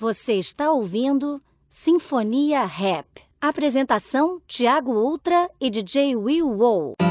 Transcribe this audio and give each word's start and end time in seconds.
Você 0.00 0.34
está 0.34 0.70
ouvindo 0.70 1.42
Sinfonia 1.68 2.64
Rap. 2.64 3.04
Apresentação: 3.40 4.40
Tiago 4.46 4.92
Ultra 4.92 5.50
e 5.60 5.68
DJ 5.68 6.14
Will 6.14 6.48
Wow. 6.48 7.07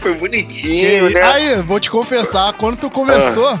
Foi 0.00 0.14
bonitinho, 0.14 1.10
E 1.10 1.14
né? 1.14 1.22
Aí, 1.22 1.54
vou 1.62 1.78
te 1.80 1.90
confessar, 1.90 2.52
quando 2.54 2.76
tu 2.78 2.90
começou, 2.90 3.48
Ah. 3.48 3.60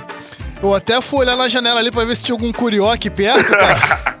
eu 0.62 0.74
até 0.74 1.00
fui 1.00 1.20
olhar 1.20 1.36
na 1.36 1.48
janela 1.48 1.80
ali 1.80 1.90
pra 1.90 2.04
ver 2.04 2.16
se 2.16 2.24
tinha 2.24 2.34
algum 2.34 2.52
curió 2.52 2.90
aqui 2.90 3.08
perto, 3.10 3.50
cara. 3.50 4.10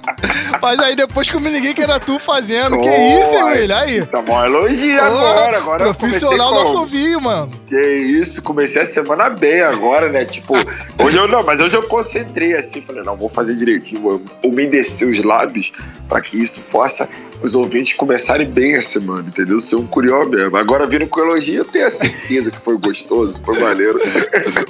Mas 0.62 0.78
aí 0.80 0.94
depois 0.94 1.28
que 1.30 1.36
eu 1.36 1.40
me 1.40 1.48
liguei 1.48 1.72
que 1.72 1.80
era 1.82 1.98
tu 1.98 2.18
fazendo, 2.18 2.78
que 2.80 2.88
isso, 2.88 3.34
hein, 3.34 3.44
William? 3.44 3.78
Aí. 3.78 4.04
Tá 4.06 4.20
bom 4.20 4.44
elogio 4.44 4.98
Ô, 4.98 5.00
agora, 5.04 5.56
agora 5.56 5.84
Profissional 5.94 6.52
nosso 6.52 6.86
com- 6.86 7.20
mano. 7.20 7.50
Que 7.66 7.80
isso, 7.80 8.42
comecei 8.42 8.82
a 8.82 8.84
semana 8.84 9.30
bem 9.30 9.62
agora, 9.62 10.08
né? 10.10 10.24
Tipo, 10.26 10.54
hoje 11.02 11.16
eu 11.16 11.26
não, 11.28 11.42
mas 11.42 11.60
hoje 11.60 11.76
eu 11.76 11.82
concentrei 11.84 12.54
assim, 12.54 12.82
falei, 12.82 13.02
não, 13.02 13.16
vou 13.16 13.28
fazer 13.28 13.54
direitinho, 13.54 14.02
vou 14.02 14.22
umedecer 14.44 15.08
os 15.08 15.22
lábios 15.24 15.72
pra 16.08 16.20
que 16.20 16.40
isso 16.42 16.68
possa 16.70 17.08
os 17.42 17.54
ouvintes 17.54 17.94
começarem 17.94 18.46
bem 18.48 18.76
a 18.76 18.82
semana, 18.82 19.28
entendeu? 19.28 19.58
Ser 19.58 19.76
um 19.76 19.86
curió 19.86 20.24
mesmo. 20.24 20.56
Agora 20.56 20.86
vindo 20.86 21.06
com 21.06 21.20
elogio, 21.20 21.56
eu 21.56 21.64
tenho 21.64 21.86
a 21.86 21.90
certeza 21.90 22.50
que 22.50 22.58
foi 22.58 22.76
gostoso, 22.78 23.40
foi 23.44 23.58
maneiro. 23.58 24.00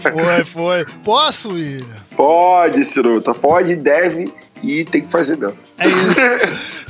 Foi, 0.00 0.44
foi. 0.44 0.84
Posso, 1.04 1.50
William? 1.50 1.84
pode, 2.16 2.84
Ciruta, 2.84 3.32
pode, 3.34 3.76
deve 3.76 4.32
e 4.62 4.84
tem 4.84 5.00
que 5.00 5.10
fazer 5.10 5.36
mesmo. 5.36 5.56
É 5.78 5.88
isso. 5.88 6.20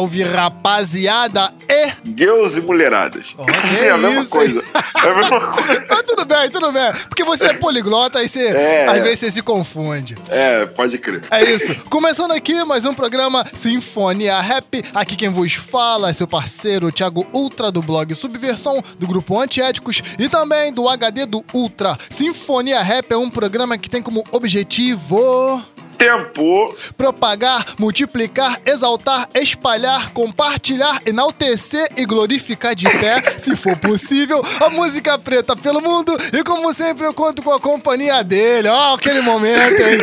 Salve, 0.00 0.22
rapaziada! 0.22 1.52
E. 1.68 1.92
Deus 2.08 2.56
e 2.56 2.62
mulheradas. 2.62 3.34
Ó, 3.36 3.44
é 3.44 3.90
a 3.92 3.94
que 3.96 4.00
mesma 4.00 4.24
coisa. 4.24 4.64
É 4.74 5.08
a 5.08 5.14
mesma 5.14 5.40
coisa. 5.40 5.86
Ah, 5.90 6.02
tudo 6.08 6.24
bem, 6.24 6.50
tudo 6.50 6.72
bem. 6.72 6.90
Porque 7.06 7.22
você 7.22 7.44
é 7.44 7.52
poliglota, 7.52 8.18
aí 8.18 8.26
você. 8.26 8.46
É. 8.46 8.86
Às 8.88 9.02
vezes 9.02 9.18
você 9.18 9.30
se 9.30 9.42
confunde. 9.42 10.16
É, 10.28 10.64
pode 10.64 10.96
crer. 10.96 11.22
É 11.30 11.44
isso. 11.44 11.84
Começando 11.90 12.32
aqui 12.32 12.64
mais 12.64 12.86
um 12.86 12.94
programa 12.94 13.44
Sinfonia 13.52 14.40
Rap. 14.40 14.82
Aqui 14.94 15.16
quem 15.16 15.28
vos 15.28 15.52
fala 15.52 16.08
é 16.08 16.14
seu 16.14 16.26
parceiro 16.26 16.90
Thiago 16.90 17.26
Ultra 17.34 17.70
do 17.70 17.82
blog 17.82 18.14
Subversão, 18.14 18.82
do 18.98 19.06
grupo 19.06 19.38
Antiéticos 19.38 20.02
e 20.18 20.30
também 20.30 20.72
do 20.72 20.88
HD 20.88 21.26
do 21.26 21.44
Ultra. 21.52 21.98
Sinfonia 22.08 22.80
Rap 22.80 23.12
é 23.12 23.16
um 23.18 23.28
programa 23.28 23.76
que 23.76 23.90
tem 23.90 24.00
como 24.00 24.24
objetivo 24.32 25.62
Tempo. 26.00 26.74
propagar, 26.96 27.74
multiplicar, 27.78 28.58
exaltar, 28.64 29.28
espalhar, 29.34 30.14
compartilhar, 30.14 30.98
enaltecer 31.04 31.90
e 31.94 32.06
glorificar 32.06 32.74
de 32.74 32.88
pé, 32.88 33.20
se 33.38 33.54
for 33.54 33.76
possível, 33.76 34.42
a 34.64 34.70
música 34.70 35.18
preta 35.18 35.54
pelo 35.54 35.82
mundo. 35.82 36.18
E 36.32 36.42
como 36.42 36.72
sempre, 36.72 37.06
eu 37.06 37.12
conto 37.12 37.42
com 37.42 37.52
a 37.52 37.60
companhia 37.60 38.24
dele. 38.24 38.68
Ó, 38.68 38.94
aquele 38.94 39.20
momento, 39.20 39.82
hein? 39.82 39.98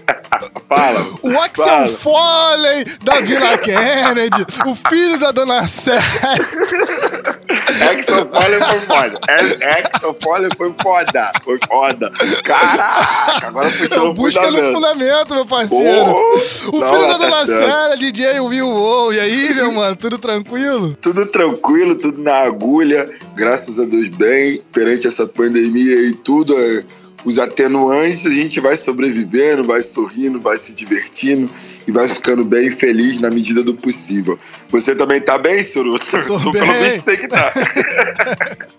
Fala. 0.68 1.06
O 1.22 1.38
Axel 1.38 1.64
Fala. 1.64 1.88
Foley 1.88 2.84
da 3.02 3.14
Vila 3.20 3.58
Kennedy, 3.58 4.46
o 4.66 4.74
filho 4.88 5.18
da 5.18 5.30
Dona 5.30 5.66
Sé. 5.68 5.96
Exo 7.90 8.26
Foley 8.26 8.60
foi 8.60 8.80
foda. 8.80 9.20
Exo 9.28 10.14
Foley 10.14 10.50
foi 10.56 10.74
foda. 10.82 11.32
Foi 11.44 11.58
foda. 11.68 12.12
Caraca, 12.44 13.46
agora 13.48 13.70
puxou 13.70 14.10
o 14.10 14.14
Busca 14.14 14.50
no 14.50 14.74
fundamento. 14.74 15.34
meu 15.34 15.46
parceiro. 15.46 16.10
Oh, 16.10 16.76
o 16.76 16.80
não, 16.80 16.88
filho 16.90 17.06
da 17.06 17.18
tá 17.18 17.44
Dona. 17.44 17.46
Sé, 17.46 17.96
DJ 17.98 18.40
Will 18.40 18.66
Wow. 18.66 19.12
E 19.12 19.20
aí, 19.20 19.54
meu 19.54 19.72
mano, 19.72 19.96
tudo 19.96 20.18
tranquilo? 20.18 20.96
Tudo 21.00 21.26
tranquilo, 21.26 21.96
tudo 21.96 22.22
na 22.22 22.38
agulha. 22.44 23.08
Graças 23.34 23.78
a 23.78 23.84
Deus 23.84 24.08
bem. 24.08 24.62
Perante 24.72 25.06
essa 25.06 25.26
pandemia 25.26 26.08
e 26.08 26.12
tudo, 26.12 26.56
é, 26.58 26.84
os 27.26 27.40
atenuantes, 27.40 28.24
a 28.24 28.30
gente 28.30 28.60
vai 28.60 28.76
sobrevivendo, 28.76 29.64
vai 29.64 29.82
sorrindo, 29.82 30.40
vai 30.40 30.56
se 30.56 30.72
divertindo 30.72 31.50
e 31.86 31.90
vai 31.90 32.08
ficando 32.08 32.44
bem 32.44 32.70
feliz 32.70 33.18
na 33.18 33.30
medida 33.30 33.64
do 33.64 33.74
possível. 33.74 34.38
Você 34.70 34.94
também 34.94 35.20
tá 35.20 35.36
bem, 35.36 35.60
Suruto? 35.60 36.04
Tô 36.26 36.38
Tu 36.38 36.52
bem. 36.52 36.62
pelo 36.62 36.84
visto 36.84 37.02
sei 37.04 37.16
que 37.16 37.26
tá. 37.26 37.52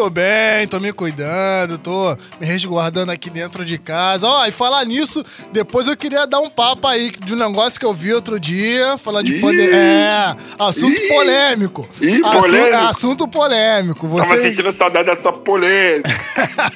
Tô 0.00 0.08
bem, 0.08 0.66
tô 0.66 0.80
me 0.80 0.94
cuidando, 0.94 1.76
tô 1.76 2.16
me 2.40 2.46
resguardando 2.46 3.12
aqui 3.12 3.28
dentro 3.28 3.66
de 3.66 3.76
casa. 3.76 4.26
Ó, 4.26 4.46
e 4.46 4.50
falar 4.50 4.82
nisso, 4.86 5.22
depois 5.52 5.86
eu 5.86 5.94
queria 5.94 6.26
dar 6.26 6.40
um 6.40 6.48
papo 6.48 6.86
aí 6.88 7.10
de 7.10 7.34
um 7.34 7.36
negócio 7.36 7.78
que 7.78 7.84
eu 7.84 7.92
vi 7.92 8.10
outro 8.10 8.40
dia, 8.40 8.96
falar 8.96 9.20
de 9.20 9.34
pandemia. 9.42 9.76
É, 9.76 10.36
assunto 10.58 10.98
Ih! 10.98 11.08
polêmico. 11.08 11.86
Ih, 12.00 12.22
Assu- 12.24 12.40
polêmico? 12.40 12.76
Assunto 12.78 13.28
polêmico. 13.28 14.08
Tava 14.08 14.24
Você, 14.24 14.48
sentindo 14.48 14.72
saudade 14.72 15.04
da 15.04 15.16
sua 15.16 15.34
polêmica. 15.34 16.08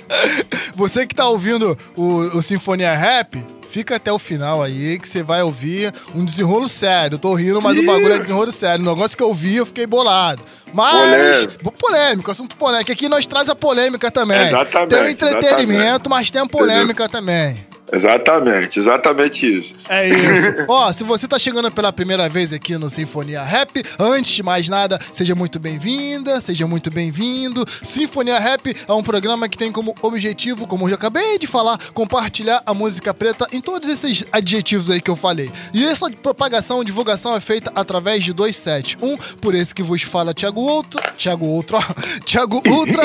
você 0.76 1.06
que 1.06 1.14
tá 1.14 1.26
ouvindo 1.26 1.78
o, 1.96 2.36
o 2.36 2.42
Sinfonia 2.42 2.94
Rap, 2.94 3.42
fica 3.74 3.96
até 3.96 4.12
o 4.12 4.20
final 4.20 4.62
aí, 4.62 5.00
que 5.00 5.08
você 5.08 5.20
vai 5.20 5.42
ouvir 5.42 5.92
um 6.14 6.24
desenrolo 6.24 6.68
sério. 6.68 7.16
Eu 7.16 7.18
tô 7.18 7.34
rindo, 7.34 7.60
mas 7.60 7.76
o 7.76 7.82
Ih! 7.82 7.86
bagulho 7.86 8.12
é 8.12 8.18
desenrolo 8.20 8.52
sério. 8.52 8.84
O 8.84 8.88
negócio 8.88 9.16
que 9.16 9.22
eu 9.22 9.34
vi, 9.34 9.56
eu 9.56 9.66
fiquei 9.66 9.84
bolado. 9.84 10.44
Mas, 10.72 10.92
Polêmico. 10.92 11.72
polêmico, 11.72 12.30
assunto 12.30 12.54
polêmico. 12.56 12.92
Aqui 12.92 13.08
nós 13.08 13.26
traz 13.26 13.48
a 13.50 13.56
polêmica 13.56 14.12
também. 14.12 14.46
Exatamente, 14.46 14.94
Tem 15.18 15.28
o 15.28 15.38
entretenimento, 15.38 16.08
mas 16.08 16.30
tem 16.30 16.42
a 16.42 16.46
polêmica 16.46 17.08
também. 17.08 17.66
Exatamente, 17.94 18.78
exatamente 18.78 19.58
isso. 19.58 19.84
É 19.88 20.08
isso. 20.08 20.64
Ó, 20.66 20.92
se 20.92 21.04
você 21.04 21.28
tá 21.28 21.38
chegando 21.38 21.70
pela 21.70 21.92
primeira 21.92 22.28
vez 22.28 22.52
aqui 22.52 22.76
no 22.76 22.90
Sinfonia 22.90 23.42
Rap, 23.42 23.84
antes 23.98 24.32
de 24.32 24.42
mais 24.42 24.68
nada, 24.68 24.98
seja 25.12 25.34
muito 25.34 25.60
bem-vinda, 25.60 26.40
seja 26.40 26.66
muito 26.66 26.90
bem-vindo. 26.90 27.64
Sinfonia 27.82 28.38
Rap 28.38 28.74
é 28.88 28.92
um 28.92 29.02
programa 29.02 29.48
que 29.48 29.56
tem 29.56 29.70
como 29.70 29.94
objetivo, 30.02 30.66
como 30.66 30.84
eu 30.84 30.90
já 30.90 30.94
acabei 30.96 31.38
de 31.38 31.46
falar, 31.46 31.78
compartilhar 31.92 32.62
a 32.66 32.74
música 32.74 33.14
preta 33.14 33.46
em 33.52 33.60
todos 33.60 33.88
esses 33.88 34.24
adjetivos 34.32 34.90
aí 34.90 35.00
que 35.00 35.10
eu 35.10 35.16
falei. 35.16 35.52
E 35.72 35.84
essa 35.84 36.10
propagação, 36.10 36.82
divulgação 36.82 37.36
é 37.36 37.40
feita 37.40 37.70
através 37.74 38.24
de 38.24 38.32
dois 38.32 38.56
sets. 38.56 38.96
Um, 39.00 39.16
por 39.16 39.54
esse 39.54 39.74
que 39.74 39.82
vos 39.82 40.02
fala 40.02 40.34
Thiago 40.34 40.60
Outro, 40.60 41.00
Thiago 41.16 41.46
Outro, 41.46 41.76
ó, 41.76 41.82
Thiago 42.26 42.60
Ultra, 42.68 43.02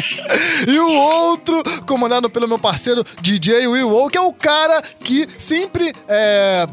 e 0.66 0.78
o 0.78 0.88
outro 0.90 1.62
comandado 1.86 2.30
pelo 2.30 2.48
meu 2.48 2.58
parceiro 2.58 3.04
DJ 3.20 3.66
Will 3.66 4.08
que 4.12 4.21
é 4.22 4.26
o 4.28 4.32
cara 4.32 4.82
que 5.00 5.28
sempre 5.38 5.92
é. 6.08 6.66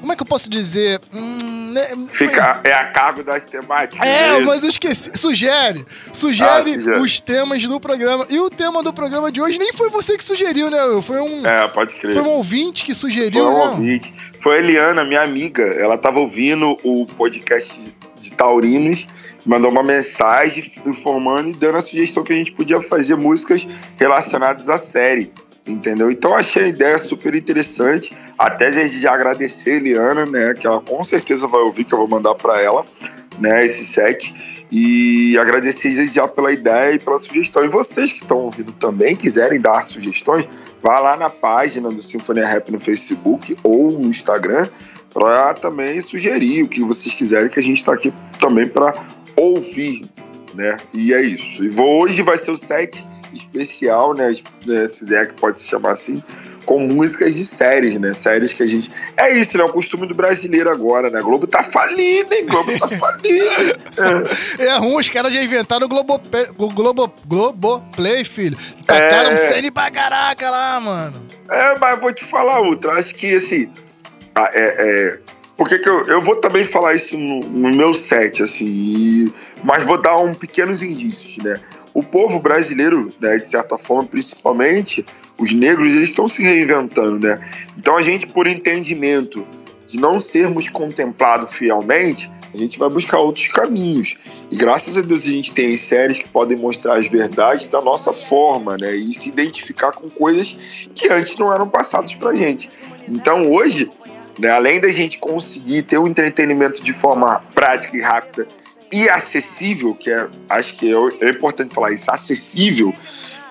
Como 0.00 0.10
é 0.10 0.16
que 0.16 0.22
eu 0.22 0.26
posso 0.26 0.48
dizer? 0.48 0.98
Hum, 1.12 1.72
né, 1.74 1.86
Fica, 2.08 2.58
é 2.64 2.72
a 2.72 2.86
cargo 2.86 3.22
das 3.22 3.44
temáticas. 3.44 4.00
É, 4.08 4.40
mas 4.40 4.62
eu 4.62 4.70
esqueci. 4.70 5.10
Sugere. 5.14 5.84
Sugere, 6.10 6.48
Ah, 6.50 6.62
sugere. 6.62 7.00
os 7.00 7.20
temas 7.20 7.62
do 7.64 7.78
programa. 7.78 8.24
E 8.30 8.40
o 8.40 8.48
tema 8.48 8.82
do 8.82 8.94
programa 8.94 9.30
de 9.30 9.42
hoje 9.42 9.58
nem 9.58 9.74
foi 9.74 9.90
você 9.90 10.16
que 10.16 10.24
sugeriu, 10.24 10.70
né? 10.70 10.78
Foi 11.02 11.20
um, 11.20 11.46
É, 11.46 11.68
pode 11.68 11.96
crer. 11.96 12.14
foi 12.14 12.22
um 12.22 12.30
ouvinte 12.30 12.82
que 12.82 12.94
Foi 12.94 13.10
sugeriu, 13.10 13.46
um 13.46 13.52
né? 13.52 13.60
ouvinte. 13.72 14.14
Foi 14.38 14.56
a 14.56 14.58
Eliana, 14.60 15.04
minha 15.04 15.20
amiga. 15.20 15.62
Ela 15.64 15.98
tava 15.98 16.18
ouvindo 16.18 16.78
o 16.82 17.04
podcast 17.04 17.92
de 18.16 18.32
Taurinos, 18.32 19.06
mandou 19.44 19.70
uma 19.70 19.82
mensagem 19.82 20.64
informando 20.86 21.50
e 21.50 21.52
dando 21.52 21.76
a 21.76 21.80
sugestão 21.82 22.24
que 22.24 22.32
a 22.32 22.36
gente 22.36 22.52
podia 22.52 22.80
fazer 22.80 23.16
músicas 23.16 23.68
relacionadas 23.98 24.70
à 24.70 24.78
série. 24.78 25.30
Entendeu? 25.66 26.10
Então 26.10 26.34
achei 26.34 26.64
a 26.64 26.68
ideia 26.68 26.98
super 26.98 27.34
interessante. 27.34 28.16
Até 28.38 28.70
desde 28.70 29.00
já 29.00 29.12
agradecer 29.12 29.72
a 29.72 29.76
Eliana, 29.76 30.26
né? 30.26 30.54
Que 30.54 30.66
ela 30.66 30.80
com 30.80 31.02
certeza 31.04 31.46
vai 31.46 31.60
ouvir, 31.60 31.84
que 31.84 31.92
eu 31.92 31.98
vou 31.98 32.08
mandar 32.08 32.34
para 32.34 32.60
ela, 32.60 32.84
né? 33.38 33.64
Esse 33.64 33.84
set. 33.84 34.34
E 34.72 35.36
agradecer 35.36 35.92
desde 35.94 36.14
já 36.14 36.28
pela 36.28 36.52
ideia 36.52 36.94
e 36.94 36.98
pela 36.98 37.18
sugestão. 37.18 37.64
E 37.64 37.68
vocês 37.68 38.12
que 38.12 38.22
estão 38.22 38.38
ouvindo 38.38 38.72
também, 38.72 39.16
quiserem 39.16 39.60
dar 39.60 39.82
sugestões, 39.82 40.48
vá 40.80 41.00
lá 41.00 41.16
na 41.16 41.28
página 41.28 41.90
do 41.90 42.00
Sinfonia 42.00 42.46
Rap 42.46 42.70
no 42.70 42.78
Facebook 42.78 43.56
ou 43.64 43.90
no 43.90 44.08
Instagram 44.08 44.68
para 45.12 45.54
também 45.54 46.00
sugerir 46.00 46.62
o 46.62 46.68
que 46.68 46.84
vocês 46.84 47.14
quiserem, 47.14 47.48
que 47.48 47.58
a 47.58 47.62
gente 47.62 47.78
está 47.78 47.92
aqui 47.92 48.12
também 48.38 48.68
para 48.68 48.94
ouvir, 49.36 50.08
né? 50.54 50.78
E 50.94 51.12
é 51.12 51.20
isso. 51.20 51.64
E 51.64 51.68
vou, 51.68 52.02
hoje 52.02 52.22
vai 52.22 52.38
ser 52.38 52.52
o 52.52 52.56
set 52.56 53.04
especial, 53.32 54.14
né? 54.14 54.32
Essa 54.68 55.04
ideia 55.04 55.26
que 55.26 55.34
pode 55.34 55.60
se 55.60 55.68
chamar 55.68 55.92
assim, 55.92 56.22
com 56.64 56.78
músicas 56.80 57.34
de 57.34 57.44
séries, 57.44 57.98
né? 57.98 58.14
Séries 58.14 58.52
que 58.52 58.62
a 58.62 58.66
gente. 58.66 58.90
É 59.16 59.32
isso, 59.36 59.58
né? 59.58 59.64
O 59.64 59.72
costume 59.72 60.06
do 60.06 60.14
brasileiro 60.14 60.70
agora, 60.70 61.10
né? 61.10 61.20
Globo 61.20 61.46
tá 61.46 61.62
falindo, 61.62 62.32
hein? 62.32 62.46
Globo 62.46 62.78
tá 62.78 62.86
falindo. 62.86 63.74
é. 64.58 64.64
é 64.66 64.76
ruim, 64.78 64.96
os 64.96 65.08
caras 65.08 65.34
já 65.34 65.42
inventaram 65.42 65.86
o 65.86 65.88
Globo, 65.88 66.20
Globo, 66.56 67.12
Globo 67.26 67.80
Play, 67.96 68.24
filho. 68.24 68.56
Tacaram 68.86 69.30
é... 69.30 69.36
série 69.36 69.70
pra 69.70 69.90
caraca 69.90 70.50
lá, 70.50 70.80
mano. 70.80 71.26
É, 71.50 71.78
mas 71.78 72.00
vou 72.00 72.12
te 72.12 72.24
falar 72.24 72.60
outra. 72.60 72.92
Acho 72.92 73.14
que, 73.14 73.34
assim. 73.34 73.70
É, 74.36 74.48
é, 74.54 75.18
porque 75.60 75.78
que 75.78 75.88
eu, 75.90 76.06
eu 76.06 76.22
vou 76.22 76.36
também 76.36 76.64
falar 76.64 76.94
isso 76.94 77.18
no, 77.18 77.40
no 77.40 77.76
meu 77.76 77.92
set, 77.92 78.42
assim, 78.42 78.64
e, 78.64 79.32
mas 79.62 79.84
vou 79.84 80.00
dar 80.00 80.16
um 80.16 80.32
pequenos 80.32 80.82
indícios, 80.82 81.36
né? 81.44 81.60
O 81.92 82.02
povo 82.02 82.40
brasileiro, 82.40 83.12
né, 83.20 83.38
de 83.38 83.46
certa 83.46 83.76
forma, 83.76 84.08
principalmente 84.08 85.04
os 85.38 85.52
negros, 85.52 85.94
eles 85.94 86.10
estão 86.10 86.28
se 86.28 86.42
reinventando, 86.42 87.18
né? 87.18 87.40
Então 87.76 87.96
a 87.96 88.02
gente, 88.02 88.26
por 88.26 88.46
entendimento 88.46 89.46
de 89.86 89.98
não 89.98 90.18
sermos 90.18 90.68
contemplados 90.68 91.52
fielmente, 91.52 92.30
a 92.52 92.56
gente 92.56 92.78
vai 92.78 92.88
buscar 92.90 93.18
outros 93.18 93.48
caminhos. 93.48 94.16
E 94.50 94.56
graças 94.56 94.98
a 94.98 95.02
Deus 95.02 95.24
a 95.26 95.30
gente 95.30 95.54
tem 95.54 95.76
séries 95.76 96.18
que 96.18 96.28
podem 96.28 96.56
mostrar 96.56 96.98
as 96.98 97.08
verdades 97.08 97.68
da 97.68 97.80
nossa 97.80 98.12
forma, 98.12 98.76
né? 98.76 98.94
E 98.94 99.14
se 99.14 99.28
identificar 99.28 99.92
com 99.92 100.08
coisas 100.10 100.88
que 100.94 101.08
antes 101.08 101.36
não 101.38 101.52
eram 101.52 101.68
passadas 101.68 102.14
pra 102.14 102.34
gente. 102.34 102.70
Então 103.08 103.50
hoje 103.50 103.90
né? 104.40 104.50
Além 104.50 104.80
da 104.80 104.90
gente 104.90 105.18
conseguir 105.18 105.82
ter 105.82 105.98
um 105.98 106.06
entretenimento 106.06 106.82
de 106.82 106.92
forma 106.92 107.42
prática 107.54 107.96
e 107.96 108.00
rápida 108.00 108.48
e 108.92 109.08
acessível, 109.08 109.94
que 109.94 110.10
é, 110.10 110.28
acho 110.48 110.74
que 110.76 110.92
é, 110.92 111.26
é 111.26 111.30
importante 111.30 111.72
falar 111.72 111.92
isso, 111.92 112.10
acessível, 112.10 112.94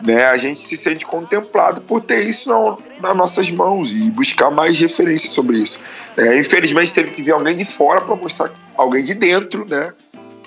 né? 0.02 0.28
A 0.28 0.38
gente 0.38 0.60
se 0.60 0.76
sente 0.78 1.06
contemplado 1.06 1.82
por 1.82 2.02
ter 2.02 2.22
isso 2.22 2.50
na, 2.50 2.78
nas 3.02 3.18
nossas 3.18 3.52
mãos 3.52 3.92
e 3.92 4.10
buscar 4.12 4.50
mais 4.50 4.78
referências 4.80 5.32
sobre 5.32 5.58
isso. 5.58 5.82
É, 6.18 6.40
infelizmente 6.40 6.94
teve 6.94 7.12
que 7.12 7.22
vir 7.22 7.32
alguém 7.32 7.56
de 7.56 7.66
fora 7.66 8.02
para 8.02 8.16
mostrar 8.16 8.52
alguém 8.78 9.04
de 9.04 9.14
dentro, 9.14 9.66
né? 9.68 9.94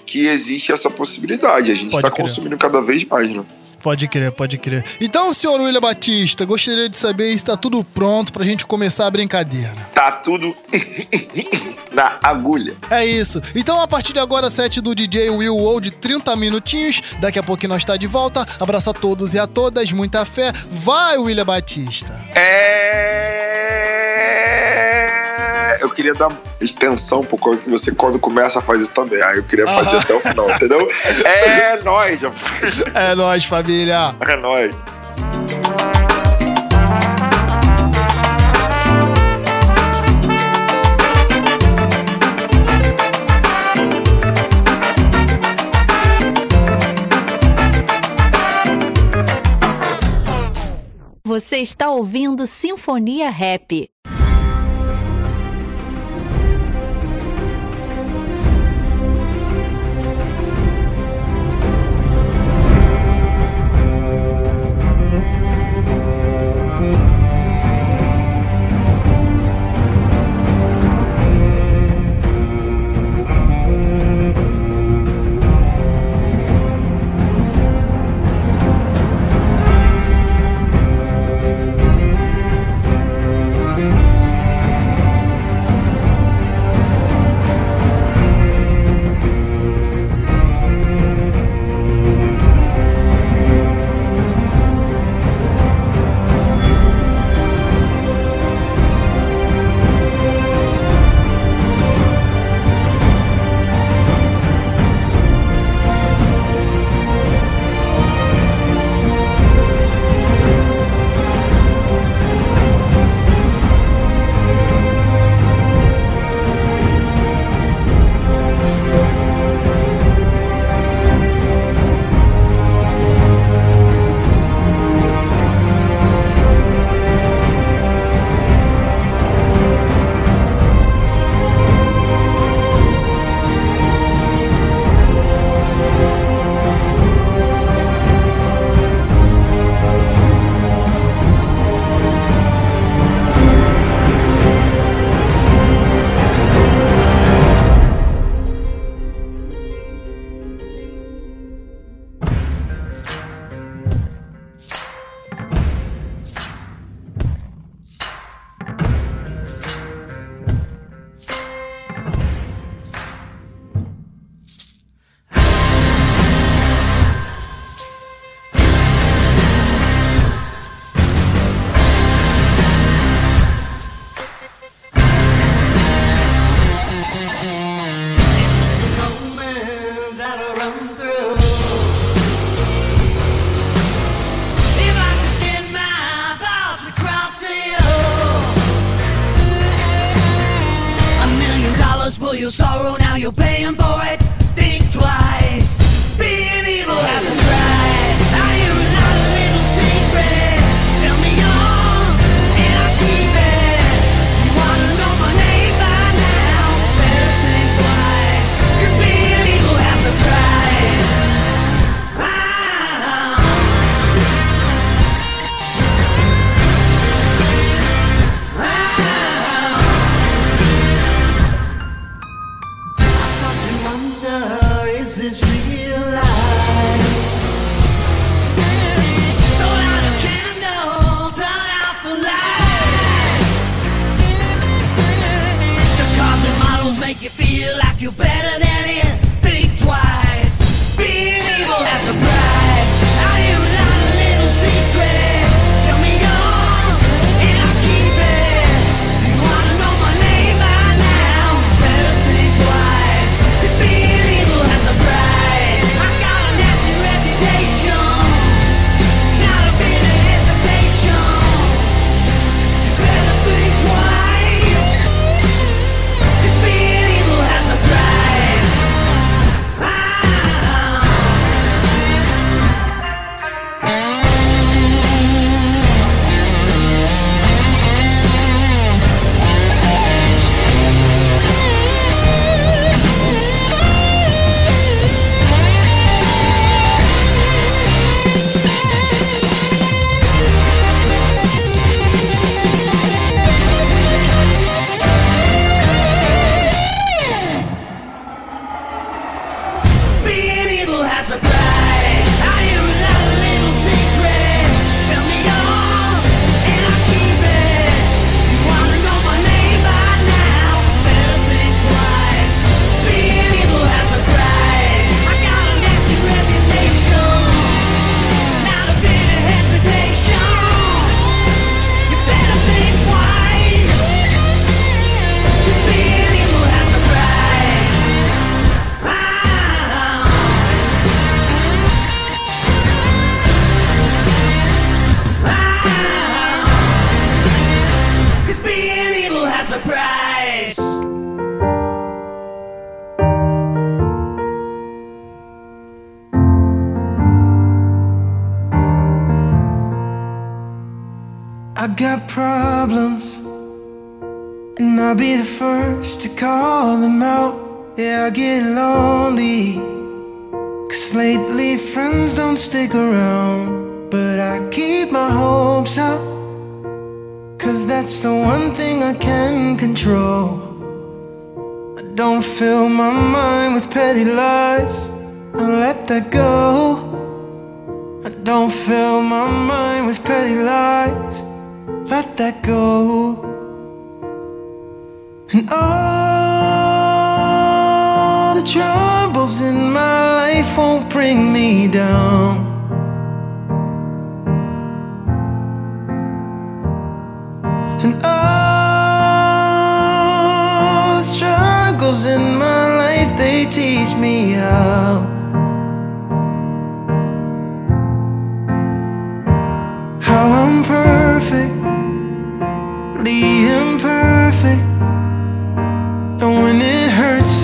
Que 0.06 0.26
existe 0.26 0.72
essa 0.72 0.90
possibilidade. 0.90 1.70
A 1.70 1.74
gente 1.74 1.94
está 1.94 2.10
consumindo 2.10 2.56
cada 2.56 2.80
vez 2.80 3.04
mais, 3.04 3.30
né? 3.30 3.44
Pode 3.82 4.06
crer, 4.06 4.30
pode 4.30 4.58
crer. 4.58 4.84
Então, 5.00 5.34
senhor 5.34 5.60
William 5.60 5.80
Batista, 5.80 6.44
gostaria 6.44 6.88
de 6.88 6.96
saber 6.96 7.28
se 7.30 7.36
está 7.36 7.56
tudo 7.56 7.82
pronto 7.82 8.32
pra 8.32 8.44
gente 8.44 8.64
começar 8.64 9.06
a 9.06 9.10
brincadeira. 9.10 9.74
Tá 9.92 10.12
tudo 10.12 10.56
na 11.90 12.18
agulha. 12.22 12.76
É 12.90 13.04
isso. 13.04 13.42
Então, 13.54 13.82
a 13.82 13.88
partir 13.88 14.12
de 14.12 14.20
agora, 14.20 14.50
set 14.50 14.80
do 14.80 14.94
DJ 14.94 15.30
Will 15.30 15.56
Ou 15.56 15.80
de 15.80 15.90
30 15.90 16.34
minutinhos. 16.36 17.00
Daqui 17.20 17.38
a 17.38 17.42
pouquinho 17.42 17.70
nós 17.70 17.82
está 17.82 17.96
de 17.96 18.06
volta. 18.06 18.46
Abraço 18.60 18.90
a 18.90 18.94
todos 18.94 19.34
e 19.34 19.38
a 19.38 19.46
todas, 19.46 19.90
muita 19.90 20.24
fé. 20.24 20.52
Vai, 20.70 21.18
William 21.18 21.44
Batista. 21.44 22.20
É 22.34 23.51
eu 25.80 25.90
queria 25.90 26.14
dar 26.14 26.30
extensão 26.60 27.24
pro 27.24 27.38
que 27.56 27.68
você 27.68 27.94
quando 27.94 28.18
começa 28.18 28.60
faz 28.60 28.82
isso 28.82 28.94
também. 28.94 29.22
Aí 29.22 29.38
eu 29.38 29.42
queria 29.42 29.66
fazer 29.66 29.96
até 29.96 30.14
o 30.14 30.20
final, 30.20 30.50
entendeu? 30.50 30.88
É 31.24 31.82
nóis. 31.82 32.20
É 32.94 33.14
nóis, 33.14 33.44
família. 33.44 34.14
É 34.20 34.36
nóis. 34.36 34.74
Você 51.24 51.58
está 51.58 51.88
ouvindo 51.88 52.46
Sinfonia 52.46 53.30
Rap. 53.30 53.88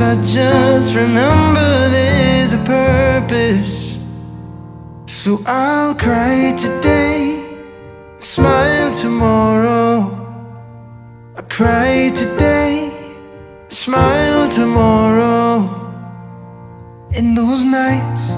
I 0.01 0.15
just 0.25 0.95
remember 0.95 1.89
there's 1.89 2.53
a 2.53 2.59
purpose. 2.59 3.99
So 5.07 5.43
I'll 5.45 5.93
cry 5.97 6.55
today, 6.57 7.59
smile 8.21 8.95
tomorrow. 8.95 10.15
I 11.37 11.43
cry 11.43 12.11
today, 12.15 12.93
smile 13.71 14.49
tomorrow. 14.49 15.67
In 17.11 17.35
those 17.35 17.65
nights 17.65 18.31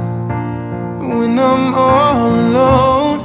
when 0.99 1.39
I'm 1.39 1.75
all 1.75 2.31
alone. 2.45 3.21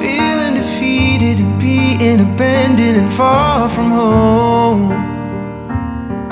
Feeling 0.00 0.54
defeated 0.54 1.38
and 1.38 1.60
being 1.60 2.18
abandoned 2.18 2.96
and 2.96 3.12
far 3.12 3.68
from 3.68 3.90
home. 3.92 5.03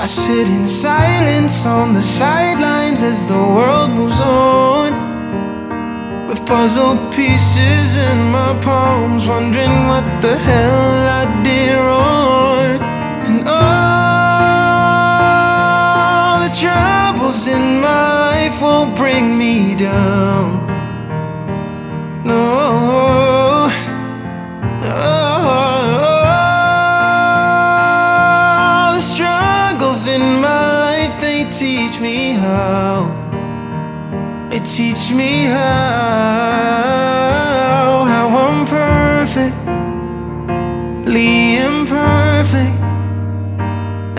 I 0.03 0.05
sit 0.05 0.47
in 0.49 0.67
silence 0.67 1.65
on 1.65 1.93
the 1.93 2.01
sidelines 2.01 3.01
as 3.01 3.25
the 3.25 3.41
world 3.55 3.89
moves 3.91 4.19
on. 4.19 4.91
With 6.27 6.45
puzzle 6.45 6.97
pieces 7.11 7.95
in 7.95 8.17
my 8.29 8.59
palms, 8.61 9.25
wondering 9.29 9.87
what 9.87 10.03
the 10.21 10.37
hell 10.37 11.07
I 11.21 11.41
did 11.41 11.77
wrong. 11.77 12.81
And 13.29 13.47
all 13.47 13.63
the 16.45 16.51
troubles 16.53 17.47
in 17.47 17.79
my 17.79 18.13
life 18.27 18.61
won't 18.61 18.97
bring 18.97 19.37
me 19.39 19.73
down. 19.73 20.67
No. 22.25 23.32
How. 32.53 32.99
They 34.49 34.59
teach 34.59 35.11
me 35.11 35.45
how. 35.45 36.83
How 38.11 38.25
I'm 38.45 38.59
perfectly 38.65 39.53
imperfect. 41.57 42.79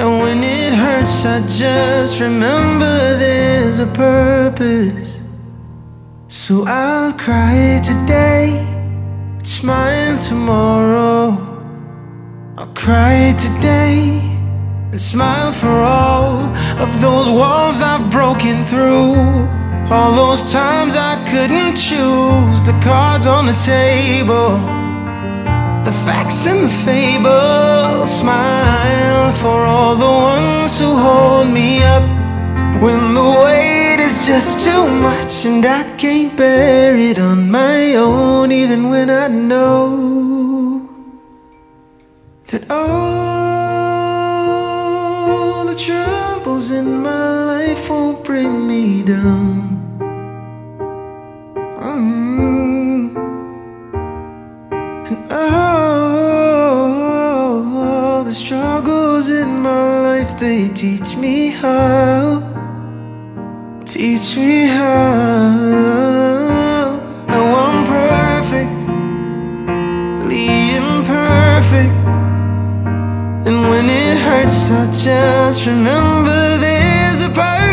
And 0.01 0.11
when 0.23 0.39
it 0.43 0.73
hurts, 0.75 1.25
I 1.25 1.41
just 1.47 2.21
remember 2.21 3.17
there's 3.19 3.79
a 3.79 3.87
purpose. 3.87 5.11
So 6.29 6.65
I'll 6.67 7.13
cry 7.13 7.81
today, 7.91 8.47
smile 9.45 10.19
tomorrow. 10.19 11.39
I'll 12.59 12.75
cry 12.75 13.35
today 13.39 14.14
and 14.95 15.01
smile 15.01 15.53
for 15.53 15.81
all 15.81 16.37
of 16.79 17.01
those 17.01 17.29
walls 17.29 17.83
I've 17.83 18.09
broken 18.13 18.65
through. 18.65 19.17
All 19.93 20.13
those 20.15 20.41
times 20.53 20.95
I 20.95 21.15
couldn't 21.31 21.75
choose 21.75 22.63
the 22.63 22.79
cards 22.81 23.27
on 23.27 23.47
the 23.47 23.55
table, 23.55 24.51
the 25.85 25.95
facts 26.07 26.47
and 26.47 26.67
the 26.67 26.75
fable. 26.87 28.07
Smile 28.07 29.33
for 29.43 29.65
all 29.67 29.97
the 29.97 30.15
ones 30.31 30.79
who 30.79 30.97
hold 30.97 31.49
me 31.49 31.83
up 31.83 32.07
when 32.81 33.15
the 33.15 33.29
weight 33.45 33.99
is 33.99 34.25
just 34.25 34.65
too 34.65 34.87
much 34.87 35.45
and 35.45 35.67
I 35.67 35.83
can't 35.97 36.37
bear 36.37 36.97
it 36.97 37.19
on 37.19 37.51
my 37.51 37.97
own, 37.97 38.53
even 38.53 38.91
when 38.91 39.11
I 39.11 39.27
know 39.27 40.89
that 42.47 42.71
all 42.71 43.24
struggles 46.65 46.87
in 46.87 47.03
my 47.03 47.45
life 47.45 47.91
won't 47.91 48.25
bring 48.25 48.67
me 48.67 49.03
down. 49.03 49.81
Mm. 51.79 53.15
Oh, 55.31 56.63
the 58.25 58.33
struggles 58.33 59.29
in 59.29 59.49
my 59.61 60.01
life, 60.09 60.39
they 60.39 60.69
teach 60.71 61.17
me 61.17 61.51
how. 61.51 62.41
Teach 63.85 64.37
me 64.37 64.67
how. 64.67 65.61
Now 67.29 67.57
I'm 67.67 67.85
perfectly 67.87 68.87
imperfect. 70.81 71.95
And 73.47 73.57
when 73.71 73.87
it 73.91 74.17
hurts, 74.19 74.71
I 74.71 74.73
just 74.93 75.67
remember 75.67 76.54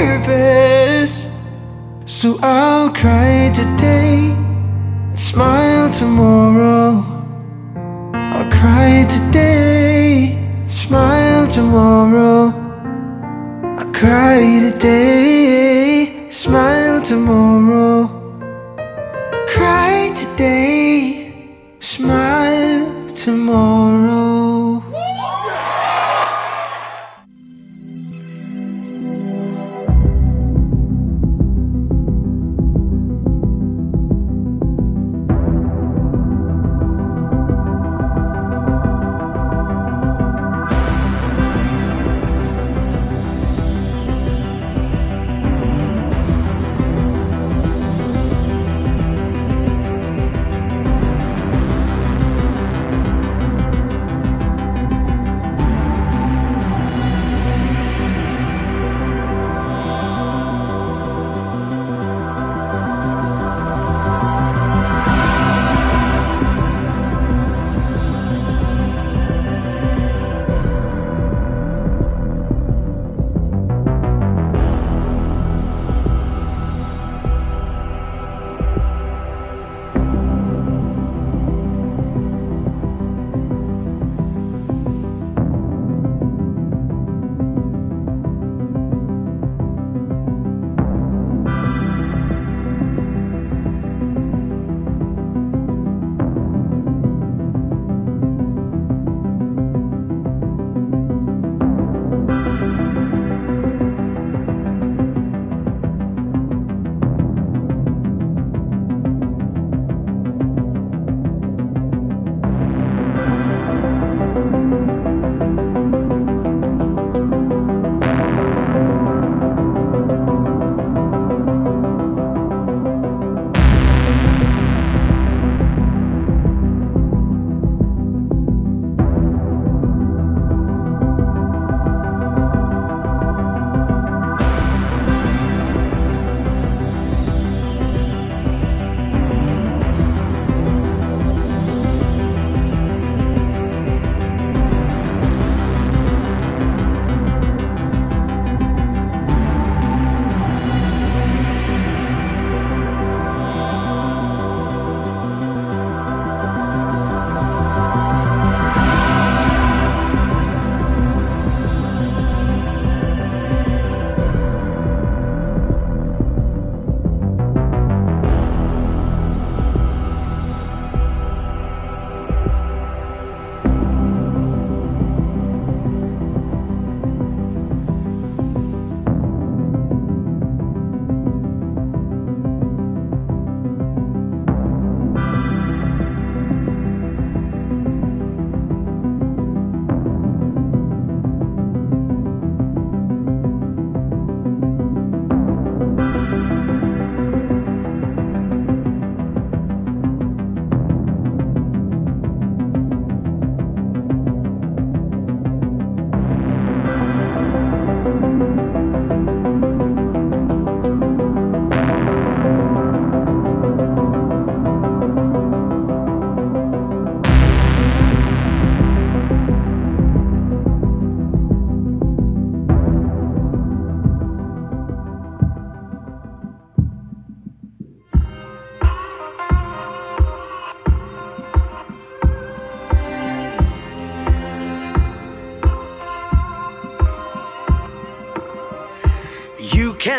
purpose. 0.02 1.28
So 2.06 2.38
I'll 2.42 2.90
cry 3.02 3.52
today 3.54 4.34
and 5.10 5.20
smile 5.20 5.90
tomorrow. 5.92 7.06
I'll 8.34 8.50
cry 8.60 9.06
today 9.16 10.34
and 10.62 10.72
smile 10.72 11.48
tomorrow. 11.48 12.42
I'll 13.78 13.94
cry 13.94 14.40
today, 14.68 16.30
smile 16.30 17.02
tomorrow. 17.02 17.91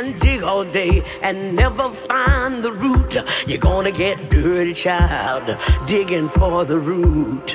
Can 0.02 0.18
dig 0.18 0.42
all 0.42 0.64
day 0.64 1.04
and 1.22 1.54
never 1.54 1.88
find 1.88 2.64
the 2.64 2.72
root. 2.72 3.14
You're 3.46 3.58
gonna 3.58 3.92
get 3.92 4.30
dirty, 4.30 4.72
child, 4.72 5.56
digging 5.86 6.28
for 6.28 6.64
the 6.64 6.76
root. 6.76 7.54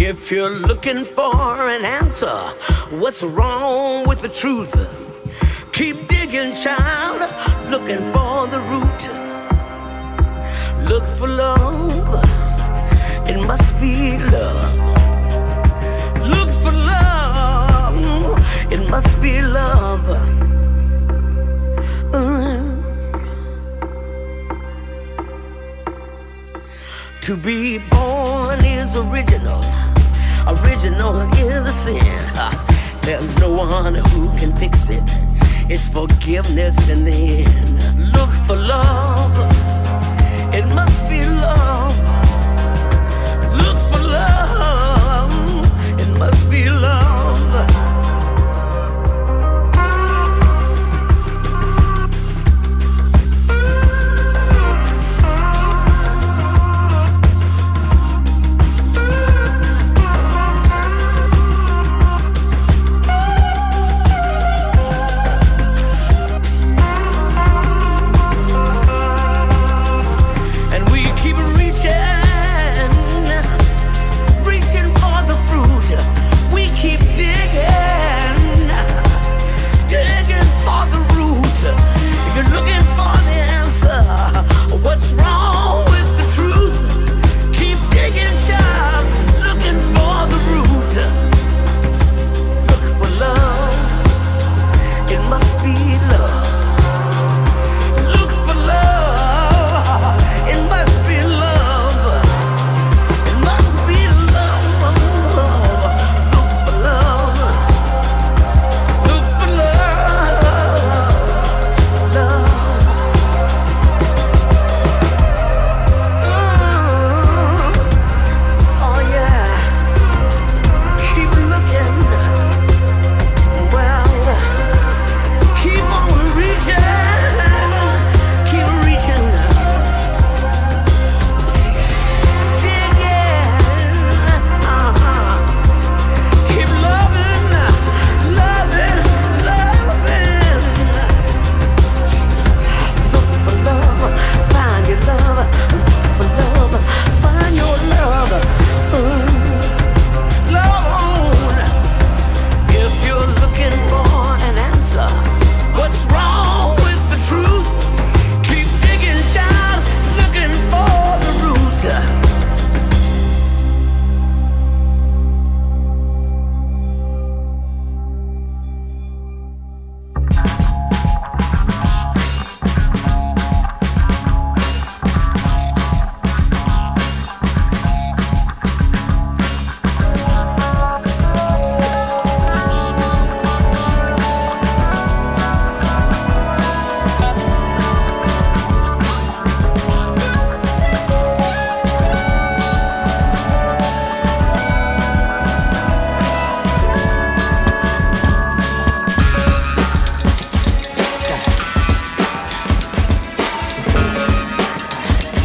If 0.00 0.32
you're 0.32 0.50
looking 0.50 1.04
for 1.04 1.68
an 1.68 1.84
answer, 1.84 2.38
what's 3.00 3.22
wrong 3.22 4.08
with 4.08 4.20
the 4.20 4.28
truth? 4.28 4.74
Keep 5.70 6.08
digging, 6.08 6.56
child, 6.56 7.20
looking 7.70 8.02
for 8.12 8.48
the 8.48 8.60
root. 8.72 9.02
Look 10.90 11.06
for 11.18 11.28
love, 11.28 12.24
it 13.30 13.38
must 13.46 13.78
be 13.78 14.18
love. 14.18 14.74
Look 16.34 16.50
for 16.62 16.72
love, 16.72 18.72
it 18.72 18.90
must 18.90 19.20
be 19.20 19.40
love. 19.40 20.39
To 27.22 27.36
be 27.36 27.78
born 27.78 28.64
is 28.64 28.96
original. 28.96 29.62
Original 30.48 31.20
is 31.34 31.66
a 31.66 31.72
sin. 31.72 32.24
There's 33.02 33.36
no 33.36 33.52
one 33.52 33.94
who 33.94 34.30
can 34.38 34.56
fix 34.58 34.88
it. 34.88 35.02
It's 35.68 35.86
forgiveness 35.86 36.88
in 36.88 37.04
the 37.04 37.44
end. 37.44 38.12
Look 38.12 38.30
for 38.30 38.56
love. 38.56 39.36
It 40.54 40.66
must 40.74 41.02
be 41.10 41.24
love. 41.24 41.96
Look 43.54 43.78
for 43.90 43.98
love. 43.98 44.39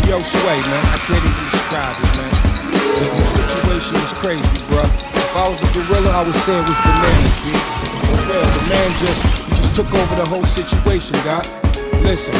Yo, 0.06 0.22
Sway, 0.22 0.62
man, 0.70 0.86
I 0.86 0.98
can't 1.02 1.18
even 1.18 1.46
describe 1.50 1.98
it, 1.98 2.12
man. 2.13 2.34
The, 2.72 3.10
the 3.10 3.26
situation 3.26 3.98
is 4.06 4.13
crazy, 4.22 4.46
bro. 4.70 4.86
If 4.86 5.34
I 5.34 5.50
was 5.50 5.58
a 5.65 5.70
gorilla, 5.74 6.13
I 6.13 6.22
would 6.22 6.38
say 6.46 6.54
it 6.54 6.62
was 6.62 6.78
bananas, 6.86 7.36
B. 7.41 7.50
For 8.13 8.22
real, 8.30 8.46
the 8.46 8.63
man 8.70 8.89
just, 9.02 9.26
he 9.50 9.58
just 9.58 9.74
took 9.74 9.89
over 9.89 10.15
the 10.15 10.26
whole 10.30 10.46
situation, 10.46 11.18
God. 11.26 11.41
Listen, 12.06 12.38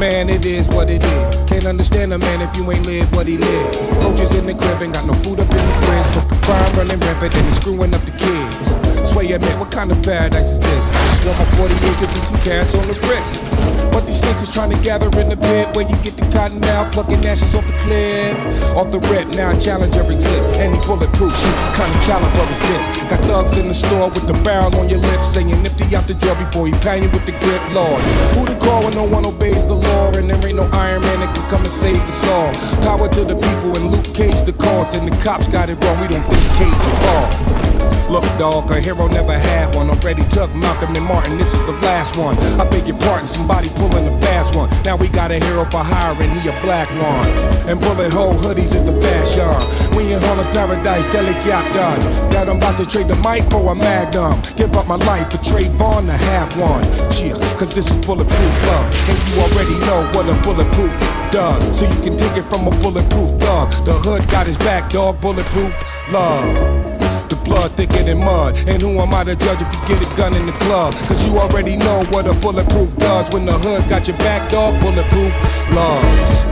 man, 0.00 0.30
it 0.30 0.46
is 0.46 0.68
what 0.68 0.88
it 0.88 1.04
is. 1.04 1.36
Can't 1.44 1.66
understand 1.66 2.14
a 2.14 2.18
man 2.18 2.40
if 2.40 2.56
you 2.56 2.64
ain't 2.72 2.86
lived 2.86 3.14
what 3.14 3.28
he 3.28 3.36
lived. 3.36 3.76
Coaches 4.00 4.34
in 4.34 4.46
the 4.46 4.54
crib, 4.54 4.80
ain't 4.80 4.94
got 4.94 5.04
no 5.04 5.12
food 5.20 5.38
up 5.38 5.52
in 5.52 5.60
the 5.60 5.74
fridge. 5.84 6.08
Plus 6.16 6.24
the 6.32 6.38
crime 6.48 6.72
running 6.80 7.00
rampant 7.00 7.36
and 7.36 7.44
he's 7.44 7.56
screwing 7.56 7.92
up 7.92 8.00
the 8.08 8.16
kids. 8.16 8.81
Sway, 9.12 9.28
admit, 9.32 9.58
what 9.60 9.70
kind 9.70 9.92
of 9.92 10.00
paradise 10.00 10.56
is 10.56 10.60
this? 10.60 10.88
Just 10.96 11.28
want 11.28 11.36
my 11.36 11.44
40 11.60 11.74
acres 11.84 12.12
and 12.16 12.24
some 12.32 12.40
cash 12.48 12.72
on 12.72 12.88
the 12.88 12.96
wrist. 13.04 13.44
But 13.92 14.08
these 14.08 14.24
snakes 14.24 14.40
is 14.40 14.48
trying 14.48 14.72
to 14.72 14.80
gather 14.80 15.12
in 15.20 15.28
the 15.28 15.36
pit 15.36 15.68
where 15.76 15.84
you 15.84 16.00
get 16.00 16.16
the 16.16 16.24
cotton 16.32 16.64
now, 16.64 16.88
plucking 16.88 17.20
ashes 17.28 17.52
off 17.52 17.66
the 17.68 17.76
clip. 17.76 18.40
Off 18.72 18.88
the 18.88 19.04
rip, 19.12 19.28
now 19.36 19.52
challenger 19.60 20.00
exists. 20.08 20.56
Any 20.56 20.80
bulletproof 20.80 21.28
shit, 21.36 21.52
kind 21.76 21.92
of 21.92 22.00
caliber 22.08 22.46
is 22.56 22.62
this? 22.72 22.84
Got 23.12 23.20
thugs 23.28 23.60
in 23.60 23.68
the 23.68 23.76
store 23.76 24.08
with 24.08 24.24
the 24.24 24.36
barrel 24.40 24.72
on 24.80 24.88
your 24.88 25.04
lips, 25.04 25.36
saying 25.36 25.52
nifty 25.60 25.92
out 25.92 26.08
the 26.08 26.16
drawer 26.16 26.36
before 26.40 26.64
he 26.64 26.72
pound 26.80 27.04
you 27.04 27.10
with 27.12 27.28
the 27.28 27.36
grip, 27.44 27.60
Lord. 27.76 28.00
Who 28.32 28.48
to 28.48 28.56
call 28.56 28.88
when 28.88 28.96
no 28.96 29.04
one 29.04 29.28
obeys 29.28 29.60
the 29.68 29.76
law? 29.76 30.08
And 30.16 30.24
there 30.24 30.40
ain't 30.40 30.56
no 30.56 30.64
Iron 30.72 31.04
Man 31.04 31.20
that 31.20 31.36
can 31.36 31.44
come 31.52 31.60
and 31.60 31.74
save 31.84 32.00
us 32.00 32.22
all. 32.32 32.48
Power 32.80 33.12
to 33.12 33.28
the 33.28 33.36
people 33.36 33.76
and 33.76 33.92
Luke 33.92 34.08
Cage 34.16 34.40
the 34.48 34.56
cause, 34.56 34.96
and 34.96 35.04
the 35.04 35.12
cops 35.20 35.52
got 35.52 35.68
it 35.68 35.76
wrong. 35.84 36.00
We 36.00 36.08
don't 36.08 36.24
think 36.32 36.48
Cage 36.56 36.80
involved. 36.96 37.71
Look, 38.12 38.28
dog, 38.36 38.70
a 38.70 38.80
hero 38.80 39.08
never 39.08 39.32
had 39.32 39.74
one. 39.74 39.88
Already 39.88 40.24
took 40.28 40.52
Malcolm 40.54 40.94
and 40.94 41.06
Martin, 41.06 41.38
this 41.38 41.54
is 41.54 41.64
the 41.64 41.72
last 41.80 42.16
one. 42.16 42.36
I 42.60 42.68
beg 42.68 42.86
your 42.86 42.98
pardon, 42.98 43.26
somebody 43.26 43.68
pulling 43.70 44.04
a 44.04 44.14
fast 44.20 44.54
one. 44.54 44.68
Now 44.84 44.96
we 44.96 45.08
got 45.08 45.30
a 45.30 45.40
hero 45.40 45.64
for 45.72 45.80
hire 45.80 46.12
and 46.20 46.32
he 46.36 46.48
a 46.48 46.52
black 46.60 46.92
one. 47.00 47.24
And 47.64 47.80
bullet 47.80 48.12
hole 48.12 48.34
hoodies 48.34 48.76
is 48.76 48.84
the 48.84 48.92
fashion. 49.00 49.48
We 49.96 50.12
in 50.12 50.20
Harlem 50.20 50.44
Paradise, 50.52 51.06
Delic 51.08 51.40
Yacht 51.48 51.64
done. 51.72 52.00
That 52.30 52.48
I'm 52.48 52.60
about 52.60 52.76
to 52.78 52.86
trade 52.86 53.08
the 53.08 53.16
mic 53.24 53.48
for 53.48 53.64
a 53.72 53.74
magnum. 53.74 54.40
Give 54.60 54.76
up 54.76 54.86
my 54.86 55.00
life 55.08 55.32
for 55.32 55.40
Trayvon 55.40 56.06
to 56.06 56.16
have 56.36 56.52
one. 56.60 56.84
Chill, 57.08 57.40
cause 57.56 57.74
this 57.74 57.88
is 57.88 57.98
bulletproof 58.04 58.54
love. 58.68 58.86
And 59.08 59.18
you 59.32 59.40
already 59.40 59.76
know 59.88 60.04
what 60.12 60.28
a 60.28 60.36
bulletproof 60.44 60.92
does. 61.32 61.64
So 61.72 61.88
you 61.88 62.00
can 62.04 62.16
take 62.16 62.36
it 62.36 62.44
from 62.52 62.68
a 62.68 62.74
bulletproof 62.84 63.40
thug. 63.40 63.72
The 63.88 63.96
hood 63.96 64.28
got 64.28 64.46
his 64.46 64.58
back, 64.58 64.90
dog, 64.90 65.20
bulletproof 65.20 65.72
love. 66.12 67.01
The 67.32 67.40
blood 67.48 67.72
thicker 67.80 68.04
than 68.04 68.20
mud. 68.20 68.60
And 68.68 68.76
who 68.76 69.00
am 69.00 69.16
I 69.16 69.24
to 69.24 69.32
judge 69.32 69.56
if 69.64 69.72
you 69.72 69.80
get 69.88 70.04
a 70.04 70.08
gun 70.20 70.36
in 70.36 70.44
the 70.44 70.52
club? 70.68 70.92
Cause 71.08 71.24
you 71.24 71.40
already 71.40 71.80
know 71.80 72.04
what 72.12 72.28
a 72.28 72.36
bulletproof 72.36 72.92
does 73.00 73.32
when 73.32 73.48
the 73.48 73.56
hood 73.56 73.88
got 73.88 74.04
your 74.04 74.20
back, 74.20 74.52
dog. 74.52 74.76
Bulletproof 74.84 75.32
love. 75.72 76.04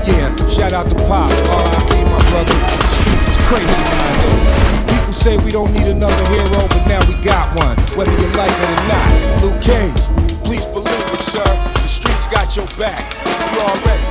Yeah, 0.09 0.33
shout 0.49 0.73
out 0.73 0.89
to 0.89 0.97
Pop. 1.05 1.29
R.I.P. 1.29 1.93
my 2.09 2.17
brother. 2.33 2.57
The 2.57 2.89
streets 2.97 3.29
is 3.29 3.37
crazy 3.45 3.69
nowadays. 3.69 4.89
People 4.89 5.13
say 5.13 5.37
we 5.45 5.53
don't 5.53 5.69
need 5.77 5.85
another 5.85 6.25
hero, 6.33 6.65
but 6.73 6.89
now 6.89 7.05
we 7.05 7.13
got 7.21 7.53
one. 7.61 7.77
Whether 7.93 8.17
you 8.17 8.33
like 8.41 8.49
it 8.49 8.69
or 8.73 8.81
not. 8.89 9.09
Luke 9.45 9.61
Cage, 9.61 10.01
please 10.49 10.65
believe 10.73 11.09
it, 11.13 11.21
sir. 11.21 11.51
The 11.77 11.93
streets 11.93 12.25
got 12.25 12.57
your 12.57 12.65
back. 12.81 13.05
You 13.53 13.69
already 13.69 14.10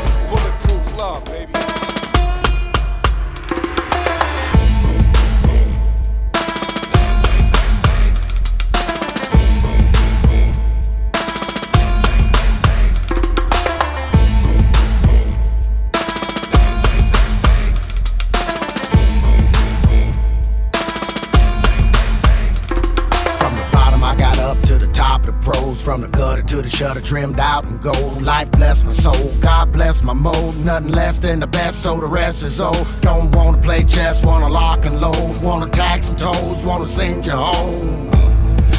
the 26.70 26.78
shutter 26.78 27.02
trimmed 27.02 27.40
out 27.40 27.64
and 27.66 27.82
gold. 27.82 28.22
Life 28.22 28.52
bless 28.52 28.84
my 28.84 28.90
soul, 28.90 29.32
God 29.42 29.72
bless 29.72 30.02
my 30.02 30.14
mode. 30.14 30.56
Nothing 30.58 30.92
less 30.92 31.20
than 31.20 31.40
the 31.40 31.48
best, 31.48 31.82
so 31.82 32.00
the 32.00 32.08
rest 32.08 32.44
is 32.44 32.62
old. 32.62 32.88
Don't 33.02 33.36
wanna 33.36 33.58
play 33.58 33.84
chess, 33.84 34.24
wanna 34.26 34.50
lock 34.50 34.86
and 34.86 35.00
load. 35.00 35.44
Wanna 35.44 35.68
tag 35.68 36.04
some 36.04 36.16
toes, 36.16 36.64
wanna 36.66 36.86
send 36.86 37.26
you 37.26 37.34
home. 37.34 38.10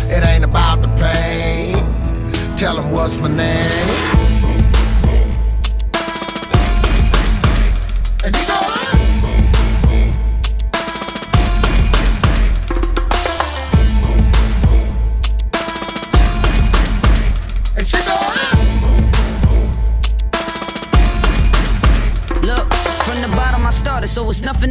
It 0.08 0.24
ain't 0.24 0.44
about 0.44 0.82
the 0.82 0.88
pain. 1.00 1.86
Tell 2.56 2.78
'em 2.78 2.90
what's 2.90 3.16
my 3.16 3.28
name. 3.28 4.09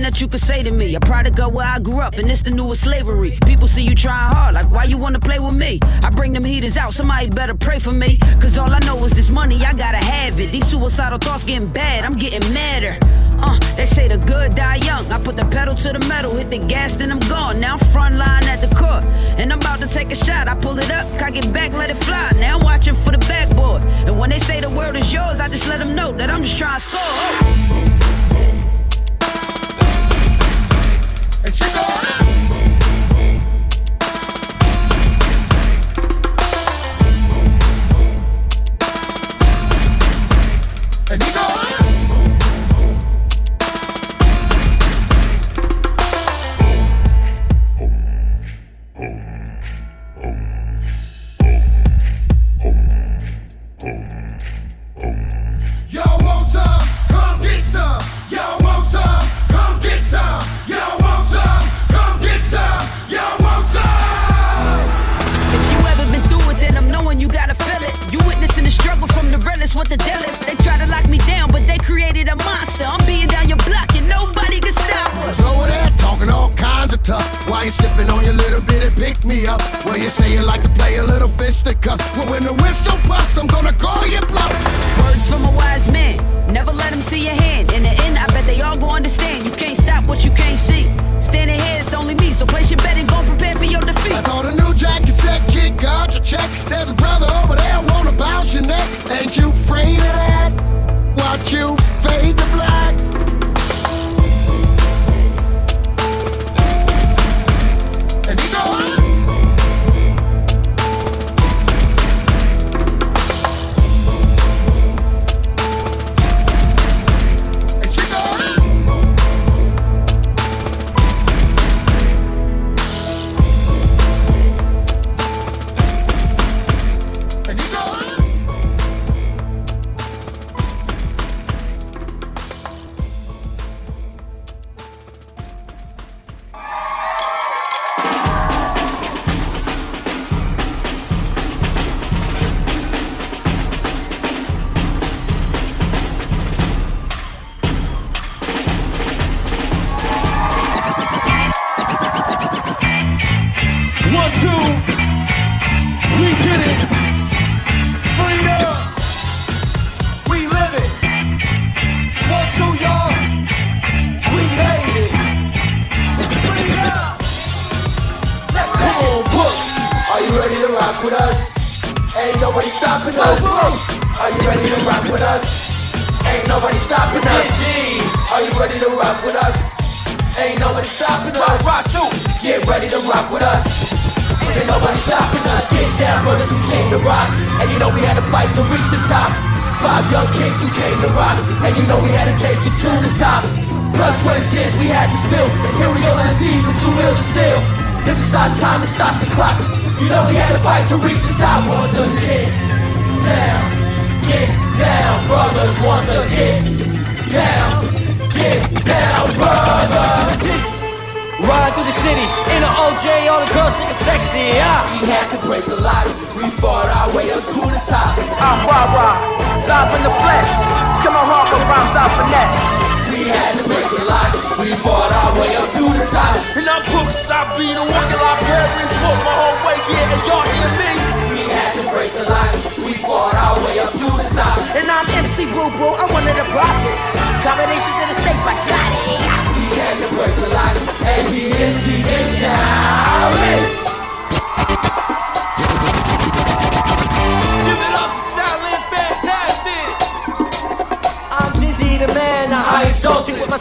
that 0.09 0.19
you 0.19 0.27
could 0.27 0.39
say 0.39 0.63
to 0.63 0.71
me. 0.71 0.95
A 0.95 0.99
product 0.99 1.39
of 1.39 1.53
where 1.53 1.67
I 1.67 1.77
grew 1.77 1.99
up, 1.99 2.15
and 2.15 2.31
it's 2.31 2.41
the 2.41 2.49
newest 2.49 2.81
slavery. 2.81 3.37
People 3.45 3.67
see 3.67 3.83
you 3.83 3.93
trying 3.93 4.33
hard, 4.33 4.55
like 4.55 4.69
why 4.71 4.85
you 4.85 4.97
wanna 4.97 5.19
play 5.19 5.37
with 5.37 5.55
me? 5.55 5.79
I 6.01 6.09
bring 6.09 6.33
them 6.33 6.43
heaters 6.43 6.77
out, 6.77 6.95
somebody 6.95 7.29
better 7.29 7.53
pray 7.53 7.77
for 7.77 7.91
me. 7.91 8.17
Cause 8.41 8.57
all 8.57 8.71
I 8.71 8.79
know 8.87 8.97
is 9.03 9.11
this 9.11 9.29
money, 9.29 9.57
I 9.63 9.71
gotta 9.73 10.03
have 10.03 10.39
it. 10.39 10.51
These 10.51 10.65
suicidal 10.65 11.19
thoughts 11.19 11.43
getting 11.43 11.67
bad, 11.67 12.05
I'm 12.05 12.17
getting 12.17 12.41
madder. 12.51 12.97
Uh, 13.37 13.59
they 13.77 13.85
say 13.85 14.07
the 14.07 14.17
good 14.17 14.55
die 14.55 14.77
young. 14.77 15.05
I 15.11 15.19
put 15.19 15.35
the 15.35 15.47
pedal 15.55 15.75
to 15.75 15.93
the 15.93 16.03
metal, 16.09 16.35
hit 16.35 16.49
the 16.49 16.57
gas, 16.57 16.95
then 16.95 17.11
I'm 17.11 17.19
gone. 17.29 17.59
Now 17.59 17.73
I'm 17.73 17.79
front 17.93 18.15
line 18.15 18.45
at 18.45 18.61
the 18.61 18.75
court, 18.75 19.05
and 19.37 19.53
I'm 19.53 19.59
about 19.59 19.79
to 19.81 19.87
take 19.87 20.09
a 20.09 20.15
shot. 20.15 20.47
I 20.47 20.55
pull 20.55 20.79
it 20.79 20.89
up, 20.91 21.05
cock 21.19 21.35
it 21.35 21.53
back, 21.53 21.73
let 21.73 21.91
it 21.91 21.97
fly. 21.97 22.31
Now 22.37 22.57
I'm 22.57 22.65
watching 22.65 22.95
for 22.95 23.11
the 23.11 23.19
backboard. 23.29 23.85
And 24.07 24.19
when 24.19 24.31
they 24.31 24.39
say 24.39 24.59
the 24.59 24.69
world 24.69 24.95
is 24.95 25.13
yours, 25.13 25.39
I 25.39 25.49
just 25.49 25.67
let 25.67 25.77
them 25.77 25.95
know 25.95 26.11
that 26.13 26.31
I'm 26.31 26.43
just 26.43 26.57
trying 26.57 26.79
to 26.79 26.83
score. 26.83 26.99
Oh. 27.03 27.98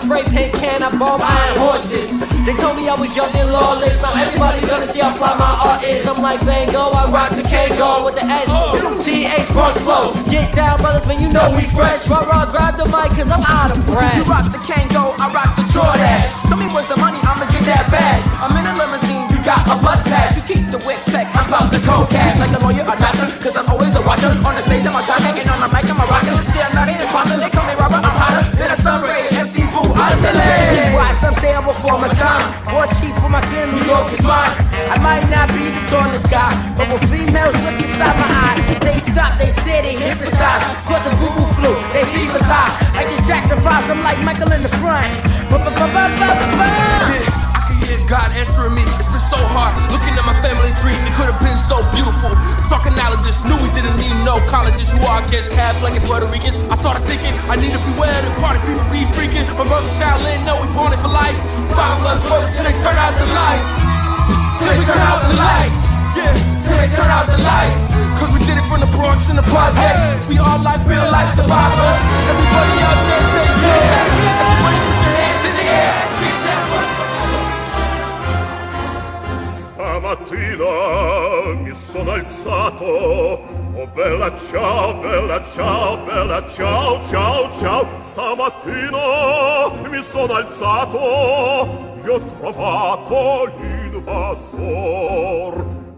spray 0.09 0.25
paint 0.25 0.53
can, 0.57 0.81
I 0.81 0.89
bought 0.97 1.21
my 1.21 1.45
horses. 1.61 2.17
They 2.49 2.57
told 2.57 2.81
me 2.81 2.89
I 2.89 2.97
was 2.97 3.13
young 3.13 3.29
and 3.37 3.53
lawless. 3.53 4.01
Now 4.01 4.17
everybody 4.17 4.65
gonna 4.65 4.89
see 4.89 5.05
how 5.05 5.13
fly 5.13 5.37
my 5.37 5.53
art 5.61 5.85
is. 5.85 6.09
I'm 6.09 6.25
like 6.25 6.41
Van 6.49 6.73
Gogh, 6.73 6.97
I 6.97 7.13
rock 7.13 7.37
the 7.37 7.45
Kango 7.45 8.09
with 8.09 8.17
the 8.17 8.25
S. 8.25 8.49
TH 9.05 9.53
Bronx 9.53 9.77
flow. 9.85 10.17
Get 10.33 10.57
down, 10.57 10.81
brothers, 10.81 11.05
man, 11.05 11.21
you 11.21 11.29
know 11.29 11.53
we 11.53 11.69
fresh. 11.77 12.09
Rah 12.09 12.25
rah, 12.25 12.49
grab 12.49 12.81
the 12.81 12.89
mic, 12.89 13.13
cause 13.21 13.29
I'm 13.29 13.45
out 13.45 13.69
of 13.69 13.85
breath. 13.85 14.17
You 14.17 14.25
rock 14.25 14.49
the 14.49 14.57
Kango, 14.65 15.13
I 15.21 15.29
rock 15.29 15.53
the 15.61 15.69
Jordash. 15.69 16.49
Show 16.49 16.57
me 16.57 16.73
what's 16.73 16.89
the 16.89 16.97
money, 16.97 17.21
I'ma 17.29 17.45
get 17.53 17.69
that 17.69 17.93
fast. 17.93 18.33
I'm 18.41 18.57
in 18.57 18.65
a 18.65 18.73
limousine, 18.81 19.29
you 19.29 19.37
got 19.45 19.61
a 19.69 19.77
bus 19.77 20.01
pass. 20.09 20.41
You 20.41 20.43
keep 20.49 20.65
the 20.73 20.81
whip 20.89 21.05
tech, 21.13 21.29
I'm 21.37 21.53
about 21.53 21.69
to 21.77 21.81
go 21.85 22.09
cast. 22.09 22.41
Like 22.41 22.57
a 22.57 22.61
lawyer, 22.65 22.89
a 22.89 22.97
doctor, 22.97 23.29
cause 23.45 23.61
I'm 23.61 23.69
always 23.69 23.93
a 23.93 24.01
watcher. 24.01 24.33
On 24.33 24.57
the 24.57 24.65
stage, 24.65 24.89
I'm 24.89 24.97
a 24.97 25.05
shocker, 25.05 25.37
and 25.37 25.53
on 25.53 25.61
the 25.61 25.69
mic, 25.69 25.85
I'm 25.85 26.01
a 26.01 26.07
rocker. 26.09 26.33
See, 26.49 26.65
I'm 26.65 26.73
not 26.73 26.89
an 26.89 26.97
imposter, 26.97 27.37
they 27.37 27.53
call 27.53 27.69
me 27.69 27.77
robber. 27.77 28.08
I'm 28.59 28.67
than 28.67 28.75
a 28.75 28.83
sun 28.83 29.03
ray. 29.07 29.39
MC 29.39 29.63
Boo, 29.71 29.87
of 29.87 30.19
the 30.19 31.15
some 31.15 31.35
say 31.35 31.55
I'm 31.55 31.65
before 31.65 31.99
my 31.99 32.09
time. 32.11 32.51
War 32.75 32.87
chief 32.91 33.15
for 33.23 33.31
my 33.31 33.41
kin, 33.47 33.71
New 33.71 33.87
York 33.87 34.11
is 34.11 34.23
mine. 34.27 34.51
I 34.91 34.99
might 34.99 35.31
not 35.31 35.47
be 35.55 35.71
the 35.71 35.79
tallest 35.87 36.27
guy, 36.31 36.51
but 36.75 36.91
when 36.91 36.99
females 36.99 37.55
look 37.63 37.79
inside 37.79 38.19
my 38.19 38.27
eye, 38.27 38.59
they 38.83 38.99
stop, 38.99 39.39
they 39.39 39.51
stare, 39.51 39.83
they 39.83 39.95
hypnotize. 39.95 40.63
Caught 40.91 41.07
the 41.07 41.15
boo 41.23 41.31
boo 41.39 41.47
flu, 41.47 41.71
they 41.95 42.03
fever's 42.11 42.43
high. 42.51 42.75
Like 42.99 43.07
the 43.15 43.23
Jackson 43.23 43.59
5s, 43.59 43.91
I'm 43.95 44.03
like 44.03 44.19
Michael 44.27 44.51
in 44.51 44.63
the 44.63 44.75
front. 44.83 45.07
Ba-ba-ba-ba-ba-ba. 45.51 46.67
Yeah, 46.67 46.99
I 46.99 47.31
can 47.31 47.38
God 48.05 48.29
answering 48.37 48.77
me. 48.77 48.85
It's 49.01 49.09
been 49.09 49.23
so 49.23 49.41
hard 49.57 49.73
looking 49.89 50.13
at 50.13 50.25
my 50.29 50.37
family 50.45 50.73
tree. 50.77 50.93
It 51.09 51.13
could 51.17 51.25
have 51.33 51.41
been 51.41 51.57
so 51.57 51.81
beautiful. 51.97 52.37
Talking 52.69 52.93
knowledges, 52.93 53.41
knew 53.49 53.57
we 53.65 53.73
didn't 53.73 53.97
need 53.97 54.13
no 54.29 54.45
colleges. 54.53 54.93
Who 54.93 55.01
are 55.09 55.25
guests, 55.33 55.57
half 55.57 55.73
blanket 55.81 56.05
Puerto 56.05 56.29
Ricans. 56.29 56.61
I 56.69 56.77
started 56.77 57.09
thinking 57.09 57.33
I 57.49 57.57
need 57.57 57.73
to 57.73 57.81
beware 57.93 58.13
the 58.21 58.33
party 58.45 58.61
people 58.69 58.85
be 58.93 59.09
freaking. 59.17 59.49
My 59.57 59.65
brother 59.65 59.89
Shaolin 59.97 60.45
know 60.45 60.61
we 60.61 60.69
born 60.77 60.93
it 60.93 61.01
for 61.01 61.09
life. 61.09 61.37
Five 61.73 61.97
of 62.05 62.13
us 62.13 62.21
brothers 62.29 62.53
till 62.53 62.69
they 62.69 62.77
turn 62.77 62.97
out 63.01 63.17
the 63.17 63.25
lights. 63.25 63.73
Till 64.61 64.69
they 64.69 64.81
turn 64.85 65.05
out 65.09 65.25
the 65.25 65.33
lights. 65.33 65.81
Yeah, 66.13 66.37
till 66.69 66.77
they 66.77 66.91
turn 66.93 67.09
out 67.09 67.25
the 67.25 67.41
lights. 67.41 67.85
Cause 68.21 68.29
we 68.37 68.41
did 68.45 68.61
it 68.61 68.67
from 68.69 68.85
the 68.85 68.91
Bronx 68.93 69.33
and 69.33 69.39
the 69.41 69.47
projects. 69.49 70.05
We 70.29 70.37
all 70.37 70.61
like 70.61 70.85
real 70.85 71.09
life 71.09 71.33
survivors. 71.33 71.99
Everybody 72.29 72.75
out 72.85 73.01
there 73.09 73.25
say 73.33 73.47
yeah. 73.49 74.13
Everybody 74.45 74.77
put 74.77 74.99
your 75.01 75.13
hands 75.17 75.43
in 75.49 75.55
the 75.57 75.67
air. 75.73 76.18
mattina 79.99 81.55
mi 81.55 81.75
sono 81.75 82.13
alzato. 82.13 83.43
Oh 83.75 83.87
bella 83.95 84.35
ciao, 84.35 84.95
bella 84.95 85.43
ciao, 85.43 85.99
bella 85.99 86.45
ciao, 86.47 87.01
ciao, 87.03 87.51
ciao. 87.51 87.87
Stamattina 88.01 89.71
mi 89.89 90.01
sono 90.01 90.35
alzato. 90.35 91.95
Vi 92.03 92.09
ho 92.09 92.21
trovato 92.21 93.53
l'invasor 93.61 95.09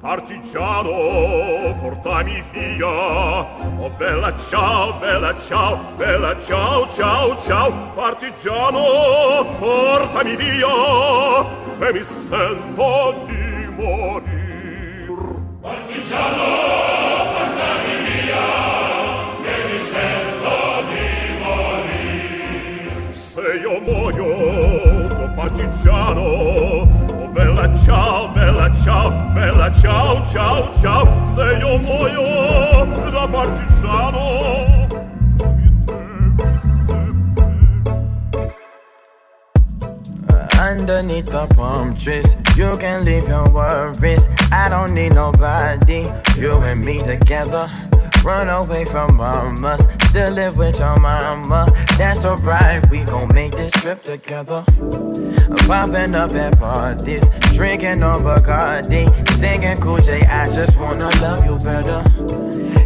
Partigiano, 0.01 1.75
portami 1.79 2.43
via. 2.53 2.89
Oh 2.89 3.91
bella 3.99 4.35
ciao, 4.39 4.95
bella 4.95 5.37
ciao, 5.37 5.79
bella 5.97 6.41
ciao, 6.41 6.89
ciao, 6.89 7.37
ciao. 7.37 7.71
Partigiano, 7.95 9.45
portami 9.59 10.37
via 10.37 11.45
Che 11.79 11.93
mi 11.93 12.03
sento 12.03 13.15
di 13.27 13.50
morir. 13.81 15.09
Partigiano, 15.62 16.49
portami 17.35 17.95
via, 18.05 18.47
che 19.43 19.57
mi 19.69 19.81
sento 19.93 20.55
di 20.90 21.09
morir. 21.43 23.12
Se 23.12 23.40
io 23.62 23.81
muoio, 23.81 24.29
oh 25.23 25.31
partigiano, 25.35 26.21
oh 26.21 27.29
bella 27.33 27.75
ciao, 27.75 28.29
bella 28.29 28.71
ciao, 28.73 29.11
bella 29.33 29.71
ciao, 29.71 30.23
ciao, 30.25 30.71
ciao, 30.73 31.25
se 31.25 31.43
io 31.59 31.79
muoio 31.79 33.11
da 33.11 33.27
partigiano, 33.29 34.80
Underneath 40.61 41.25
the 41.25 41.46
palm 41.57 41.96
trees, 41.96 42.37
you 42.55 42.77
can 42.77 43.07
leave 43.07 43.27
your 43.27 43.44
worries. 43.51 44.29
I 44.53 44.68
don't 44.68 44.92
need 44.94 45.14
nobody, 45.14 46.12
you 46.37 46.53
and 46.53 46.85
me 46.85 47.03
together. 47.03 47.66
Run 48.24 48.48
away 48.48 48.85
from 48.85 49.16
mamas, 49.16 49.87
still 50.09 50.33
live 50.33 50.56
with 50.56 50.78
your 50.78 50.94
mama. 51.00 51.72
That's 51.96 52.24
alright, 52.24 52.88
we 52.90 53.04
gon' 53.04 53.33
make 53.33 53.52
this 53.52 53.72
trip 53.72 54.02
together. 54.02 54.64
Popping 55.66 56.14
up 56.14 56.33
at 56.33 56.59
parties, 56.59 57.28
drinking 57.54 58.02
on 58.02 58.22
Bacardi, 58.22 59.04
singing 59.38 59.76
Cool 59.78 59.98
J. 59.98 60.20
I 60.22 60.44
just 60.52 60.78
wanna 60.78 61.09
love 61.22 61.46
you 61.46 61.56
better. 61.59 62.04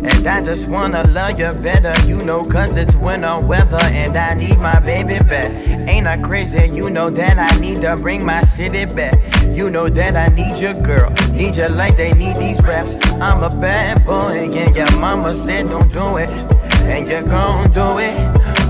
And 0.05 0.27
I 0.27 0.43
just 0.43 0.69
wanna 0.69 1.03
love 1.09 1.39
you 1.39 1.51
better, 1.61 1.95
you 2.07 2.23
know, 2.23 2.43
cause 2.45 2.77
it's 2.77 2.95
winter 2.95 3.41
weather 3.41 3.83
and 3.83 4.17
I 4.17 4.35
need 4.35 4.59
my 4.59 4.79
baby 4.79 5.19
back. 5.19 5.51
Ain't 5.89 6.07
I 6.07 6.17
crazy? 6.19 6.69
You 6.69 6.91
know 6.91 7.11
that 7.11 7.39
I 7.39 7.59
need 7.59 7.81
to 7.83 7.97
bring 7.97 8.25
my 8.25 8.43
city 8.43 8.85
back. 8.85 9.19
You 9.43 9.71
know 9.71 9.89
that 9.89 10.17
I 10.17 10.35
need 10.35 10.59
your 10.59 10.75
girl, 10.75 11.11
need 11.33 11.57
you 11.57 11.67
like 11.69 11.97
they 11.97 12.13
need 12.13 12.37
these 12.37 12.63
raps. 12.63 12.95
I'm 13.21 13.43
a 13.43 13.51
bad 13.61 14.05
boy, 14.05 14.51
and 14.53 14.77
your 14.77 14.91
mama 14.99 15.24
said 15.33 15.71
don't 15.71 15.91
do 15.93 16.17
it, 16.19 16.31
and 16.31 17.09
you 17.09 17.21
gon' 17.31 17.71
do 17.73 17.99
it. 17.99 18.15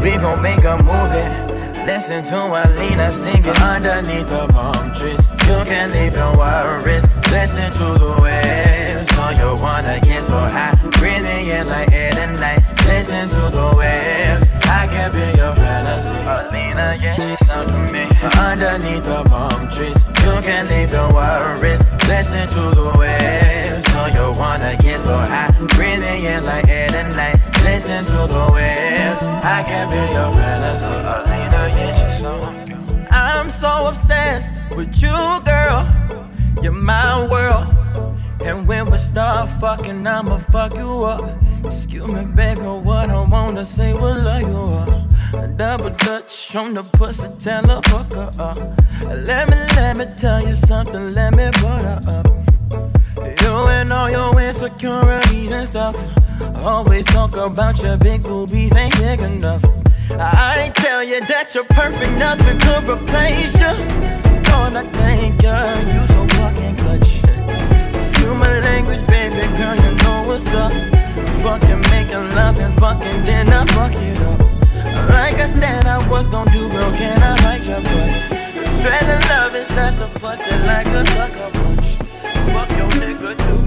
We 0.00 0.12
gon' 0.12 0.40
make 0.40 0.62
a 0.64 0.76
movie. 0.76 1.54
Listen 1.86 2.22
to 2.24 2.36
Alina 2.36 3.10
singing 3.12 3.44
underneath 3.60 4.28
the 4.28 4.46
palm 4.52 4.94
trees. 4.94 5.20
You 5.48 5.64
can 5.64 5.90
leave 5.90 6.14
your 6.14 6.32
worries. 6.38 7.04
Listen 7.30 7.70
to 7.72 7.98
the 7.98 8.18
waves. 8.22 9.08
So 9.14 9.28
you 9.30 9.62
wanna 9.62 10.00
get 10.00 10.22
so 10.24 10.38
high. 10.38 10.74
Breathing 10.98 11.48
in 11.48 11.66
like 11.68 11.92
air 11.92 12.12
and 12.18 12.38
night. 12.40 12.60
Listen 12.86 13.28
to 13.28 13.50
the 13.50 13.74
waves. 13.76 14.48
I 14.64 14.86
can 14.86 15.10
be 15.12 15.38
your 15.38 15.54
fantasy. 15.54 16.14
Alina, 16.14 16.96
yeah, 17.00 17.16
she's 17.16 17.46
something 17.46 17.86
to 17.86 17.92
me. 17.92 18.04
Underneath 18.38 19.04
the 19.04 19.22
palm 19.24 19.68
trees. 19.68 20.00
You 20.24 20.40
can 20.40 20.66
leave 20.68 20.90
your 20.90 21.08
worries. 21.12 21.82
Listen 22.08 22.48
to 22.48 22.74
the 22.74 22.83
Breathing 25.68 26.24
in 26.24 26.44
like 26.44 26.68
air 26.68 26.94
and 26.94 27.14
night. 27.16 27.38
Listen 27.64 28.04
to 28.04 28.26
the 28.32 28.50
waves. 28.52 29.22
I 29.22 29.62
can 29.66 29.88
be 29.90 29.96
your 30.12 30.30
fantasy. 30.34 30.86
Alina, 30.86 31.62
yeah, 31.76 31.92
she's 31.94 32.18
something. 32.18 33.06
I'm 33.10 33.50
so 33.50 33.86
obsessed 33.86 34.52
with 34.76 35.02
you, 35.02 35.40
girl. 35.44 35.88
You're 36.62 36.72
my 36.72 37.26
world. 37.28 37.66
And 38.42 38.68
when 38.68 38.90
we 38.90 38.98
start 38.98 39.48
fucking, 39.60 40.06
I'ma 40.06 40.38
fuck 40.38 40.76
you 40.76 41.04
up. 41.04 41.24
Excuse 41.64 42.08
me, 42.08 42.24
baby, 42.24 42.60
what 42.60 43.08
I 43.08 43.22
wanna 43.22 43.64
say 43.64 43.94
will 43.94 44.20
love 44.20 44.42
you 44.42 44.56
up. 44.56 45.42
A 45.42 45.46
double 45.48 45.90
touch 45.92 46.54
on 46.54 46.74
the 46.74 46.82
pussy, 46.82 47.28
tell 47.38 47.66
her 47.66 47.80
fuck 47.84 48.12
her 48.12 48.30
up. 48.38 48.58
Let 49.08 49.48
me, 49.48 49.56
let 49.76 49.96
me 49.96 50.06
tell 50.16 50.46
you 50.46 50.56
something, 50.56 51.08
let 51.14 51.34
me 51.34 51.48
put 51.54 51.82
her 51.82 52.00
up. 52.06 52.93
And 53.46 53.92
all 53.92 54.10
your 54.10 54.40
insecurities 54.40 55.52
and 55.52 55.68
stuff. 55.68 55.96
Always 56.64 57.04
talk 57.04 57.36
about 57.36 57.82
your 57.82 57.98
big 57.98 58.22
boobies 58.22 58.74
ain't 58.74 58.96
big 58.98 59.20
enough. 59.20 59.62
I 60.12 60.72
tell 60.74 61.04
you 61.04 61.20
that 61.26 61.54
you're 61.54 61.64
perfect, 61.64 62.18
nothing 62.18 62.58
could 62.60 62.88
replace 62.88 63.52
you. 63.60 63.72
Lord, 64.48 64.74
I 64.74 64.88
thank 64.92 65.42
you, 65.42 65.92
you 65.92 66.06
so 66.06 66.26
fucking 66.38 66.76
clutch. 66.76 67.20
Excuse 67.94 68.36
my 68.38 68.60
language, 68.60 69.06
baby 69.06 69.44
girl, 69.56 69.76
you 69.76 69.94
know 70.02 70.24
what's 70.26 70.46
up. 70.54 70.72
Fucking 71.42 71.80
making 71.90 72.30
love 72.32 72.58
and 72.58 72.74
fucking 72.80 73.22
then 73.24 73.52
I 73.52 73.66
fuck 73.66 73.92
it 73.96 74.20
up. 74.20 74.40
Like 75.10 75.34
I 75.34 75.48
said, 75.50 75.84
I 75.84 76.08
was 76.08 76.26
gonna 76.28 76.50
do, 76.50 76.70
girl, 76.70 76.90
can 76.94 77.22
I 77.22 77.34
write 77.44 77.66
your 77.66 77.82
butt? 77.82 78.32
Fell 78.80 79.10
in 79.10 79.20
love 79.28 79.54
inside 79.54 79.94
the 79.98 80.08
pussy 80.18 80.50
like 80.66 80.86
a 80.86 81.04
sucker 81.04 81.50
punch. 81.52 81.96
Fuck 82.50 82.70
your 82.78 82.93
to 83.38 83.63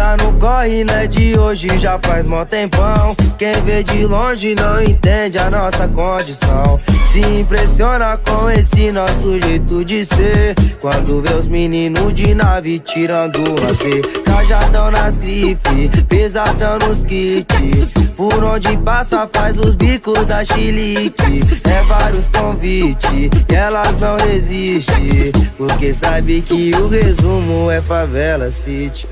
tá 0.00 0.16
no 0.16 0.32
corre, 0.38 0.82
né? 0.82 1.06
De 1.06 1.38
hoje 1.38 1.68
já 1.78 1.98
faz 2.02 2.26
mó 2.26 2.42
tempão. 2.46 3.14
Quem 3.36 3.52
vê 3.66 3.82
de 3.82 4.06
longe 4.06 4.54
não 4.54 4.82
entende 4.82 5.38
a 5.38 5.50
nossa 5.50 5.86
condição. 5.86 6.80
Se 7.12 7.20
impressiona 7.20 8.18
com 8.26 8.48
esse 8.48 8.90
nosso 8.90 9.38
jeito 9.42 9.84
de 9.84 10.06
ser. 10.06 10.54
Quando 10.80 11.20
vê 11.20 11.34
os 11.34 11.46
meninos 11.46 12.14
de 12.14 12.34
nave 12.34 12.78
tirando 12.78 13.40
lazer. 13.60 14.00
Cajadão 14.24 14.90
nas 14.90 15.18
grifes, 15.18 15.90
pesadão 16.08 16.78
nos 16.88 17.02
kits. 17.02 17.92
Por 18.16 18.42
onde 18.42 18.74
passa 18.78 19.28
faz 19.30 19.58
os 19.58 19.74
bicos 19.74 20.24
da 20.24 20.42
chilique. 20.42 21.42
É 21.68 21.82
vários 21.82 22.30
convites, 22.30 23.28
elas 23.52 23.96
não 23.98 24.16
resistem. 24.16 25.30
Porque 25.58 25.92
sabe 25.92 26.40
que 26.40 26.70
o 26.76 26.88
resumo 26.88 27.70
é 27.70 27.82
favela 27.82 28.50
city. 28.50 29.06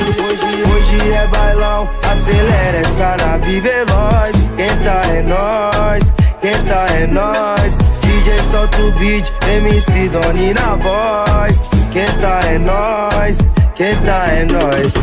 Hoje, 0.00 0.62
hoje 0.72 1.12
é 1.12 1.26
bailão, 1.26 1.88
acelera 2.10 2.78
essa 2.78 3.16
nave 3.26 3.60
veloz. 3.60 4.36
Quem 4.56 4.76
tá 4.84 5.02
é 5.14 5.22
nós, 5.22 6.12
quem 6.40 6.64
tá 6.64 6.86
é 6.94 7.06
nós. 7.06 7.78
DJ 8.00 8.38
solta 8.50 8.82
o 8.82 8.92
beat, 8.92 9.32
MC 9.48 10.08
Doni 10.08 10.54
na 10.54 10.76
voz. 10.76 11.62
Quem 11.90 12.06
tá 12.20 12.40
é 12.50 12.58
nós, 12.58 13.38
quem 13.74 13.96
tá 13.96 14.26
é 14.28 14.44
nós. 14.44 14.94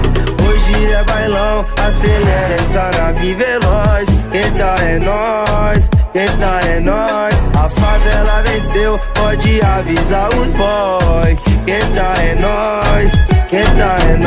Hoje 0.48 0.94
é 0.94 1.04
bailão, 1.04 1.66
acelera 1.86 2.54
essa 2.56 2.92
nave 3.00 3.34
veloz. 3.36 4.10
Quem 4.32 4.52
tá 4.54 4.76
é 4.84 5.00
nós, 5.00 5.90
quem 6.14 6.28
tá 6.38 6.60
é 6.68 6.80
nós. 6.80 7.44
A 7.56 7.70
favela 7.70 8.42
venceu, 8.44 9.00
pode 9.14 9.62
avisar 9.62 10.30
os 10.36 10.54
boy. 10.54 11.36
Quem 11.66 11.80
tá 11.94 12.14
é 12.24 12.36
nós, 12.36 13.12
quem 13.50 13.64
tá 13.64 13.98
é 14.08 14.18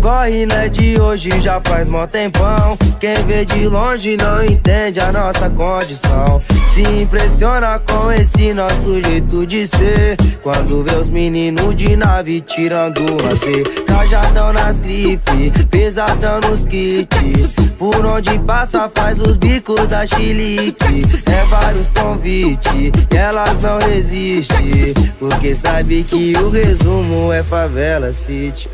corre, 0.00 0.46
né? 0.46 0.68
De 0.68 1.00
hoje 1.00 1.30
já 1.40 1.60
faz 1.60 1.88
mó 1.88 2.06
tempão. 2.06 2.76
Quem 2.98 3.14
vê 3.26 3.44
de 3.44 3.66
longe 3.68 4.16
não 4.16 4.44
entende 4.44 5.00
a 5.00 5.12
nossa 5.12 5.48
condição. 5.50 6.40
Se 6.74 6.82
impressiona 7.02 7.78
com 7.80 8.10
esse 8.10 8.52
nosso 8.54 9.00
jeito 9.02 9.46
de 9.46 9.66
ser. 9.66 10.16
Quando 10.42 10.82
vê 10.82 10.96
os 10.96 11.08
meninos 11.08 11.74
de 11.76 11.96
nave 11.96 12.40
tirando 12.40 13.00
lazer. 13.22 13.84
Cajadão 13.84 14.52
nas 14.52 14.80
grifes, 14.80 15.52
pesadão 15.70 16.40
nos 16.48 16.62
kits. 16.62 17.54
Por 17.78 18.04
onde 18.04 18.38
passa 18.40 18.90
faz 18.94 19.20
os 19.20 19.36
bicos 19.36 19.86
da 19.86 20.06
chilique. 20.06 21.04
É 21.30 21.44
vários 21.46 21.90
convites, 21.90 22.90
elas 23.14 23.58
não 23.58 23.78
resistem. 23.78 24.94
Porque 25.18 25.54
sabe 25.54 26.02
que 26.04 26.32
o 26.38 26.50
resumo 26.50 27.32
é 27.32 27.42
favela 27.42 28.12
city. 28.12 28.68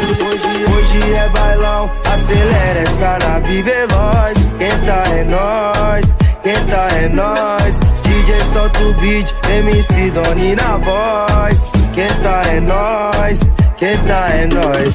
Hoje, 0.00 0.64
hoje 0.72 1.14
é 1.14 1.28
bailão, 1.28 1.90
acelera 2.06 2.80
essa 2.80 3.18
nave 3.26 3.62
veloz. 3.62 4.38
Quem 4.58 4.78
tá 4.86 5.02
é 5.14 5.24
nós, 5.24 6.14
quem 6.42 6.54
tá 6.66 6.88
é 6.96 7.08
nós. 7.08 7.80
DJ 8.02 8.40
solta 8.52 8.80
o 8.80 8.94
beat, 8.94 9.34
MC 9.48 10.10
Doni 10.10 10.54
na 10.54 10.78
voz. 10.78 11.64
Quem 11.92 12.08
tá 12.22 12.42
é 12.50 12.60
nós, 12.60 13.40
quem 13.76 13.98
tá 13.98 14.28
é 14.30 14.46
nós. 14.46 14.94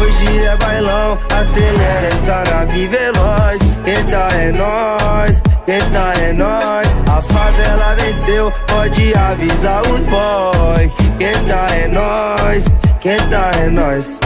Hoje 0.00 0.44
é 0.44 0.56
bailão, 0.56 1.18
acelera 1.38 2.06
essa 2.06 2.42
nave 2.54 2.86
veloz. 2.86 3.60
Quem 3.84 4.04
tá 4.04 4.28
é 4.38 4.52
nós, 4.52 5.42
quem 5.66 5.80
tá 5.90 6.12
é 6.20 6.32
nós. 6.32 6.86
A 7.06 7.22
favela 7.22 7.94
venceu, 7.96 8.52
pode 8.68 9.14
avisar 9.14 9.82
os 9.88 10.06
boy. 10.06 10.90
Quem 11.18 11.32
tá 11.44 11.66
é 11.74 11.88
nós, 11.88 12.64
quem 13.00 13.16
tá 13.30 13.50
é 13.58 13.70
nós. 13.70 14.20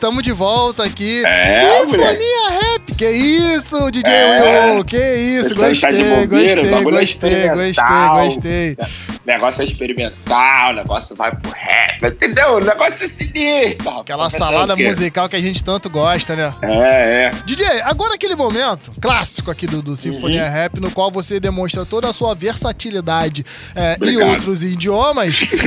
Tamo 0.00 0.22
de 0.22 0.32
volta 0.32 0.82
aqui. 0.84 1.22
É, 1.24 1.60
Sinfonia 1.60 2.50
Rap. 2.50 2.94
Que 2.96 3.10
isso, 3.10 3.90
DJ 3.90 4.12
É. 4.12 4.72
Will. 4.74 4.84
Que 4.84 4.96
isso, 4.96 5.50
Pessoal 5.50 5.68
gostei, 5.68 5.90
tá 5.90 5.96
de 5.96 6.04
bobeira, 6.04 6.62
o 6.62 6.82
gostei, 6.90 7.34
é 7.34 7.48
gostei, 7.54 7.74
gostei, 7.74 8.24
gostei. 8.24 8.76
Negócio 9.26 9.60
é 9.60 9.64
experimental, 9.64 10.70
o 10.70 10.74
negócio 10.74 11.14
vai 11.14 11.30
pro 11.30 11.52
rap, 11.52 12.04
entendeu? 12.04 12.54
O 12.56 12.60
negócio 12.60 13.04
é 13.04 13.08
sinistro. 13.08 13.84
rapaz. 13.84 14.00
Aquela 14.00 14.30
ser 14.30 14.38
salada 14.38 14.74
musical 14.74 15.28
que 15.28 15.36
a 15.36 15.40
gente 15.40 15.62
tanto 15.62 15.88
gosta, 15.90 16.34
né? 16.34 16.52
É, 16.62 16.72
é. 17.26 17.32
DJ, 17.44 17.66
agora 17.82 18.14
aquele 18.14 18.34
momento 18.34 18.92
clássico 19.00 19.50
aqui 19.50 19.66
do, 19.66 19.82
do 19.82 19.96
Sinfonia 19.96 20.44
Uhum. 20.44 20.50
Rap, 20.50 20.80
no 20.80 20.90
qual 20.90 21.10
você 21.10 21.38
demonstra 21.38 21.84
toda 21.84 22.08
a 22.08 22.12
sua 22.12 22.34
versatilidade 22.34 23.44
é, 23.74 23.92
em 23.92 23.96
Obrigado. 23.96 24.30
outros 24.30 24.62
idiomas. 24.64 25.50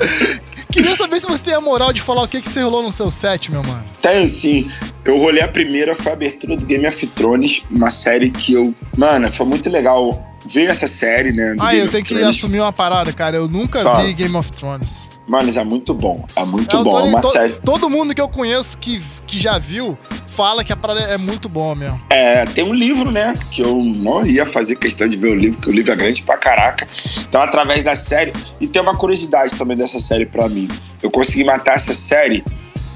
É, 0.00 0.57
queria 0.72 0.94
saber 0.96 1.20
se 1.20 1.26
você 1.26 1.42
tem 1.44 1.54
a 1.54 1.60
moral 1.60 1.92
de 1.92 2.00
falar 2.02 2.22
o 2.22 2.28
que, 2.28 2.40
que 2.40 2.48
você 2.48 2.60
rolou 2.62 2.82
no 2.82 2.92
seu 2.92 3.10
set, 3.10 3.50
meu 3.50 3.62
mano. 3.62 3.84
Tenho 4.00 4.26
sim. 4.26 4.70
Eu 5.04 5.18
rolei 5.18 5.42
a 5.42 5.48
primeira, 5.48 5.94
foi 5.94 6.12
a 6.12 6.14
abertura 6.14 6.56
do 6.56 6.66
Game 6.66 6.86
of 6.86 7.06
Thrones, 7.08 7.64
uma 7.70 7.90
série 7.90 8.30
que 8.30 8.52
eu. 8.54 8.74
Mano, 8.96 9.30
foi 9.32 9.46
muito 9.46 9.70
legal 9.70 10.24
ver 10.46 10.66
essa 10.68 10.86
série, 10.86 11.32
né? 11.32 11.56
Ah, 11.58 11.70
Game 11.72 11.86
eu 11.86 11.90
tenho 11.90 12.04
que 12.04 12.14
Thrones. 12.14 12.36
assumir 12.36 12.60
uma 12.60 12.72
parada, 12.72 13.12
cara. 13.12 13.36
Eu 13.36 13.48
nunca 13.48 13.78
Só. 13.78 13.96
vi 14.02 14.12
Game 14.12 14.36
of 14.36 14.50
Thrones. 14.52 15.06
Mano, 15.26 15.50
é 15.58 15.64
muito 15.64 15.92
bom. 15.92 16.24
É 16.34 16.44
muito 16.44 16.74
Eu 16.74 16.82
bom. 16.84 16.92
tô- 16.92 17.00
É 17.00 17.02
uma 17.10 17.22
série. 17.22 17.52
Todo 17.62 17.90
mundo 17.90 18.14
que 18.14 18.20
eu 18.20 18.28
conheço 18.30 18.78
que, 18.78 19.02
que 19.26 19.38
já 19.38 19.58
viu 19.58 19.96
fala 20.38 20.62
que 20.62 20.72
a 20.72 20.76
parada 20.76 21.00
é 21.00 21.18
muito 21.18 21.48
boa 21.48 21.74
mesmo. 21.74 22.00
É, 22.08 22.44
tem 22.44 22.62
um 22.62 22.72
livro, 22.72 23.10
né? 23.10 23.34
Que 23.50 23.60
eu 23.60 23.74
não 23.82 24.24
ia 24.24 24.46
fazer 24.46 24.76
questão 24.76 25.08
de 25.08 25.18
ver 25.18 25.30
o 25.30 25.34
livro, 25.34 25.58
porque 25.58 25.70
o 25.70 25.74
livro 25.74 25.90
é 25.90 25.96
grande 25.96 26.22
pra 26.22 26.36
caraca. 26.36 26.86
Então, 27.28 27.42
através 27.42 27.82
da 27.82 27.96
série. 27.96 28.32
E 28.60 28.68
tem 28.68 28.80
uma 28.80 28.96
curiosidade 28.96 29.56
também 29.56 29.76
dessa 29.76 29.98
série 29.98 30.26
pra 30.26 30.48
mim. 30.48 30.68
Eu 31.02 31.10
consegui 31.10 31.42
matar 31.42 31.74
essa 31.74 31.92
série, 31.92 32.44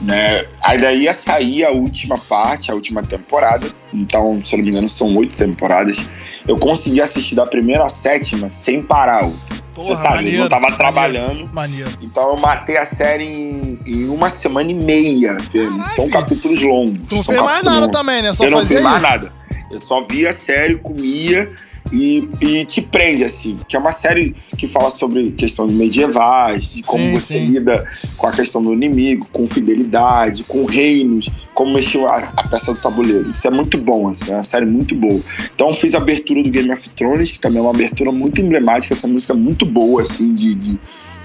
né? 0.01 0.45
Aí 0.63 0.81
daí 0.81 1.03
ia 1.03 1.13
sair 1.13 1.65
a 1.65 1.73
última 1.73 2.17
parte, 2.17 2.71
a 2.71 2.75
última 2.77 3.03
temporada. 3.03 3.67
Então, 3.93 4.41
se 4.45 4.55
eu 4.55 4.59
não 4.59 4.65
me 4.65 4.71
engano, 4.71 4.89
são 4.89 5.13
oito 5.17 5.37
temporadas. 5.37 6.07
Eu 6.47 6.57
consegui 6.59 7.01
assistir 7.01 7.35
da 7.35 7.45
primeira 7.45 7.83
à 7.83 7.89
sétima 7.89 8.53
sem 8.53 8.85
parar. 8.85 9.29
Você 9.75 9.89
Porra, 9.89 9.95
sabe, 9.95 10.15
eu 10.15 10.17
maneiro, 10.17 10.39
não 10.41 10.49
tava 10.49 10.63
maneiro, 10.63 10.79
trabalhando. 10.79 11.51
Maneiro. 11.53 11.91
Então 12.03 12.29
eu 12.29 12.37
matei 12.37 12.77
a 12.77 12.85
série 12.85 13.25
em, 13.25 13.79
em 13.87 14.09
uma 14.09 14.29
semana 14.29 14.71
e 14.71 14.75
meia. 14.75 15.39
filho. 15.41 15.83
São 15.83 16.11
capítulos 16.11 16.63
longos. 16.63 17.01
Tu 17.09 17.15
não 17.17 17.23
fez 17.23 17.43
mais 17.43 17.63
nada 17.63 17.81
longos. 17.81 17.93
também, 17.93 18.23
né? 18.23 18.33
Só 18.33 18.45
eu 18.45 18.51
não 18.51 18.67
fiz 18.67 18.81
mais 18.83 19.03
isso. 19.03 19.11
nada. 19.11 19.33
Eu 19.71 19.79
só 19.79 20.03
via 20.03 20.29
a 20.29 20.33
série, 20.33 20.77
comia 20.77 21.51
e, 21.91 22.29
e 22.41 22.65
te 22.65 22.83
prende, 22.83 23.25
assim. 23.25 23.59
Que 23.67 23.77
é 23.77 23.79
uma 23.79 23.93
série 23.93 24.35
que 24.57 24.69
fala 24.69 24.91
sobre 24.91 25.33
questão 25.33 25.67
de 25.67 25.75
medievais, 25.75 26.75
de 26.75 26.83
como 26.83 27.05
Sim, 27.05 27.13
você 27.13 27.35
sim. 27.39 27.45
lida 27.47 27.85
com 28.17 28.27
a 28.27 28.33
questão 28.33 28.63
do 28.63 28.73
inimigo, 28.73 29.27
com 29.33 29.49
fidelidade, 29.49 30.45
com 30.45 30.65
reinos, 30.65 31.29
como 31.55 31.73
mexeu 31.73 32.07
a, 32.07 32.19
a 32.37 32.49
peça 32.49 32.73
do 32.75 32.81
tabuleiro. 32.81 33.31
Isso 33.31 33.47
é 33.47 33.51
muito 33.51 33.79
bom, 33.79 34.09
assim, 34.09 34.31
é 34.31 34.35
uma 34.35 34.45
série 34.45 34.67
muito 34.67 34.95
boa. 34.95 35.21
Então 35.55 35.73
fiz 35.75 35.95
a 35.95 35.99
abertura 35.99 36.43
do 36.43 36.51
Game 36.51 36.71
of 36.73 36.89
Thrones, 36.91 37.33
que 37.33 37.41
também 37.41 37.59
é 37.59 37.63
uma 37.63 37.71
abertura 37.71 38.13
muito 38.13 38.41
emblemática, 38.41 38.95
essa 38.95 39.09
música 39.09 39.33
é 39.33 39.37
muito 39.37 39.67
boa, 39.67 40.03
assim, 40.03 40.35
de- 40.35 40.55
de 40.55 40.79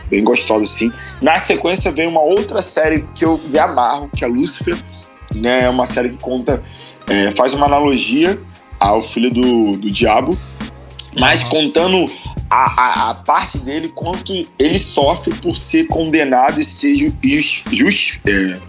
bem 0.10 0.24
gostosa 0.24 0.62
assim. 0.64 0.92
Na 1.22 1.38
sequência 1.38 1.92
vem 1.92 2.08
uma 2.08 2.22
outra 2.22 2.62
série 2.62 3.06
que 3.14 3.26
eu 3.26 3.40
me 3.50 3.60
amarro, 3.60 4.10
que 4.16 4.24
é 4.24 4.28
Lucifer, 4.28 4.78
né? 5.36 5.66
É 5.66 5.70
uma 5.70 5.86
série 5.86 6.10
que 6.10 6.18
conta, 6.18 6.64
é, 7.08 7.32
faz 7.32 7.54
uma 7.54 7.66
analogia 7.66 8.40
ao 8.80 9.02
filho 9.02 9.32
do, 9.32 9.78
do 9.78 9.92
diabo, 9.92 10.38
mas 11.16 11.44
contando 11.44 12.10
a, 12.50 12.82
a, 12.82 13.10
a 13.10 13.16
parte 13.16 13.58
dele 13.60 13.90
quanto 13.90 14.34
ele 14.60 14.78
sofre 14.80 15.34
por 15.36 15.58
ser 15.58 15.88
condenado 15.88 16.60
e 16.60 16.64
ser 16.64 16.96
ju, 16.96 17.14
jus- 17.24 17.64
jus- 17.72 18.20
é, 18.30 18.60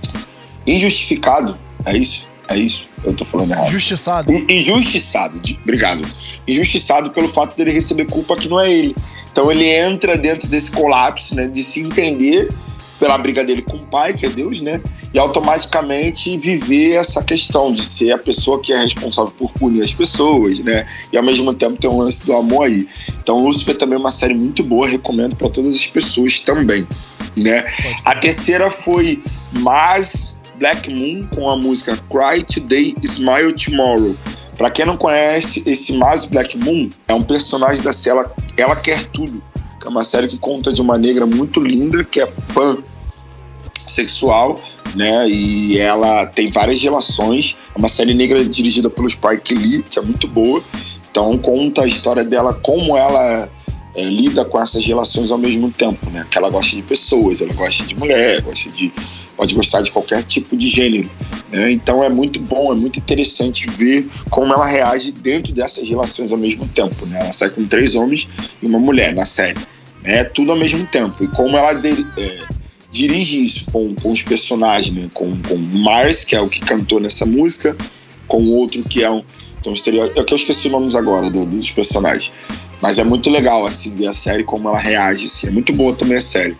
injustificado. 0.67 1.57
É 1.85 1.97
isso? 1.97 2.29
É 2.49 2.57
isso? 2.57 2.89
Eu 3.05 3.13
tô 3.15 3.25
falando 3.25 3.53
errado. 3.53 3.69
Injustiçado. 3.69 4.33
In- 4.33 4.47
Injustiçado, 4.49 5.39
de- 5.41 5.59
obrigado. 5.63 6.03
Injustiçado 6.47 7.11
pelo 7.11 7.29
fato 7.29 7.57
dele 7.57 7.73
receber 7.73 8.07
culpa 8.07 8.37
que 8.37 8.49
não 8.49 8.59
é 8.59 8.73
ele. 8.73 8.97
Então 9.31 9.51
ele 9.53 9.67
entra 9.67 10.17
dentro 10.17 10.49
desse 10.49 10.71
colapso, 10.73 11.35
né, 11.35 11.47
de 11.47 11.63
se 11.63 11.81
entender 11.81 12.49
pela 12.99 13.17
briga 13.19 13.45
dele 13.45 13.63
com 13.63 13.77
o 13.77 13.87
pai, 13.87 14.13
que 14.13 14.27
é 14.27 14.29
Deus, 14.29 14.61
né, 14.61 14.83
e 15.13 15.19
automaticamente 15.19 16.37
viver 16.37 16.95
essa 16.95 17.23
questão 17.23 17.73
de 17.73 17.85
ser 17.85 18.13
a 18.13 18.19
pessoa 18.19 18.61
que 18.61 18.73
é 18.73 18.83
responsável 18.83 19.33
por 19.33 19.53
punir 19.53 19.83
as 19.83 19.95
pessoas, 19.95 20.59
né, 20.61 20.87
e 21.13 21.17
ao 21.17 21.23
mesmo 21.23 21.53
tempo 21.55 21.79
tem 21.79 21.89
um 21.89 21.99
lance 21.99 22.27
do 22.27 22.35
amor 22.35 22.67
aí. 22.67 22.89
Então 23.23 23.39
Lúcifer 23.45 23.77
também 23.77 23.97
é 23.97 24.01
uma 24.01 24.11
série 24.11 24.35
muito 24.35 24.63
boa, 24.65 24.87
recomendo 24.87 25.37
para 25.37 25.49
todas 25.49 25.75
as 25.75 25.87
pessoas 25.87 26.41
também, 26.41 26.87
né. 27.37 27.65
A 28.05 28.15
terceira 28.15 28.71
foi 28.71 29.23
Mais 29.53 30.41
Black 30.59 30.91
Moon 30.91 31.27
com 31.35 31.49
a 31.49 31.57
música 31.57 31.97
Cry 32.11 32.43
Today, 32.43 32.97
Smile 33.03 33.53
Tomorrow. 33.53 34.17
Pra 34.57 34.71
quem 34.71 34.85
não 34.85 34.97
conhece, 34.97 35.63
esse 35.67 35.93
Mars 35.93 36.25
Black 36.25 36.59
Moon 36.59 36.91
é 37.07 37.15
um 37.15 37.23
personagem 37.23 37.81
da 37.81 37.93
série 37.93 38.19
Ela, 38.19 38.35
Ela 38.57 38.75
Quer 38.75 39.05
Tudo, 39.05 39.41
que 39.81 39.87
é 39.87 39.89
uma 39.89 40.03
série 40.03 40.27
que 40.27 40.37
conta 40.37 40.73
de 40.73 40.83
uma 40.83 40.99
negra 40.99 41.27
muito 41.27 41.61
linda, 41.61 42.03
que 42.03 42.21
é 42.21 42.27
pan 42.53 42.79
sexual, 43.89 44.61
né? 44.95 45.29
E 45.29 45.79
ela 45.79 46.27
tem 46.27 46.51
várias 46.51 46.83
relações. 46.83 47.57
É 47.75 47.79
uma 47.79 47.89
série 47.89 48.15
negra 48.15 48.45
dirigida 48.45 48.89
pelo 48.91 49.09
Spike 49.09 49.55
Lee, 49.55 49.83
que 49.89 49.99
é 49.99 50.03
muito 50.03 50.29
boa. 50.29 50.63
Então 51.11 51.37
conta 51.39 51.83
a 51.83 51.87
história 51.87 52.23
dela, 52.25 52.55
como 52.55 52.97
ela 52.97 53.49
é, 53.95 54.03
lida 54.05 54.45
com 54.45 54.61
essas 54.61 54.85
relações 54.85 55.31
ao 55.31 55.39
mesmo 55.39 55.71
tempo, 55.71 56.09
né? 56.11 56.27
Que 56.31 56.39
ela 56.39 56.51
gosta 56.51 56.77
de 56.77 56.83
pessoas, 56.83 57.41
ela 57.41 57.53
gosta 57.55 57.85
de 57.85 57.95
mulher, 57.97 58.41
gosta 58.43 58.71
de 58.71 58.93
pode 59.37 59.55
gostar 59.55 59.83
de 59.83 59.91
qualquer 59.93 60.25
tipo 60.25 60.57
de 60.57 60.69
gênero, 60.69 61.09
né? 61.53 61.71
Então 61.71 62.03
é 62.03 62.09
muito 62.09 62.41
bom, 62.41 62.73
é 62.73 62.75
muito 62.75 62.99
interessante 62.99 63.71
ver 63.71 64.09
como 64.31 64.53
ela 64.53 64.67
reage 64.67 65.13
dentro 65.13 65.53
dessas 65.55 65.89
relações 65.89 66.33
ao 66.33 66.39
mesmo 66.39 66.67
tempo, 66.67 67.07
né? 67.07 67.21
Ela 67.21 67.33
sai 67.33 67.49
com 67.51 67.65
três 67.65 67.95
homens 67.95 68.29
e 68.61 68.67
uma 68.67 68.81
mulher 68.81 69.15
na 69.15 69.25
série, 69.25 69.59
né? 70.03 70.25
Tudo 70.25 70.51
ao 70.51 70.59
mesmo 70.59 70.85
tempo 70.87 71.23
e 71.23 71.29
como 71.29 71.57
ela 71.57 71.73
de- 71.73 72.05
é, 72.19 72.39
dirige 72.91 73.45
isso 73.45 73.71
com, 73.71 73.95
com 73.95 74.11
os 74.13 74.23
personagens, 74.23 74.95
né? 74.95 75.09
Com, 75.15 75.37
com 75.43 75.55
o 75.55 75.59
Mars, 75.59 76.25
que 76.25 76.35
é 76.35 76.41
o 76.41 76.49
que 76.49 76.61
cantou 76.61 77.01
nessa 77.01 77.27
música, 77.27 77.77
com 78.27 78.43
o 78.43 78.51
outro 78.55 78.83
que 78.83 79.03
é 79.03 79.11
um, 79.11 79.23
então, 79.61 79.73
estereótipo. 79.73 80.21
É 80.21 80.25
que 80.25 80.33
eu 80.33 80.37
esqueci 80.37 80.67
os 80.69 80.73
nomes 80.73 80.95
agora 80.95 81.31
do- 81.31 81.47
dos 81.47 81.71
personagens. 81.71 82.33
Mas 82.81 82.99
é 82.99 83.05
muito 83.05 83.29
legal, 83.29 83.67
assim, 83.67 83.95
ver 83.97 84.07
a 84.07 84.13
série, 84.13 84.45
como 84.45 84.69
ela 84.69 84.79
reage, 84.79 85.27
assim. 85.27 85.49
É 85.49 85.51
muito 85.51 85.73
boa 85.73 85.93
também 85.93 86.17
a 86.17 86.21
série. 86.21 86.57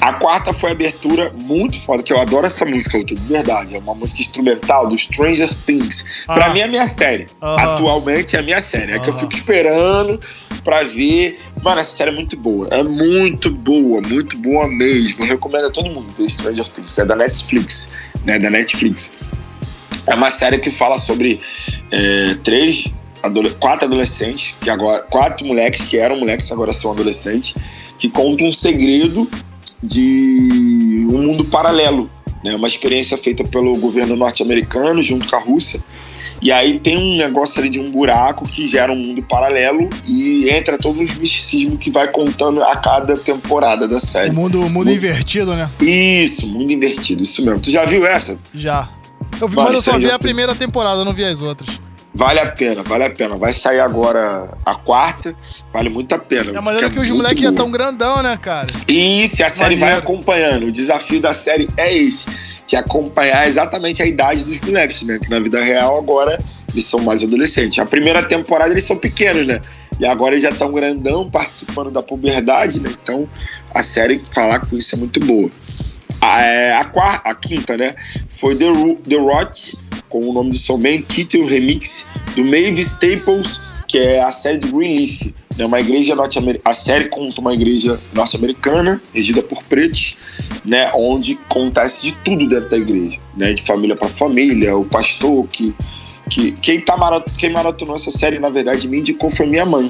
A 0.00 0.14
quarta 0.14 0.52
foi 0.52 0.70
a 0.70 0.72
abertura 0.72 1.30
muito 1.42 1.78
foda, 1.78 2.02
que 2.02 2.12
eu 2.12 2.18
adoro 2.18 2.46
essa 2.46 2.64
música, 2.64 3.02
de 3.04 3.14
verdade. 3.14 3.76
É 3.76 3.78
uma 3.78 3.94
música 3.94 4.20
instrumental 4.20 4.88
do 4.88 4.96
Stranger 4.96 5.52
Things. 5.66 6.04
Pra 6.26 6.46
Ah. 6.46 6.50
mim 6.50 6.60
é 6.60 6.64
a 6.64 6.68
minha 6.68 6.86
série. 6.86 7.26
Atualmente 7.40 8.34
é 8.34 8.38
a 8.38 8.42
minha 8.42 8.60
série. 8.62 8.92
É 8.92 8.98
que 8.98 9.10
eu 9.10 9.18
fico 9.18 9.32
esperando 9.34 10.18
pra 10.64 10.82
ver. 10.84 11.38
Mano, 11.62 11.80
essa 11.82 11.96
série 11.96 12.10
é 12.10 12.14
muito 12.14 12.36
boa. 12.36 12.66
É 12.70 12.82
muito 12.82 13.50
boa, 13.50 14.00
muito 14.00 14.38
boa 14.38 14.66
mesmo. 14.68 15.24
Eu 15.24 15.28
recomendo 15.28 15.66
a 15.66 15.70
todo 15.70 15.90
mundo 15.90 16.06
ver 16.18 16.28
Stranger 16.30 16.66
Things. 16.68 16.98
É 16.98 17.04
da 17.04 17.14
Netflix, 17.16 17.92
né? 18.24 18.38
Da 18.38 18.48
Netflix. 18.48 19.12
É 20.06 20.14
uma 20.14 20.30
série 20.30 20.58
que 20.58 20.70
fala 20.70 20.96
sobre 20.96 21.40
é, 21.92 22.36
três, 22.42 22.86
adole- 23.22 23.54
quatro 23.60 23.84
adolescentes, 23.86 24.54
que 24.60 24.70
agora, 24.70 25.02
quatro 25.10 25.46
moleques 25.46 25.84
que 25.84 25.98
eram 25.98 26.16
moleques, 26.18 26.50
agora 26.50 26.72
são 26.72 26.92
adolescentes, 26.92 27.54
que 27.98 28.08
contam 28.08 28.46
um 28.46 28.52
segredo 28.52 29.28
de 29.82 31.06
um 31.10 31.22
mundo 31.22 31.44
paralelo. 31.44 32.10
Né? 32.44 32.54
Uma 32.54 32.68
experiência 32.68 33.16
feita 33.16 33.44
pelo 33.44 33.76
governo 33.76 34.16
norte-americano 34.16 35.02
junto 35.02 35.28
com 35.28 35.36
a 35.36 35.40
Rússia. 35.40 35.82
E 36.42 36.50
aí 36.50 36.80
tem 36.80 36.96
um 36.96 37.18
negócio 37.18 37.60
ali 37.60 37.68
de 37.68 37.78
um 37.78 37.90
buraco 37.90 38.48
que 38.48 38.66
gera 38.66 38.90
um 38.90 38.96
mundo 38.96 39.22
paralelo 39.22 39.90
e 40.08 40.48
entra 40.48 40.78
todos 40.78 41.10
os 41.10 41.14
misticismos 41.14 41.78
que 41.78 41.90
vai 41.90 42.08
contando 42.08 42.62
a 42.62 42.76
cada 42.76 43.16
temporada 43.16 43.86
da 43.86 44.00
série. 44.00 44.30
O 44.30 44.34
mundo, 44.34 44.60
o 44.62 44.70
mundo 44.70 44.90
invertido, 44.90 45.54
né? 45.54 45.70
Isso, 45.78 46.46
mundo 46.48 46.72
invertido, 46.72 47.22
isso 47.22 47.44
mesmo. 47.44 47.60
Tu 47.60 47.70
já 47.70 47.84
viu 47.84 48.06
essa? 48.06 48.38
Já. 48.54 48.88
Eu 49.38 49.48
vi, 49.48 49.56
Vale, 49.56 49.68
mas 49.68 49.86
eu 49.86 49.92
só 49.92 49.98
vi 49.98 50.10
a 50.10 50.18
primeira 50.18 50.54
temporada, 50.54 51.00
eu 51.00 51.04
não 51.04 51.12
vi 51.12 51.26
as 51.26 51.42
outras. 51.42 51.78
Vale 52.12 52.40
a 52.40 52.46
pena, 52.50 52.82
vale 52.82 53.04
a 53.04 53.10
pena. 53.10 53.36
Vai 53.36 53.52
sair 53.52 53.78
agora 53.80 54.56
a 54.66 54.74
quarta, 54.74 55.34
vale 55.72 55.88
muito 55.88 56.12
a 56.14 56.18
pena. 56.18 56.50
É 56.52 56.56
a 56.56 56.60
maneira 56.62 56.90
que 56.90 56.98
os 56.98 57.08
muito 57.08 57.16
moleques 57.22 57.42
já 57.42 57.50
estão 57.50 57.70
grandão, 57.70 58.20
né, 58.22 58.36
cara? 58.36 58.66
Isso, 58.88 59.40
e 59.40 59.44
a 59.44 59.48
série 59.48 59.76
vai 59.76 59.90
Maneiro. 59.90 60.02
acompanhando. 60.12 60.66
O 60.66 60.72
desafio 60.72 61.20
da 61.20 61.32
série 61.32 61.68
é 61.76 61.96
esse: 61.96 62.26
de 62.66 62.74
acompanhar 62.76 63.46
exatamente 63.46 64.02
a 64.02 64.06
idade 64.06 64.44
dos 64.44 64.60
moleques, 64.60 65.02
né? 65.04 65.18
Que 65.20 65.30
na 65.30 65.38
vida 65.38 65.62
real 65.62 65.96
agora 65.98 66.36
eles 66.72 66.84
são 66.84 66.98
mais 67.00 67.22
adolescentes. 67.22 67.78
A 67.78 67.86
primeira 67.86 68.22
temporada 68.24 68.72
eles 68.72 68.84
são 68.84 68.96
pequenos, 68.98 69.46
né? 69.46 69.60
E 70.00 70.04
agora 70.06 70.32
eles 70.34 70.42
já 70.42 70.50
estão 70.50 70.72
grandão, 70.72 71.30
participando 71.30 71.90
da 71.92 72.02
puberdade, 72.02 72.80
né? 72.80 72.90
Então 73.02 73.28
a 73.72 73.82
série 73.84 74.18
falar 74.32 74.58
com 74.66 74.76
isso 74.76 74.96
é 74.96 74.98
muito 74.98 75.20
boa. 75.20 75.48
A, 76.20 76.42
é, 76.42 76.74
a, 76.74 76.84
quarta, 76.84 77.28
a 77.30 77.34
quinta, 77.34 77.76
né? 77.76 77.94
Foi 78.28 78.54
The, 78.56 78.66
Ru- 78.68 78.98
The 79.08 79.16
Rot, 79.16 79.76
com 80.10 80.28
o 80.28 80.32
nome 80.32 80.50
de 80.50 80.58
somente 80.58 81.06
título 81.06 81.46
remix 81.46 82.08
do 82.36 82.44
Maeve 82.44 82.82
Staples, 82.82 83.62
que 83.86 83.96
é 83.96 84.20
a 84.20 84.30
série 84.30 84.58
do 84.58 84.68
Greenleaf. 84.68 85.32
Né? 85.56 85.64
Uma 85.64 85.80
igreja 85.80 86.14
norte-americana. 86.14 86.70
A 86.70 86.74
série 86.74 87.08
conta 87.08 87.40
uma 87.40 87.54
igreja 87.54 87.98
norte-americana, 88.12 89.00
regida 89.14 89.42
por 89.42 89.62
pretos, 89.64 90.16
né? 90.64 90.90
Onde 90.94 91.38
acontece 91.48 92.06
de 92.06 92.14
tudo 92.16 92.46
dentro 92.46 92.68
da 92.68 92.76
igreja, 92.76 93.18
né? 93.36 93.52
De 93.52 93.62
família 93.62 93.96
para 93.96 94.08
família, 94.08 94.76
o 94.76 94.84
pastor 94.84 95.46
que. 95.48 95.74
que 96.28 96.52
quem, 96.52 96.80
tá 96.80 97.24
quem 97.38 97.50
maratonou 97.50 97.96
essa 97.96 98.10
série, 98.10 98.38
na 98.38 98.50
verdade, 98.50 98.86
me 98.88 98.98
indicou 98.98 99.30
foi 99.30 99.46
minha 99.46 99.66
mãe. 99.66 99.88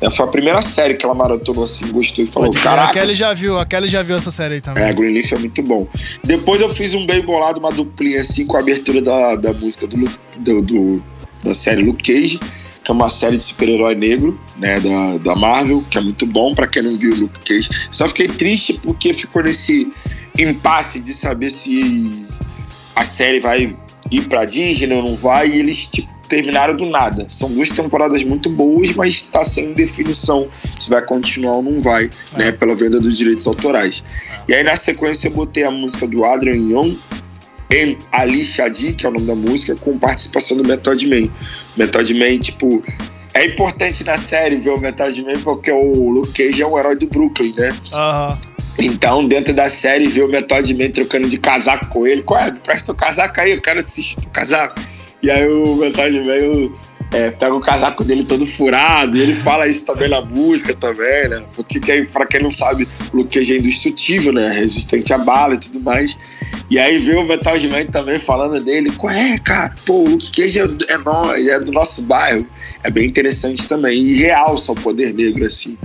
Né? 0.00 0.10
Foi 0.10 0.24
a 0.26 0.28
primeira 0.28 0.60
série 0.62 0.94
que 0.94 1.04
ela 1.04 1.14
maratonou 1.14 1.64
assim, 1.64 1.88
gostou 1.90 2.24
e 2.24 2.26
falou: 2.26 2.52
Caraca, 2.52 2.90
A 2.90 2.92
Kelly 2.92 3.14
já 3.16 3.32
viu, 3.34 3.58
a 3.58 3.64
Kelly 3.64 3.88
já 3.88 4.02
viu 4.02 4.16
essa 4.16 4.30
série 4.30 4.54
aí 4.54 4.60
também. 4.60 4.84
é, 4.84 4.92
Greenleaf 4.92 5.32
é 5.32 5.38
muito 5.38 5.62
bom. 5.62 5.86
Depois 6.24 6.60
eu 6.60 6.68
fiz 6.68 6.94
um 6.94 7.06
bem 7.06 7.22
bolado, 7.22 7.58
uma 7.60 7.72
duplinha 7.72 8.20
assim, 8.20 8.46
com 8.46 8.56
a 8.56 8.60
abertura 8.60 9.00
da, 9.02 9.36
da 9.36 9.52
música 9.54 9.86
do, 9.86 10.08
do, 10.38 10.62
do- 10.62 11.02
da 11.44 11.54
série 11.54 11.82
Luke 11.82 12.02
Cage, 12.02 12.38
que 12.82 12.90
é 12.90 12.94
uma 12.94 13.08
série 13.08 13.36
de 13.36 13.44
super-herói 13.44 13.94
negro, 13.94 14.38
né, 14.58 14.80
da, 14.80 15.18
da 15.18 15.36
Marvel, 15.36 15.84
que 15.90 15.96
é 15.98 16.00
muito 16.00 16.26
bom 16.26 16.54
pra 16.54 16.66
quem 16.66 16.82
não 16.82 16.96
viu 16.96 17.12
o 17.12 17.16
Luke 17.16 17.38
Cage. 17.40 17.68
Só 17.90 18.06
fiquei 18.08 18.26
triste 18.28 18.74
porque 18.82 19.14
ficou 19.14 19.42
nesse 19.42 19.92
impasse 20.38 21.00
de 21.00 21.12
saber 21.14 21.50
se 21.50 22.26
a 22.94 23.04
série 23.04 23.40
vai 23.40 23.76
ir 24.10 24.22
pra 24.28 24.44
Disney 24.44 24.94
ou 24.94 25.02
não 25.02 25.16
vai, 25.16 25.48
e 25.48 25.58
eles, 25.58 25.86
tipo, 25.88 26.08
terminaram 26.28 26.76
do 26.76 26.86
nada. 26.86 27.26
São 27.28 27.50
duas 27.50 27.70
temporadas 27.70 28.22
muito 28.22 28.50
boas, 28.50 28.92
mas 28.92 29.22
tá 29.22 29.44
sem 29.44 29.72
definição 29.72 30.48
se 30.78 30.90
vai 30.90 31.04
continuar 31.04 31.54
ou 31.54 31.62
não 31.62 31.80
vai, 31.80 32.10
né, 32.36 32.52
pela 32.52 32.74
venda 32.74 33.00
dos 33.00 33.16
direitos 33.16 33.46
autorais. 33.46 34.02
E 34.48 34.54
aí, 34.54 34.62
na 34.62 34.76
sequência, 34.76 35.28
eu 35.28 35.32
botei 35.32 35.64
a 35.64 35.70
música 35.70 36.06
do 36.06 36.24
Adrian 36.24 36.56
Young, 36.56 36.98
em 37.70 37.98
Ali 38.12 38.44
Shadi, 38.44 38.92
que 38.92 39.06
é 39.06 39.08
o 39.08 39.12
nome 39.12 39.26
da 39.26 39.34
música, 39.34 39.74
com 39.76 39.98
participação 39.98 40.56
do 40.56 40.64
Method 40.64 41.06
Man. 41.08 41.28
Method 41.76 42.14
Man, 42.14 42.38
tipo, 42.38 42.82
é 43.34 43.44
importante 43.46 44.04
na 44.04 44.16
série 44.16 44.56
ver 44.56 44.70
o 44.70 44.78
Method 44.78 45.22
Man 45.22 45.40
porque 45.42 45.70
o 45.70 46.10
Luke 46.10 46.32
Cage 46.32 46.62
é 46.62 46.66
um 46.66 46.78
herói 46.78 46.96
do 46.96 47.06
Brooklyn, 47.08 47.52
né? 47.56 47.76
Aham. 47.92 48.38
Então, 48.78 49.26
dentro 49.26 49.54
da 49.54 49.68
série, 49.68 50.06
ver 50.06 50.24
o 50.24 50.28
Method 50.28 50.74
Man 50.74 50.90
trocando 50.90 51.28
de 51.28 51.38
casaco 51.38 51.86
com 51.86 52.06
ele. 52.06 52.22
Qual 52.22 52.38
é? 52.38 52.50
Presta 52.50 52.92
o 52.92 52.94
casaco 52.94 53.40
aí, 53.40 53.52
eu 53.52 53.60
quero 53.60 53.80
assistir 53.80 54.18
o 54.18 54.30
casaco. 54.30 54.78
E 55.22 55.30
aí 55.30 55.48
o 55.48 55.76
Man 55.76 55.92
eu, 56.34 56.78
é, 57.12 57.30
pega 57.30 57.54
o 57.54 57.60
casaco 57.60 58.04
dele 58.04 58.24
todo 58.24 58.44
furado, 58.44 59.16
e 59.16 59.20
ele 59.20 59.34
fala 59.34 59.66
isso 59.66 59.84
também 59.84 60.08
na 60.08 60.20
música 60.22 60.74
também, 60.74 61.28
né? 61.28 61.44
Porque 61.54 61.80
quem, 61.80 62.04
pra 62.04 62.26
quem 62.26 62.42
não 62.42 62.50
sabe, 62.50 62.86
o 63.12 63.24
Cage 63.24 63.54
é 63.54 63.58
indestrutível, 63.58 64.32
né? 64.32 64.48
Resistente 64.52 65.12
à 65.12 65.18
bala 65.18 65.54
e 65.54 65.58
tudo 65.58 65.80
mais. 65.80 66.16
E 66.68 66.78
aí 66.78 66.98
vê 66.98 67.14
o 67.14 67.24
Method 67.24 67.68
Man 67.68 67.86
também 67.86 68.18
falando 68.18 68.62
dele. 68.62 68.90
Qual 68.92 69.12
é, 69.12 69.38
cara? 69.38 69.74
Pô, 69.84 70.04
o 70.04 70.18
Cage 70.34 70.58
é, 70.58 70.94
é, 70.94 70.98
nós, 70.98 71.46
é 71.46 71.60
do 71.60 71.72
nosso 71.72 72.02
bairro. 72.02 72.46
É 72.82 72.90
bem 72.90 73.06
interessante 73.06 73.68
também. 73.68 73.98
E 73.98 74.14
realça 74.14 74.72
o 74.72 74.76
poder 74.76 75.14
negro, 75.14 75.44
assim. 75.44 75.78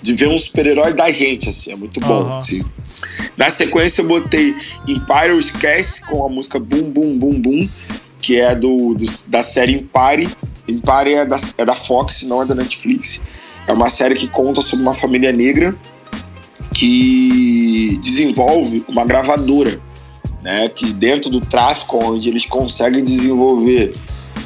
De 0.00 0.14
ver 0.14 0.28
um 0.28 0.38
super-herói 0.38 0.92
da 0.92 1.10
gente, 1.10 1.48
assim. 1.48 1.72
É 1.72 1.76
muito 1.76 1.98
bom, 2.00 2.20
Aham. 2.20 2.38
assim. 2.38 2.64
Na 3.36 3.50
sequência, 3.50 4.02
eu 4.02 4.08
botei 4.08 4.54
Empire 4.86 5.52
Cast 5.60 6.02
com 6.06 6.24
a 6.24 6.28
música 6.28 6.58
Boom 6.58 6.90
Boom 6.90 7.18
Boom 7.18 7.40
Boom, 7.40 7.68
que 8.20 8.36
é 8.40 8.54
do, 8.54 8.94
do- 8.94 9.04
da 9.28 9.42
série 9.42 9.72
Empire. 9.74 10.28
Empire 10.66 11.14
é 11.14 11.24
da, 11.24 11.36
é 11.58 11.64
da 11.64 11.74
Fox, 11.74 12.22
não 12.24 12.42
é 12.42 12.46
da 12.46 12.54
Netflix. 12.54 13.22
É 13.66 13.72
uma 13.72 13.88
série 13.88 14.14
que 14.14 14.28
conta 14.28 14.60
sobre 14.60 14.82
uma 14.84 14.94
família 14.94 15.32
negra 15.32 15.74
que 16.74 17.98
desenvolve 18.00 18.84
uma 18.88 19.04
gravadora, 19.04 19.80
né? 20.42 20.68
Que 20.68 20.92
dentro 20.92 21.30
do 21.30 21.40
tráfico, 21.40 21.96
onde 21.98 22.28
eles 22.28 22.46
conseguem 22.46 23.02
desenvolver 23.02 23.92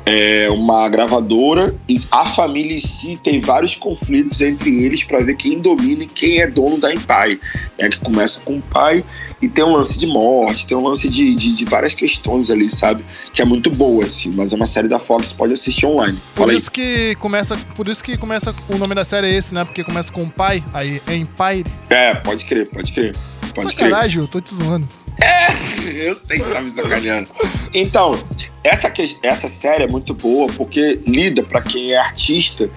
é, 0.06 0.48
uma 0.50 0.88
gravadora 0.88 1.74
e 1.88 2.00
a 2.10 2.24
família 2.24 2.76
em 2.76 2.80
si 2.80 3.18
tem 3.22 3.40
vários 3.40 3.76
conflitos 3.76 4.40
entre 4.40 4.84
eles 4.84 5.04
para 5.04 5.22
ver 5.22 5.36
quem 5.36 5.60
domina 5.60 6.04
e 6.04 6.06
quem 6.06 6.40
é 6.40 6.46
dono 6.46 6.78
da 6.78 6.92
Empire. 6.92 7.40
Né? 7.78 7.88
Que 7.88 8.00
começa 8.00 8.40
com 8.40 8.56
o 8.58 8.62
pai 8.62 9.04
e 9.42 9.48
tem 9.48 9.64
um 9.64 9.72
lance 9.72 9.98
de 9.98 10.06
morte, 10.06 10.68
tem 10.68 10.76
um 10.76 10.84
lance 10.86 11.10
de, 11.10 11.34
de, 11.34 11.54
de 11.54 11.64
várias 11.64 11.94
questões 11.94 12.48
ali, 12.48 12.70
sabe? 12.70 13.04
Que 13.32 13.42
é 13.42 13.44
muito 13.44 13.70
boa, 13.70 14.04
assim, 14.04 14.32
mas 14.36 14.52
é 14.52 14.56
uma 14.56 14.66
série 14.66 14.86
da 14.86 15.00
Fox, 15.00 15.32
pode 15.32 15.52
assistir 15.52 15.84
online. 15.84 16.16
Por 16.34 16.42
Fala 16.42 16.52
aí. 16.52 16.58
isso 16.58 16.70
que 16.70 17.16
começa, 17.16 17.56
por 17.74 17.88
isso 17.88 18.04
que 18.04 18.16
começa 18.16 18.54
o 18.68 18.78
nome 18.78 18.94
da 18.94 19.04
série 19.04 19.26
é 19.26 19.34
esse, 19.34 19.52
né? 19.52 19.64
Porque 19.64 19.82
começa 19.82 20.12
com 20.12 20.28
pai, 20.28 20.62
aí 20.72 21.02
é 21.08 21.16
Empire. 21.16 21.66
É, 21.90 22.14
pode 22.14 22.44
crer, 22.44 22.70
pode 22.70 22.92
crer. 22.92 23.16
Pode 23.52 23.74
crer. 23.74 23.90
Sacanagem, 23.90 24.20
eu 24.20 24.28
tô 24.28 24.40
te 24.40 24.54
zoando. 24.54 24.86
Eu 25.94 26.16
sei 26.16 26.38
que 26.40 26.50
tá 26.50 26.60
me 26.60 26.70
sacaneando. 26.70 27.28
Então, 27.74 28.18
essa, 28.64 28.90
essa 29.22 29.48
série 29.48 29.84
é 29.84 29.88
muito 29.88 30.14
boa 30.14 30.50
porque 30.54 31.00
lida 31.06 31.42
pra 31.42 31.60
quem 31.60 31.92
é 31.92 31.98
artista 31.98 32.70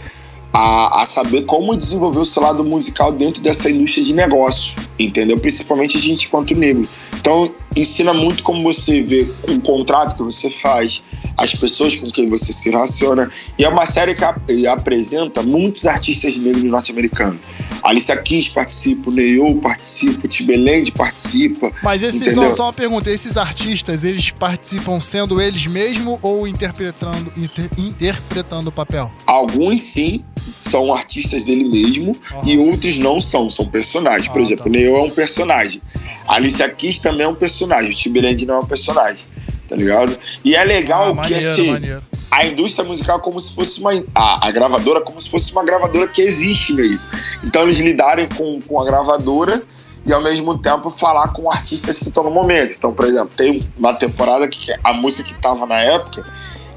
a, 0.55 1.01
a 1.01 1.05
saber 1.05 1.41
como 1.41 1.75
desenvolver 1.75 2.19
o 2.19 2.25
seu 2.25 2.41
lado 2.41 2.63
musical 2.63 3.11
dentro 3.11 3.43
dessa 3.43 3.69
indústria 3.69 4.05
de 4.05 4.13
negócio, 4.13 4.81
entendeu? 4.97 5.37
Principalmente 5.37 5.97
a 5.97 5.99
gente 5.99 6.29
quanto 6.29 6.55
negro. 6.55 6.87
Então, 7.19 7.51
ensina 7.75 8.13
muito 8.13 8.43
como 8.43 8.61
você 8.63 9.01
vê 9.01 9.27
um 9.49 9.59
contrato 9.59 10.15
que 10.15 10.23
você 10.23 10.49
faz, 10.49 11.03
as 11.37 11.53
pessoas 11.53 11.95
com 11.95 12.09
quem 12.09 12.29
você 12.29 12.53
se 12.53 12.69
relaciona. 12.69 13.29
E 13.59 13.65
é 13.65 13.69
uma 13.69 13.85
série 13.85 14.15
que 14.15 14.23
ap- 14.23 14.39
apresenta 14.71 15.43
muitos 15.43 15.85
artistas 15.85 16.37
negros 16.37 16.63
norte-americanos. 16.63 17.39
Alicia 17.83 18.15
Keys 18.21 18.49
participa, 18.49 19.09
o 19.09 19.13
Neil 19.13 19.55
participa, 19.61 20.25
o 20.25 20.27
Timbaland 20.29 20.91
participa. 20.93 21.71
Mas 21.83 22.01
esses, 22.01 22.33
só, 22.33 22.55
só 22.55 22.63
uma 22.63 22.73
pergunta, 22.73 23.11
esses 23.11 23.37
artistas, 23.37 24.03
eles 24.03 24.29
participam 24.31 24.99
sendo 25.01 25.39
eles 25.41 25.65
mesmos 25.67 26.17
ou 26.21 26.47
interpretando, 26.47 27.31
inter- 27.37 27.69
interpretando 27.77 28.67
o 28.69 28.71
papel? 28.71 29.11
Alguns 29.27 29.81
sim 29.81 30.23
são 30.55 30.93
artistas 30.93 31.43
dele 31.43 31.65
mesmo 31.65 32.15
e 32.45 32.57
outros 32.57 32.97
não 32.97 33.19
são, 33.19 33.49
são 33.49 33.65
personagens. 33.65 34.29
Ah, 34.29 34.31
Por 34.31 34.41
exemplo, 34.41 34.63
tá. 34.63 34.69
o 34.69 34.71
Neo 34.73 34.95
é 34.95 35.01
um 35.01 35.09
personagem. 35.09 35.81
A 36.27 36.35
Alicia 36.35 36.67
Keys 36.69 36.99
também 36.99 37.25
é 37.25 37.27
um 37.29 37.35
personagem. 37.35 37.64
O 37.65 37.95
Timbaland 37.95 38.45
não 38.45 38.55
é 38.55 38.59
um 38.59 38.65
personagem. 38.65 39.25
Tá 39.67 39.75
ligado? 39.75 40.15
E 40.43 40.55
é 40.55 40.63
legal 40.63 41.05
Ah, 41.05 41.23
que 41.23 41.31
maneiro, 41.33 41.49
assim, 41.51 41.71
maneiro. 41.71 42.03
a 42.29 42.45
indústria 42.45 42.87
musical 42.87 43.17
é 43.17 43.21
como 43.21 43.41
se 43.41 43.55
fosse 43.55 43.79
uma. 43.79 43.91
A, 44.13 44.47
a 44.47 44.51
gravadora 44.51 44.99
é 44.99 45.01
como 45.03 45.19
se 45.19 45.27
fosse 45.29 45.51
uma 45.53 45.63
gravadora 45.65 46.07
que 46.07 46.21
existe 46.21 46.71
mesmo. 46.73 46.99
Então 47.43 47.63
eles 47.63 47.79
lidarem 47.79 48.27
com, 48.29 48.59
com 48.61 48.79
a 48.79 48.85
gravadora 48.85 49.63
e 50.05 50.13
ao 50.13 50.21
mesmo 50.21 50.55
tempo 50.59 50.91
falar 50.91 51.29
com 51.29 51.49
artistas 51.51 51.97
que 51.97 52.09
estão 52.09 52.23
no 52.23 52.29
momento. 52.29 52.75
Então, 52.77 52.93
por 52.93 53.07
exemplo, 53.07 53.31
tem 53.35 53.65
uma 53.75 53.91
temporada 53.95 54.47
que 54.47 54.71
a 54.83 54.93
música 54.93 55.23
que 55.23 55.33
tava 55.41 55.65
na 55.65 55.79
época 55.79 56.23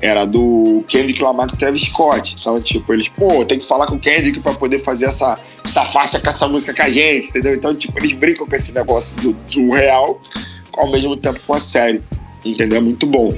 era 0.00 0.24
do 0.24 0.82
Kendrick 0.88 1.22
Lamar 1.22 1.48
o 1.52 1.56
Travis 1.58 1.82
Scott. 1.82 2.36
Então, 2.40 2.58
tipo, 2.58 2.90
eles, 2.94 3.08
pô, 3.08 3.44
tem 3.44 3.58
que 3.58 3.66
falar 3.66 3.84
com 3.84 3.96
o 3.96 3.98
Kendrick 3.98 4.40
pra 4.40 4.54
poder 4.54 4.78
fazer 4.78 5.04
essa, 5.06 5.38
essa 5.62 5.84
faixa 5.84 6.18
com 6.20 6.28
essa 6.30 6.48
música 6.48 6.72
com 6.72 6.82
a 6.82 6.88
gente, 6.88 7.28
entendeu? 7.28 7.54
Então, 7.54 7.74
tipo, 7.74 7.98
eles 7.98 8.14
brincam 8.16 8.46
com 8.46 8.56
esse 8.56 8.72
negócio 8.72 9.20
do, 9.20 9.32
do 9.34 9.70
real 9.74 10.18
ao 10.78 10.90
mesmo 10.90 11.16
tempo 11.16 11.40
com 11.46 11.54
a 11.54 11.60
série. 11.60 12.00
Entendeu? 12.44 12.78
É 12.78 12.80
Muito 12.80 13.06
bom. 13.06 13.36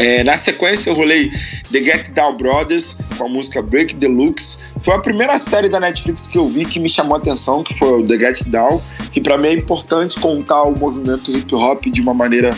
É, 0.00 0.22
na 0.22 0.36
sequência, 0.36 0.90
eu 0.90 0.94
rolei 0.94 1.28
The 1.72 1.82
Get 1.82 2.10
Down 2.12 2.36
Brothers 2.36 2.98
com 3.16 3.24
a 3.24 3.28
música 3.28 3.60
Break 3.60 3.96
Deluxe. 3.96 4.58
Foi 4.80 4.94
a 4.94 4.98
primeira 5.00 5.36
série 5.38 5.68
da 5.68 5.80
Netflix 5.80 6.28
que 6.28 6.38
eu 6.38 6.48
vi 6.48 6.64
que 6.64 6.78
me 6.78 6.88
chamou 6.88 7.16
a 7.16 7.18
atenção, 7.18 7.64
que 7.64 7.74
foi 7.76 8.00
o 8.00 8.06
The 8.06 8.16
Get 8.16 8.44
Down, 8.46 8.80
que 9.10 9.20
pra 9.20 9.36
mim 9.36 9.48
é 9.48 9.52
importante 9.54 10.18
contar 10.20 10.62
o 10.62 10.78
movimento 10.78 11.36
hip 11.36 11.52
hop 11.52 11.84
de 11.86 12.00
uma 12.00 12.14
maneira 12.14 12.56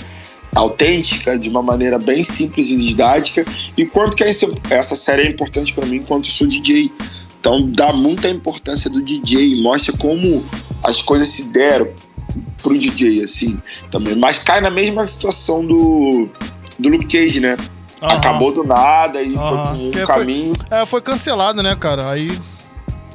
autêntica, 0.54 1.38
de 1.38 1.48
uma 1.48 1.62
maneira 1.62 1.98
bem 1.98 2.22
simples 2.22 2.68
e 2.70 2.76
didática, 2.76 3.44
e 3.76 3.86
quanto 3.86 4.16
que 4.16 4.24
esse- 4.24 4.52
essa 4.68 4.94
série 4.96 5.22
é 5.22 5.28
importante 5.28 5.72
pra 5.72 5.86
mim 5.86 5.96
enquanto 5.96 6.26
sou 6.26 6.46
DJ. 6.46 6.92
Então 7.40 7.70
dá 7.70 7.92
muita 7.92 8.28
importância 8.28 8.90
do 8.90 9.00
DJ, 9.00 9.62
mostra 9.62 9.96
como 9.96 10.44
as 10.82 11.00
coisas 11.00 11.28
se 11.30 11.48
deram 11.52 11.88
pro 12.62 12.78
DJ, 12.78 13.22
assim, 13.22 13.60
também. 13.90 14.14
Mas 14.16 14.38
cai 14.38 14.60
na 14.60 14.70
mesma 14.70 15.06
situação 15.06 15.64
do, 15.64 16.28
do 16.78 16.88
Luke 16.88 17.06
Cage, 17.06 17.40
né? 17.40 17.56
Aham. 18.02 18.16
Acabou 18.16 18.52
do 18.52 18.64
nada 18.64 19.22
e 19.22 19.34
foi 19.34 19.42
Aham. 19.42 19.64
por 19.66 19.74
um 19.86 19.90
Que 19.90 20.06
foi- 20.06 20.06
caminho. 20.06 20.52
É, 20.70 20.86
foi 20.86 21.00
cancelado, 21.02 21.62
né, 21.62 21.76
cara? 21.76 22.08
Aí. 22.10 22.38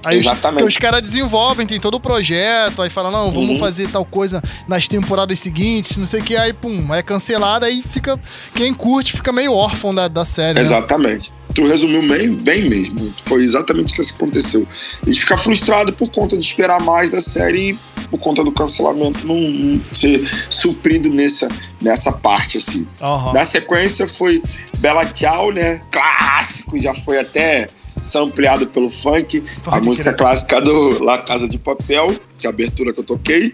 Aí 0.06 0.18
os- 0.18 0.24
Exatamente. 0.26 0.62
porque 0.64 0.70
os 0.70 0.78
caras 0.78 1.02
desenvolvem, 1.02 1.66
tem 1.66 1.80
todo 1.80 1.96
o 1.96 2.00
projeto, 2.00 2.82
aí 2.82 2.90
fala, 2.90 3.10
não, 3.12 3.32
vamos 3.32 3.52
Uhum. 3.52 3.58
fazer 3.60 3.88
tal 3.90 4.06
coisa 4.06 4.42
nas 4.68 4.88
temporadas 4.88 5.40
seguintes, 5.40 5.98
não 5.98 6.06
sei 6.08 6.22
o 6.22 6.24
que, 6.24 6.36
aí 6.36 6.54
pum, 6.54 6.94
é 6.94 7.02
cancelado, 7.02 7.66
aí 7.66 7.84
fica. 7.92 8.20
Quem 8.54 8.74
curte 8.74 9.12
fica 9.14 9.32
meio 9.32 9.54
órfão 9.54 9.94
da, 9.94 10.08
da 10.08 10.24
série. 10.26 10.60
né? 10.60 10.62
Exatamente. 10.66 11.32
Tu 11.54 11.66
resumiu 11.66 12.02
bem, 12.08 12.34
bem 12.36 12.68
mesmo. 12.70 13.14
Foi 13.24 13.42
exatamente 13.44 13.94
o 13.94 13.96
que 13.96 14.12
aconteceu. 14.14 14.68
A 15.02 15.06
gente 15.08 15.20
fica 15.22 15.38
frustrado 15.38 15.94
por 15.94 16.10
conta 16.12 16.38
de 16.38 16.44
esperar 16.46 16.82
mais 16.82 17.10
da 17.12 17.22
série 17.22 17.72
e 17.72 18.06
por 18.10 18.20
conta 18.20 18.44
do 18.44 18.52
cancelamento 18.52 19.26
não, 19.26 19.36
não 19.40 19.82
ser 19.92 20.22
suprido 20.50 21.10
nessa, 21.10 21.48
nessa 21.82 22.12
parte, 22.12 22.58
assim. 22.58 22.86
Aham. 23.02 23.32
Na 23.34 23.46
sequência 23.46 24.06
foi 24.08 24.44
Bela 24.80 25.06
Tchau, 25.06 25.52
né? 25.52 25.82
Clássico, 25.92 26.78
já 26.78 26.94
foi 26.94 27.20
até 27.20 27.68
sampleado 28.02 28.68
pelo 28.68 28.90
funk. 28.90 29.44
a 29.66 29.80
música 29.80 30.14
clássica 30.14 30.62
do 30.62 31.04
La 31.04 31.18
Casa 31.18 31.48
de 31.48 31.58
Papel, 31.58 32.16
que 32.38 32.48
é 32.48 32.50
a 32.50 32.54
abertura 32.54 32.94
que 32.94 33.00
eu 33.00 33.04
toquei. 33.04 33.54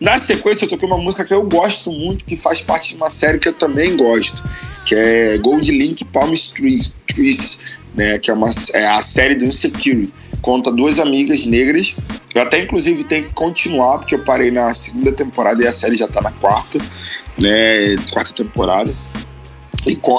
Na 0.00 0.18
sequência, 0.18 0.64
eu 0.64 0.68
toquei 0.68 0.88
uma 0.88 0.98
música 0.98 1.24
que 1.24 1.32
eu 1.32 1.44
gosto 1.44 1.90
muito, 1.92 2.24
que 2.24 2.36
faz 2.36 2.60
parte 2.60 2.90
de 2.90 2.96
uma 2.96 3.08
série 3.08 3.38
que 3.38 3.48
eu 3.48 3.52
também 3.52 3.96
gosto, 3.96 4.42
que 4.84 4.94
é 4.94 5.38
Gold 5.38 5.70
Link 5.70 6.04
Palm 6.06 6.32
Trees, 6.32 6.96
Trees 7.06 7.58
né? 7.94 8.18
Que 8.18 8.30
é, 8.30 8.34
uma, 8.34 8.50
é 8.74 8.86
a 8.86 9.02
série 9.02 9.34
do 9.34 9.44
Insecurity. 9.44 10.12
Conta 10.42 10.70
duas 10.70 10.98
amigas 10.98 11.46
negras. 11.46 11.94
Eu 12.34 12.42
até, 12.42 12.60
inclusive, 12.60 13.04
tenho 13.04 13.24
que 13.24 13.34
continuar, 13.34 13.98
porque 13.98 14.14
eu 14.14 14.24
parei 14.24 14.50
na 14.50 14.74
segunda 14.74 15.12
temporada 15.12 15.62
e 15.62 15.66
a 15.66 15.72
série 15.72 15.94
já 15.94 16.08
tá 16.08 16.20
na 16.20 16.32
quarta, 16.32 16.78
né? 17.40 17.96
Quarta 18.12 18.32
temporada. 18.32 18.92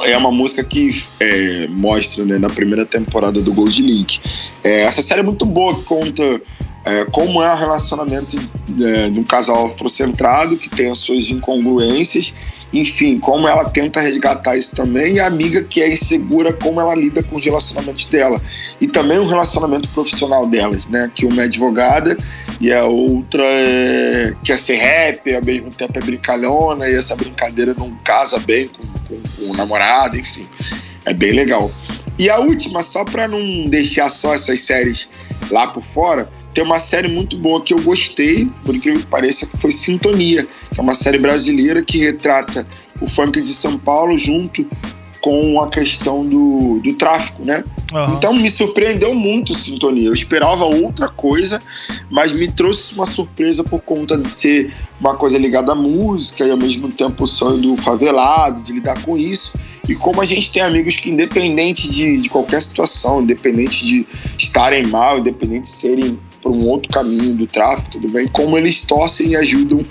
É 0.06 0.18
uma 0.18 0.32
música 0.32 0.64
que 0.64 1.04
é, 1.20 1.68
mostra, 1.68 2.24
né, 2.26 2.38
na 2.38 2.50
primeira 2.50 2.86
temporada 2.86 3.42
do 3.42 3.54
Gold 3.54 3.82
Link. 3.82 4.20
É, 4.64 4.82
essa 4.82 5.02
série 5.02 5.22
é 5.22 5.24
muito 5.24 5.46
boa, 5.46 5.76
que 5.76 5.84
conta 5.84 6.42
é, 6.86 7.04
como 7.06 7.42
é 7.42 7.52
o 7.52 7.56
relacionamento 7.56 8.38
é, 8.80 9.10
de 9.10 9.20
um 9.20 9.24
casal 9.24 9.66
afrocentrado 9.66 10.56
que 10.56 10.70
tem 10.70 10.92
as 10.92 11.00
suas 11.00 11.32
incongruências, 11.32 12.32
enfim, 12.72 13.18
como 13.18 13.48
ela 13.48 13.66
tenta 13.66 14.00
resgatar 14.00 14.56
isso 14.56 14.76
também, 14.76 15.16
e 15.16 15.20
a 15.20 15.26
amiga 15.26 15.64
que 15.64 15.82
é 15.82 15.92
insegura, 15.92 16.54
como 16.54 16.80
ela 16.80 16.94
lida 16.94 17.24
com 17.24 17.38
os 17.38 17.44
relacionamentos 17.44 18.06
dela. 18.06 18.40
E 18.80 18.88
também 18.88 19.18
o 19.18 19.26
relacionamento 19.26 19.90
profissional 19.90 20.46
delas, 20.46 20.86
né? 20.86 21.10
Que 21.14 21.26
uma 21.26 21.42
é 21.42 21.46
advogada 21.46 22.16
e 22.60 22.72
a 22.72 22.86
outra 22.86 23.44
é, 23.44 24.34
quer 24.44 24.58
ser 24.58 24.76
rap, 24.76 25.34
ao 25.34 25.44
mesmo 25.44 25.70
tempo 25.70 25.98
é 25.98 26.02
brincalhona, 26.02 26.88
e 26.88 26.96
essa 26.96 27.16
brincadeira 27.16 27.74
não 27.74 27.92
casa 28.04 28.40
bem 28.40 28.68
com, 28.68 28.84
com, 29.08 29.22
com 29.22 29.52
o 29.52 29.56
namorado, 29.56 30.18
enfim. 30.18 30.48
É 31.06 31.14
bem 31.14 31.34
legal. 31.34 31.72
E 32.18 32.30
a 32.30 32.40
última, 32.40 32.82
só 32.82 33.04
pra 33.04 33.28
não 33.28 33.66
deixar 33.66 34.10
só 34.10 34.34
essas 34.34 34.62
séries 34.62 35.10
lá 35.52 35.68
por 35.68 35.84
fora, 35.84 36.30
tem 36.54 36.64
uma 36.64 36.80
série 36.80 37.10
muito 37.10 37.38
boa 37.38 37.62
que 37.62 37.74
eu 37.74 37.82
gostei, 37.82 38.50
por 38.64 38.74
incrível 38.74 39.02
que 39.02 39.08
pareça, 39.08 39.46
que 39.46 39.58
foi 39.58 39.74
Sintonia, 39.74 40.48
que 40.74 40.80
é 40.80 40.82
uma 40.82 40.94
série 40.94 41.18
brasileira 41.18 41.84
que 41.84 41.98
retrata 41.98 42.66
o 43.02 43.08
funk 43.08 43.42
de 43.42 43.54
São 43.54 43.78
Paulo 43.78 44.18
junto 44.18 44.66
com 45.26 45.60
a 45.60 45.68
questão 45.68 46.24
do, 46.24 46.80
do 46.84 46.94
tráfico, 46.94 47.44
né? 47.44 47.64
Então 48.16 48.32
me 48.32 48.48
surpreendeu 48.48 49.16
muito 49.16 49.56
Sintonia. 49.56 50.10
Eu 50.10 50.14
esperava 50.14 50.66
outra 50.66 51.10
coisa, 51.10 51.60
mas 52.12 52.32
me 52.32 52.48
trouxe 52.48 52.94
uma 52.94 53.08
surpresa 53.08 53.64
por 53.64 53.82
conta 53.82 54.20
de 54.20 54.30
ser 54.30 54.72
uma 55.00 55.16
coisa 55.16 55.40
ligada 55.40 55.72
à 55.72 55.76
música 55.76 56.46
e 56.46 56.52
ao 56.52 56.58
mesmo 56.58 56.90
tempo 56.90 57.24
o 57.24 57.28
sonho 57.28 57.58
do 57.58 57.76
favelado, 57.76 58.64
de 58.64 58.74
lidar 58.74 59.02
com 59.02 59.18
isso. 59.18 59.58
E 59.90 59.96
como 59.96 60.22
a 60.22 60.26
gente 60.26 60.52
tem 60.52 60.62
amigos 60.62 60.98
que, 60.98 61.10
independente 61.10 61.90
de, 61.90 62.18
de 62.18 62.30
qualquer 62.30 62.62
situação, 62.62 63.24
independente 63.24 63.84
de 63.84 64.06
estarem 64.38 64.86
mal, 64.86 65.18
independente 65.18 65.64
de 65.64 65.70
serem 65.70 66.20
por 66.40 66.52
um 66.52 66.68
outro 66.68 66.94
caminho 66.94 67.34
do 67.34 67.48
tráfico, 67.48 67.90
tudo 67.90 68.10
bem, 68.10 68.28
como 68.28 68.60
eles 68.60 68.84
torcem 68.84 69.30
e 69.30 69.36
ajudam 69.36 69.84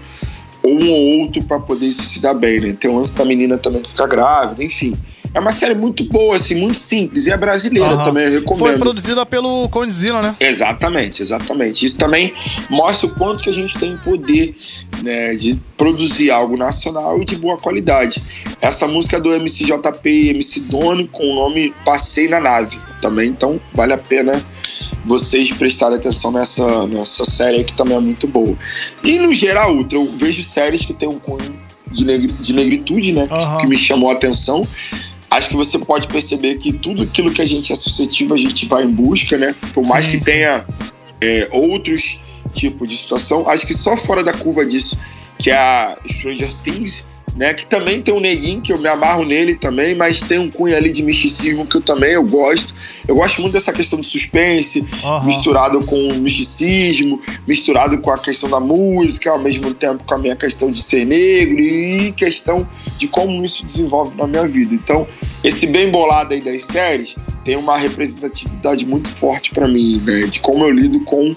um 0.64 0.88
ou 0.88 1.18
outro 1.22 1.42
para 1.42 1.58
poder 1.58 1.90
se 1.90 2.20
dar 2.20 2.34
bem, 2.34 2.60
né? 2.60 2.76
Tem 2.78 2.88
o 2.88 2.94
lance 2.94 3.16
da 3.16 3.24
menina 3.24 3.58
também 3.58 3.82
que 3.82 3.88
fica 3.88 4.06
grávida, 4.06 4.62
enfim. 4.62 4.96
É 5.34 5.40
uma 5.40 5.50
série 5.50 5.74
muito 5.74 6.04
boa, 6.04 6.36
assim, 6.36 6.54
muito 6.54 6.78
simples. 6.78 7.26
E 7.26 7.32
é 7.32 7.36
brasileira 7.36 7.88
Aham. 7.90 8.04
também, 8.04 8.24
eu 8.26 8.30
recomendo. 8.40 8.66
Foi 8.68 8.78
produzida 8.78 9.26
pelo 9.26 9.68
Condzilla, 9.68 10.22
né? 10.22 10.36
Exatamente, 10.38 11.20
exatamente. 11.22 11.84
Isso 11.84 11.98
também 11.98 12.32
mostra 12.70 13.08
o 13.08 13.14
quanto 13.16 13.42
que 13.42 13.50
a 13.50 13.52
gente 13.52 13.76
tem 13.76 13.96
poder 13.96 14.54
né, 15.02 15.34
de 15.34 15.58
produzir 15.76 16.30
algo 16.30 16.56
nacional 16.56 17.20
e 17.20 17.24
de 17.24 17.34
boa 17.34 17.58
qualidade. 17.58 18.22
Essa 18.60 18.86
música 18.86 19.16
é 19.16 19.20
do 19.20 19.30
MCJP 19.34 20.08
e 20.08 20.30
MC 20.30 20.60
Dono 20.60 21.08
com 21.08 21.24
o 21.28 21.34
nome 21.34 21.74
Passei 21.84 22.28
na 22.28 22.38
Nave 22.38 22.78
também, 23.02 23.28
então 23.28 23.60
vale 23.72 23.92
a 23.92 23.98
pena 23.98 24.40
vocês 25.04 25.50
prestarem 25.52 25.96
atenção 25.98 26.30
nessa, 26.32 26.86
nessa 26.86 27.24
série 27.24 27.58
aí 27.58 27.64
que 27.64 27.74
também 27.74 27.96
é 27.96 28.00
muito 28.00 28.26
boa. 28.28 28.56
E 29.02 29.18
no 29.18 29.32
geral, 29.32 29.74
Ultra, 29.74 29.98
eu 29.98 30.10
vejo 30.16 30.42
séries 30.44 30.84
que 30.86 30.94
tem 30.94 31.08
um 31.08 31.18
cunho 31.18 31.58
de, 31.90 32.04
negri- 32.04 32.32
de 32.40 32.52
negritude, 32.54 33.12
né? 33.12 33.28
Aham. 33.30 33.58
Que 33.58 33.66
me 33.66 33.76
chamou 33.76 34.10
a 34.10 34.14
atenção. 34.14 34.66
Acho 35.34 35.48
que 35.48 35.56
você 35.56 35.78
pode 35.80 36.06
perceber 36.06 36.58
que 36.58 36.72
tudo 36.72 37.02
aquilo 37.02 37.32
que 37.32 37.42
a 37.42 37.44
gente 37.44 37.72
é 37.72 37.74
suscetível, 37.74 38.36
a 38.36 38.38
gente 38.38 38.66
vai 38.66 38.84
em 38.84 38.88
busca, 38.88 39.36
né? 39.36 39.52
Por 39.72 39.84
mais 39.84 40.04
Sim, 40.04 40.10
que 40.12 40.18
sim. 40.18 40.24
tenha 40.24 40.64
é, 41.20 41.48
outros 41.50 42.20
tipos 42.52 42.88
de 42.88 42.96
situação. 42.96 43.44
Acho 43.48 43.66
que 43.66 43.74
só 43.74 43.96
fora 43.96 44.22
da 44.22 44.32
curva 44.32 44.64
disso, 44.64 44.96
que 45.36 45.50
a 45.50 45.98
Stranger 46.08 46.54
Things, 46.62 47.08
né? 47.34 47.52
Que 47.52 47.66
também 47.66 48.00
tem 48.00 48.14
um 48.14 48.20
neguinho, 48.20 48.60
que 48.60 48.72
eu 48.72 48.78
me 48.78 48.88
amarro 48.88 49.24
nele 49.24 49.54
também, 49.54 49.94
mas 49.94 50.20
tem 50.20 50.38
um 50.38 50.50
cunho 50.50 50.76
ali 50.76 50.90
de 50.90 51.02
misticismo 51.02 51.66
que 51.66 51.76
eu 51.76 51.80
também 51.80 52.12
eu 52.12 52.24
gosto. 52.24 52.74
Eu 53.06 53.16
gosto 53.16 53.42
muito 53.42 53.52
dessa 53.52 53.72
questão 53.72 53.98
do 54.00 54.06
suspense, 54.06 54.86
Aham. 55.02 55.26
misturado 55.26 55.84
com 55.84 56.08
o 56.08 56.14
misticismo, 56.14 57.20
misturado 57.46 57.98
com 58.00 58.10
a 58.10 58.18
questão 58.18 58.48
da 58.48 58.60
música, 58.60 59.30
ao 59.30 59.38
mesmo 59.38 59.74
tempo 59.74 60.04
com 60.04 60.14
a 60.14 60.18
minha 60.18 60.36
questão 60.36 60.70
de 60.70 60.82
ser 60.82 61.04
negro 61.04 61.60
e 61.60 62.12
questão 62.12 62.66
de 62.96 63.08
como 63.08 63.44
isso 63.44 63.66
desenvolve 63.66 64.16
na 64.16 64.26
minha 64.26 64.46
vida. 64.46 64.74
Então, 64.74 65.06
esse 65.42 65.66
bem 65.66 65.90
bolado 65.90 66.34
aí 66.34 66.40
das 66.40 66.62
séries 66.62 67.16
tem 67.44 67.56
uma 67.56 67.76
representatividade 67.76 68.86
muito 68.86 69.08
forte 69.08 69.50
pra 69.50 69.68
mim, 69.68 70.00
né? 70.04 70.26
De 70.26 70.40
como 70.40 70.64
eu 70.64 70.70
lido 70.70 71.00
com 71.00 71.36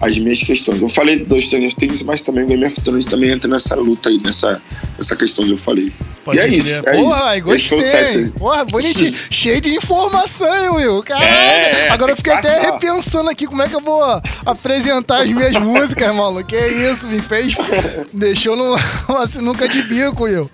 as 0.00 0.16
minhas 0.18 0.40
questões. 0.42 0.80
Eu 0.80 0.88
falei 0.88 1.18
do 1.18 1.40
Stranger 1.40 1.74
Things, 1.74 2.02
mas 2.02 2.22
também 2.22 2.44
o 2.44 2.46
Game 2.46 2.64
of 2.64 2.80
Thrones 2.80 3.06
também 3.06 3.30
entra 3.30 3.48
nessa 3.48 3.74
luta 3.76 4.08
aí, 4.08 4.18
nessa, 4.18 4.62
nessa 4.96 5.16
questão 5.16 5.44
que 5.44 5.52
eu 5.52 5.56
falei. 5.56 5.92
Pode 6.24 6.38
e 6.38 6.40
é 6.40 6.48
isso, 6.48 6.82
é 6.86 6.92
Porra, 6.92 7.36
isso. 7.36 7.44
Gostei. 7.44 7.80
set 7.80 8.18
aí. 8.18 8.30
Porra, 8.30 8.64
bonitinho. 8.66 9.14
Cheio 9.30 9.60
de 9.60 9.74
informação, 9.74 10.54
hein, 10.54 10.68
Will? 10.70 11.02
Caralho. 11.02 11.26
É, 11.26 11.88
Agora 11.88 12.12
eu 12.12 12.16
fiquei 12.16 12.32
até 12.32 12.70
repensando 12.70 13.30
aqui 13.30 13.46
como 13.46 13.62
é 13.62 13.68
que 13.68 13.74
eu 13.74 13.80
vou 13.80 14.02
apresentar 14.44 15.22
as 15.22 15.30
minhas 15.30 15.56
músicas, 15.58 16.14
maluco. 16.14 16.44
Que 16.44 16.56
isso, 16.56 17.08
me 17.08 17.20
fez. 17.20 17.54
Deixou 18.12 18.56
numa 18.56 18.78
sinuca 19.26 19.66
de 19.66 19.82
bico, 19.84 20.24
Will. 20.24 20.50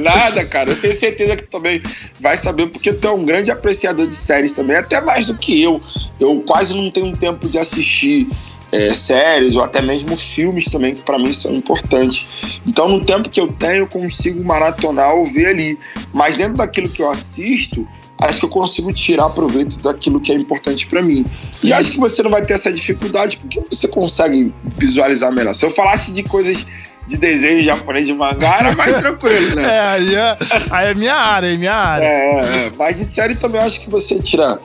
Nada, 0.00 0.44
cara. 0.44 0.70
Eu 0.70 0.76
tenho 0.80 0.94
certeza 0.94 1.36
que 1.36 1.44
tu 1.44 1.50
também 1.50 1.80
vai 2.20 2.36
saber, 2.36 2.66
porque 2.66 2.92
tu 2.92 3.06
é 3.06 3.12
um 3.12 3.24
grande 3.24 3.50
apreciador 3.50 4.06
de 4.08 4.16
séries 4.16 4.52
também, 4.52 4.76
até 4.76 5.00
mais 5.00 5.28
do 5.28 5.34
que 5.34 5.62
eu. 5.62 5.80
Eu 6.18 6.42
quase 6.46 6.74
não 6.74 6.90
tenho 6.90 7.16
tempo 7.16 7.48
de 7.48 7.58
assistir 7.58 8.28
é, 8.76 8.90
séries 8.90 9.56
ou 9.56 9.62
até 9.62 9.80
mesmo 9.80 10.16
filmes 10.16 10.66
também, 10.66 10.94
que 10.94 11.02
pra 11.02 11.18
mim 11.18 11.32
são 11.32 11.54
importantes. 11.54 12.60
Então, 12.66 12.88
no 12.88 13.04
tempo 13.04 13.28
que 13.30 13.40
eu 13.40 13.48
tenho, 13.48 13.76
eu 13.76 13.86
consigo 13.86 14.44
maratonar 14.44 15.14
ou 15.14 15.24
ver 15.24 15.46
ali. 15.46 15.78
Mas 16.12 16.36
dentro 16.36 16.54
daquilo 16.54 16.88
que 16.88 17.00
eu 17.00 17.10
assisto, 17.10 17.86
acho 18.20 18.40
que 18.40 18.44
eu 18.44 18.50
consigo 18.50 18.92
tirar 18.92 19.30
proveito 19.30 19.80
daquilo 19.80 20.20
que 20.20 20.30
é 20.30 20.34
importante 20.34 20.86
pra 20.86 21.02
mim. 21.02 21.24
E 21.64 21.72
acho 21.72 21.90
que 21.92 21.98
você 21.98 22.22
não 22.22 22.30
vai 22.30 22.44
ter 22.44 22.54
essa 22.54 22.72
dificuldade 22.72 23.38
porque 23.38 23.62
você 23.70 23.88
consegue 23.88 24.52
visualizar 24.76 25.32
melhor. 25.32 25.54
Se 25.54 25.64
eu 25.64 25.70
falasse 25.70 26.12
de 26.12 26.22
coisas 26.22 26.66
de 27.06 27.16
desenho 27.16 27.64
japonês 27.64 28.06
de 28.06 28.12
mangá, 28.12 28.58
era 28.58 28.74
mais 28.74 28.94
tranquilo, 28.98 29.54
né? 29.54 29.62
É, 29.62 29.80
aí 29.80 30.14
é, 30.14 30.36
aí 30.70 30.88
é 30.90 30.94
minha 30.94 31.14
área, 31.14 31.54
é 31.54 31.56
minha 31.56 31.74
área. 31.74 32.04
É, 32.04 32.66
é, 32.66 32.72
mas 32.76 32.98
de 32.98 33.04
série 33.04 33.36
também 33.36 33.60
acho 33.60 33.80
que 33.80 33.88
você 33.88 34.18
tira, 34.18 34.58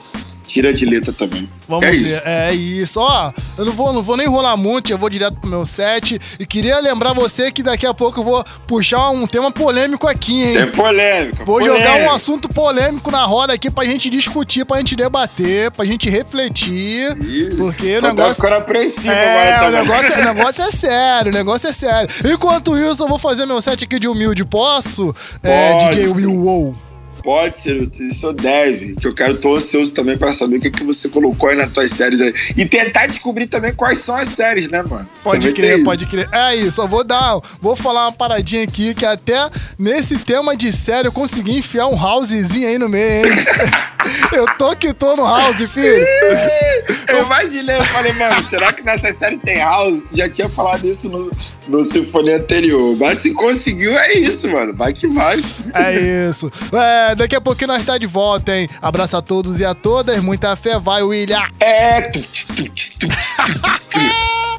tira 0.44 0.72
de 0.72 0.84
letra 0.84 1.12
também. 1.12 1.48
Vamos 1.68 1.86
é 1.86 1.90
ver. 1.90 1.96
isso. 1.96 2.20
É 2.24 2.54
isso. 2.54 3.00
Ó, 3.00 3.32
eu 3.58 3.64
não 3.64 3.72
vou, 3.72 3.92
não 3.92 4.02
vou 4.02 4.16
nem 4.16 4.26
enrolar 4.26 4.56
muito, 4.56 4.90
eu 4.92 4.98
vou 4.98 5.08
direto 5.08 5.36
pro 5.40 5.48
meu 5.48 5.64
set. 5.64 6.20
E 6.38 6.44
queria 6.46 6.78
lembrar 6.80 7.12
você 7.12 7.50
que 7.50 7.62
daqui 7.62 7.86
a 7.86 7.94
pouco 7.94 8.20
eu 8.20 8.24
vou 8.24 8.44
puxar 8.66 9.10
um 9.10 9.26
tema 9.26 9.50
polêmico 9.50 10.06
aqui, 10.08 10.42
hein? 10.42 10.56
É 10.58 10.66
polêmica. 10.66 11.44
Vou 11.44 11.58
polêmica. 11.58 11.78
jogar 11.84 11.96
um 12.06 12.10
assunto 12.14 12.48
polêmico 12.48 13.10
na 13.10 13.24
roda 13.24 13.52
aqui 13.52 13.70
pra 13.70 13.84
gente 13.84 14.10
discutir, 14.10 14.64
pra 14.64 14.78
gente 14.78 14.96
debater, 14.96 15.70
pra 15.70 15.84
gente 15.84 16.08
refletir. 16.10 17.16
Porque 17.56 17.96
o 17.96 18.00
Tô 18.00 18.06
até 18.06 18.16
negócio. 18.16 18.34
ficando 18.36 18.54
apreensivo 18.56 19.12
É, 19.12 19.52
agora 19.54 19.68
o 19.68 19.80
negócio, 19.82 20.20
o 20.20 20.24
negócio 20.24 20.62
é 20.64 20.70
sério, 20.70 21.30
o 21.32 21.34
negócio 21.34 21.68
é 21.68 21.72
sério. 21.72 22.08
Enquanto 22.32 22.76
isso, 22.76 23.02
eu 23.02 23.08
vou 23.08 23.18
fazer 23.18 23.46
meu 23.46 23.60
set 23.62 23.84
aqui 23.84 23.98
de 23.98 24.08
humilde. 24.08 24.44
Posso? 24.44 25.14
É, 25.42 25.72
Pode, 25.72 25.90
DJ 25.90 26.06
sim. 26.08 26.14
Will 26.14 26.32
Wow. 26.42 26.76
Pode 27.22 27.56
ser, 27.56 27.88
isso 28.00 28.32
deve. 28.32 28.94
Que 28.96 29.06
eu 29.06 29.14
quero, 29.14 29.36
tô 29.38 29.56
ansioso 29.56 29.92
também 29.92 30.16
pra 30.18 30.32
saber 30.32 30.56
o 30.56 30.60
que, 30.60 30.70
que 30.70 30.84
você 30.84 31.08
colocou 31.08 31.48
aí 31.48 31.56
nas 31.56 31.70
tuas 31.70 31.90
séries 31.90 32.20
aí. 32.20 32.34
E 32.56 32.66
tentar 32.66 33.06
descobrir 33.06 33.46
também 33.46 33.72
quais 33.72 33.98
são 33.98 34.16
as 34.16 34.28
séries, 34.28 34.68
né, 34.68 34.82
mano? 34.82 35.08
Pode 35.22 35.40
Também 35.40 35.54
crer, 35.54 35.74
isso. 35.76 35.84
pode 35.84 36.06
crer. 36.06 36.28
É 36.32 36.56
isso, 36.56 36.80
eu 36.80 36.88
vou 36.88 37.04
dar. 37.04 37.40
Vou 37.60 37.76
falar 37.76 38.06
uma 38.06 38.12
paradinha 38.12 38.62
aqui 38.64 38.94
que 38.94 39.06
até 39.06 39.50
nesse 39.78 40.18
tema 40.18 40.56
de 40.56 40.72
série 40.72 41.08
eu 41.08 41.12
consegui 41.12 41.58
enfiar 41.58 41.86
um 41.86 42.00
housezinho 42.00 42.68
aí 42.68 42.78
no 42.78 42.88
meio, 42.88 43.26
hein? 43.26 43.32
eu 44.32 44.46
tô 44.58 44.74
que 44.74 44.92
tô 44.92 45.16
no 45.16 45.24
house, 45.24 45.62
filho. 45.70 46.06
Eu 47.08 47.24
imaginei, 47.24 47.76
eu 47.76 47.84
falei, 47.84 48.12
mano, 48.14 48.42
será 48.48 48.72
que 48.72 48.82
nessa 48.82 49.12
série 49.12 49.36
tem 49.38 49.58
house? 49.58 50.00
Tu 50.00 50.16
já 50.16 50.28
tinha 50.28 50.48
falado 50.48 50.88
isso 50.88 51.10
no, 51.10 51.30
no 51.72 51.84
Sinfonia 51.84 52.36
anterior. 52.36 52.96
Mas 52.98 53.18
se 53.18 53.32
conseguiu, 53.32 53.90
é 53.96 54.12
isso, 54.18 54.48
mano. 54.50 54.74
Vai 54.76 54.92
que 54.92 55.08
vai. 55.08 55.42
É 55.74 56.28
isso. 56.28 56.50
É, 56.72 57.14
daqui 57.14 57.34
a 57.34 57.40
pouquinho 57.40 57.68
nós 57.68 57.84
tá 57.84 57.96
de 57.96 58.06
volta, 58.06 58.54
hein? 58.54 58.68
Abraço 58.80 59.16
a 59.16 59.22
todos 59.22 59.58
e 59.58 59.64
a 59.64 59.74
todas. 59.74 60.22
Muita 60.22 60.54
fé, 60.54 60.78
vai, 60.78 61.02
William. 61.02 61.42
É. 61.58 62.10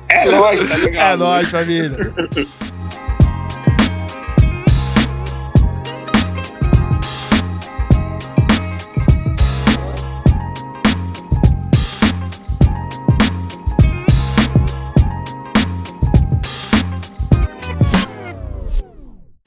É 0.09 0.25
nóis, 0.29 0.69
tá 0.69 0.77
ligado? 0.77 1.13
É 1.13 1.17
nóis, 1.17 1.47
família. 1.49 1.97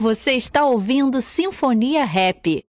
Você 0.07 0.35
está 0.35 0.63
ouvindo 0.63 1.21
Sinfonia 1.21 2.05
Rap. 2.05 2.63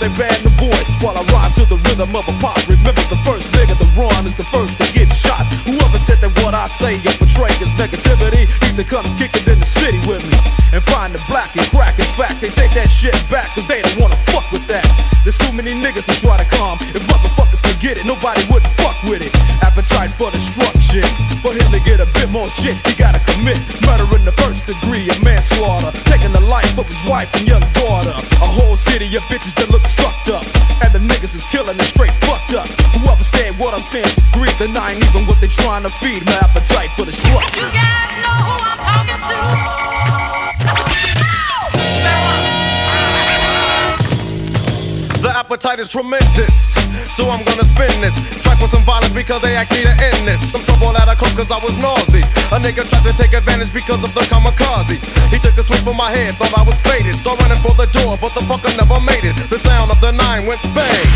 Man 0.00 0.10
before 0.14 0.35
advantage 53.66 53.74
because 53.74 54.02
of 54.04 54.14
the 54.14 54.20
kamikaze. 54.22 54.98
He 55.30 55.38
took 55.38 55.56
a 55.58 55.62
swing 55.62 55.82
from 55.82 55.96
my 55.96 56.10
head, 56.10 56.34
thought 56.34 56.52
I 56.56 56.62
was 56.62 56.80
faded. 56.80 57.14
Start 57.14 57.40
running 57.40 57.58
for 57.62 57.74
the 57.74 57.86
door, 57.92 58.18
but 58.20 58.34
the 58.34 58.40
fucker 58.40 58.70
never 58.76 59.00
made 59.00 59.24
it. 59.24 59.34
The 59.50 59.58
sound 59.58 59.90
of 59.90 60.00
the 60.00 60.12
nine 60.12 60.46
went 60.46 60.62
bang. 60.74 61.08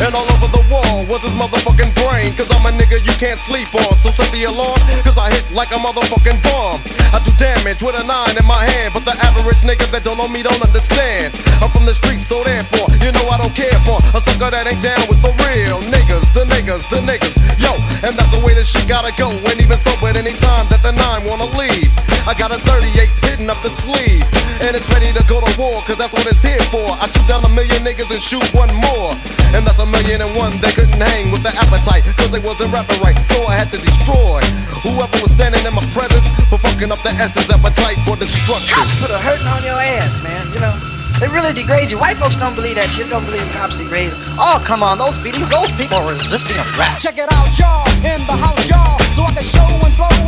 And 0.00 0.14
all 0.14 0.28
over 0.28 0.48
the 0.52 0.60
wall 0.68 1.06
was 1.08 1.22
his 1.22 1.32
motherfucking 1.32 1.94
brain. 1.96 2.34
Cause 2.36 2.48
I'm 2.52 2.66
a 2.66 2.72
nigga 2.72 3.00
you 3.00 3.14
can't 3.16 3.38
sleep 3.38 3.72
on. 3.74 3.94
So 4.02 4.10
set 4.10 4.30
the 4.32 4.44
alarm, 4.44 4.78
cause 5.02 5.16
I 5.16 5.32
hit 5.32 5.44
like 5.52 5.70
a 5.72 5.80
motherfucking 5.80 6.42
bomb. 6.44 6.80
I 7.16 7.18
do 7.24 7.32
damage 7.40 7.82
with 7.82 7.96
a 7.96 8.04
nine 8.04 8.36
in 8.36 8.44
my 8.44 8.60
hand. 8.60 8.92
But 8.92 9.04
the 9.08 9.16
average 9.24 9.64
niggas 9.64 9.90
that 9.92 10.04
don't 10.04 10.18
know 10.18 10.28
me 10.28 10.42
don't 10.42 10.60
understand. 10.60 11.32
I'm 11.64 11.70
from 11.70 11.86
the 11.86 11.94
streets, 11.94 12.28
so 12.28 12.44
therefore, 12.44 12.92
you 13.00 13.10
know 13.12 13.24
I 13.32 13.38
don't 13.40 13.54
care 13.56 13.72
for 13.88 13.98
a 14.12 14.20
sucker 14.20 14.52
that 14.52 14.68
ain't 14.68 14.82
down 14.84 15.00
with 15.08 15.20
the 15.24 15.32
real 15.48 15.80
niggas, 15.88 16.28
the 16.36 16.44
niggas, 16.44 16.84
the 16.92 17.00
niggas. 17.00 17.34
Yo, 17.56 17.72
and 18.04 18.12
that's 18.12 18.28
the 18.28 18.40
way 18.44 18.52
this 18.52 18.68
shit 18.68 18.84
gotta 18.84 19.12
go. 19.16 19.32
And 19.32 19.56
even 19.56 19.78
so, 19.80 19.96
at 20.04 20.16
any 20.16 20.36
time 20.36 20.68
that 20.68 20.84
the 20.84 20.92
nine 20.92 21.24
wanna 21.24 21.48
leave, 21.56 21.88
I 22.26 22.34
got 22.34 22.50
a 22.50 22.58
38 22.58 23.06
hidden 23.22 23.46
up 23.46 23.62
the 23.62 23.70
sleeve. 23.70 24.26
And 24.58 24.74
it's 24.74 24.88
ready 24.90 25.14
to 25.14 25.22
go 25.30 25.38
to 25.38 25.50
war, 25.54 25.78
cause 25.86 25.94
that's 25.94 26.10
what 26.10 26.26
it's 26.26 26.42
here 26.42 26.58
for. 26.74 26.82
I 26.98 27.06
shoot 27.06 27.22
down 27.30 27.46
a 27.46 27.52
million 27.54 27.86
niggas 27.86 28.10
and 28.10 28.18
shoot 28.18 28.42
one 28.50 28.72
more. 28.82 29.14
And 29.54 29.62
that's 29.62 29.78
a 29.78 29.86
million 29.86 30.18
and 30.18 30.34
one 30.34 30.50
they 30.58 30.74
couldn't 30.74 30.98
hang 30.98 31.30
with 31.30 31.46
the 31.46 31.54
appetite, 31.54 32.02
cause 32.18 32.34
they 32.34 32.42
wasn't 32.42 32.74
rapping 32.74 32.98
right. 32.98 33.14
So 33.30 33.46
I 33.46 33.54
had 33.54 33.70
to 33.70 33.78
destroy 33.78 34.42
whoever 34.82 35.14
was 35.22 35.30
standing 35.38 35.62
in 35.62 35.70
my 35.70 35.86
presence 35.94 36.26
for 36.50 36.58
fucking 36.58 36.90
up 36.90 36.98
the 37.06 37.14
essence 37.14 37.46
appetite 37.46 38.02
for 38.02 38.18
destruction. 38.18 38.74
Cops 38.74 38.98
put 38.98 39.14
a 39.14 39.22
hurting 39.22 39.46
on 39.46 39.62
your 39.62 39.78
ass, 40.02 40.18
man. 40.26 40.50
You 40.50 40.58
know, 40.58 40.74
they 41.22 41.30
really 41.30 41.54
degrade 41.54 41.94
you. 41.94 41.98
White 42.02 42.18
folks 42.18 42.34
don't 42.42 42.58
believe 42.58 42.74
that 42.74 42.90
shit. 42.90 43.06
Don't 43.06 43.22
believe 43.22 43.46
cops 43.54 43.78
degrade. 43.78 44.10
Oh, 44.34 44.58
come 44.66 44.82
on, 44.82 44.98
those 44.98 45.14
beatings, 45.22 45.54
those 45.54 45.70
people 45.78 46.02
are 46.02 46.10
resisting 46.10 46.58
arrest. 46.74 47.06
Check 47.06 47.22
it 47.22 47.30
out, 47.30 47.54
y'all, 47.54 47.86
in 48.02 48.18
the 48.26 48.34
house, 48.34 48.66
y'all. 48.66 48.98
So 49.14 49.22
I 49.22 49.30
can 49.30 49.46
show 49.46 49.68
and 49.70 49.94
flow 49.94 50.25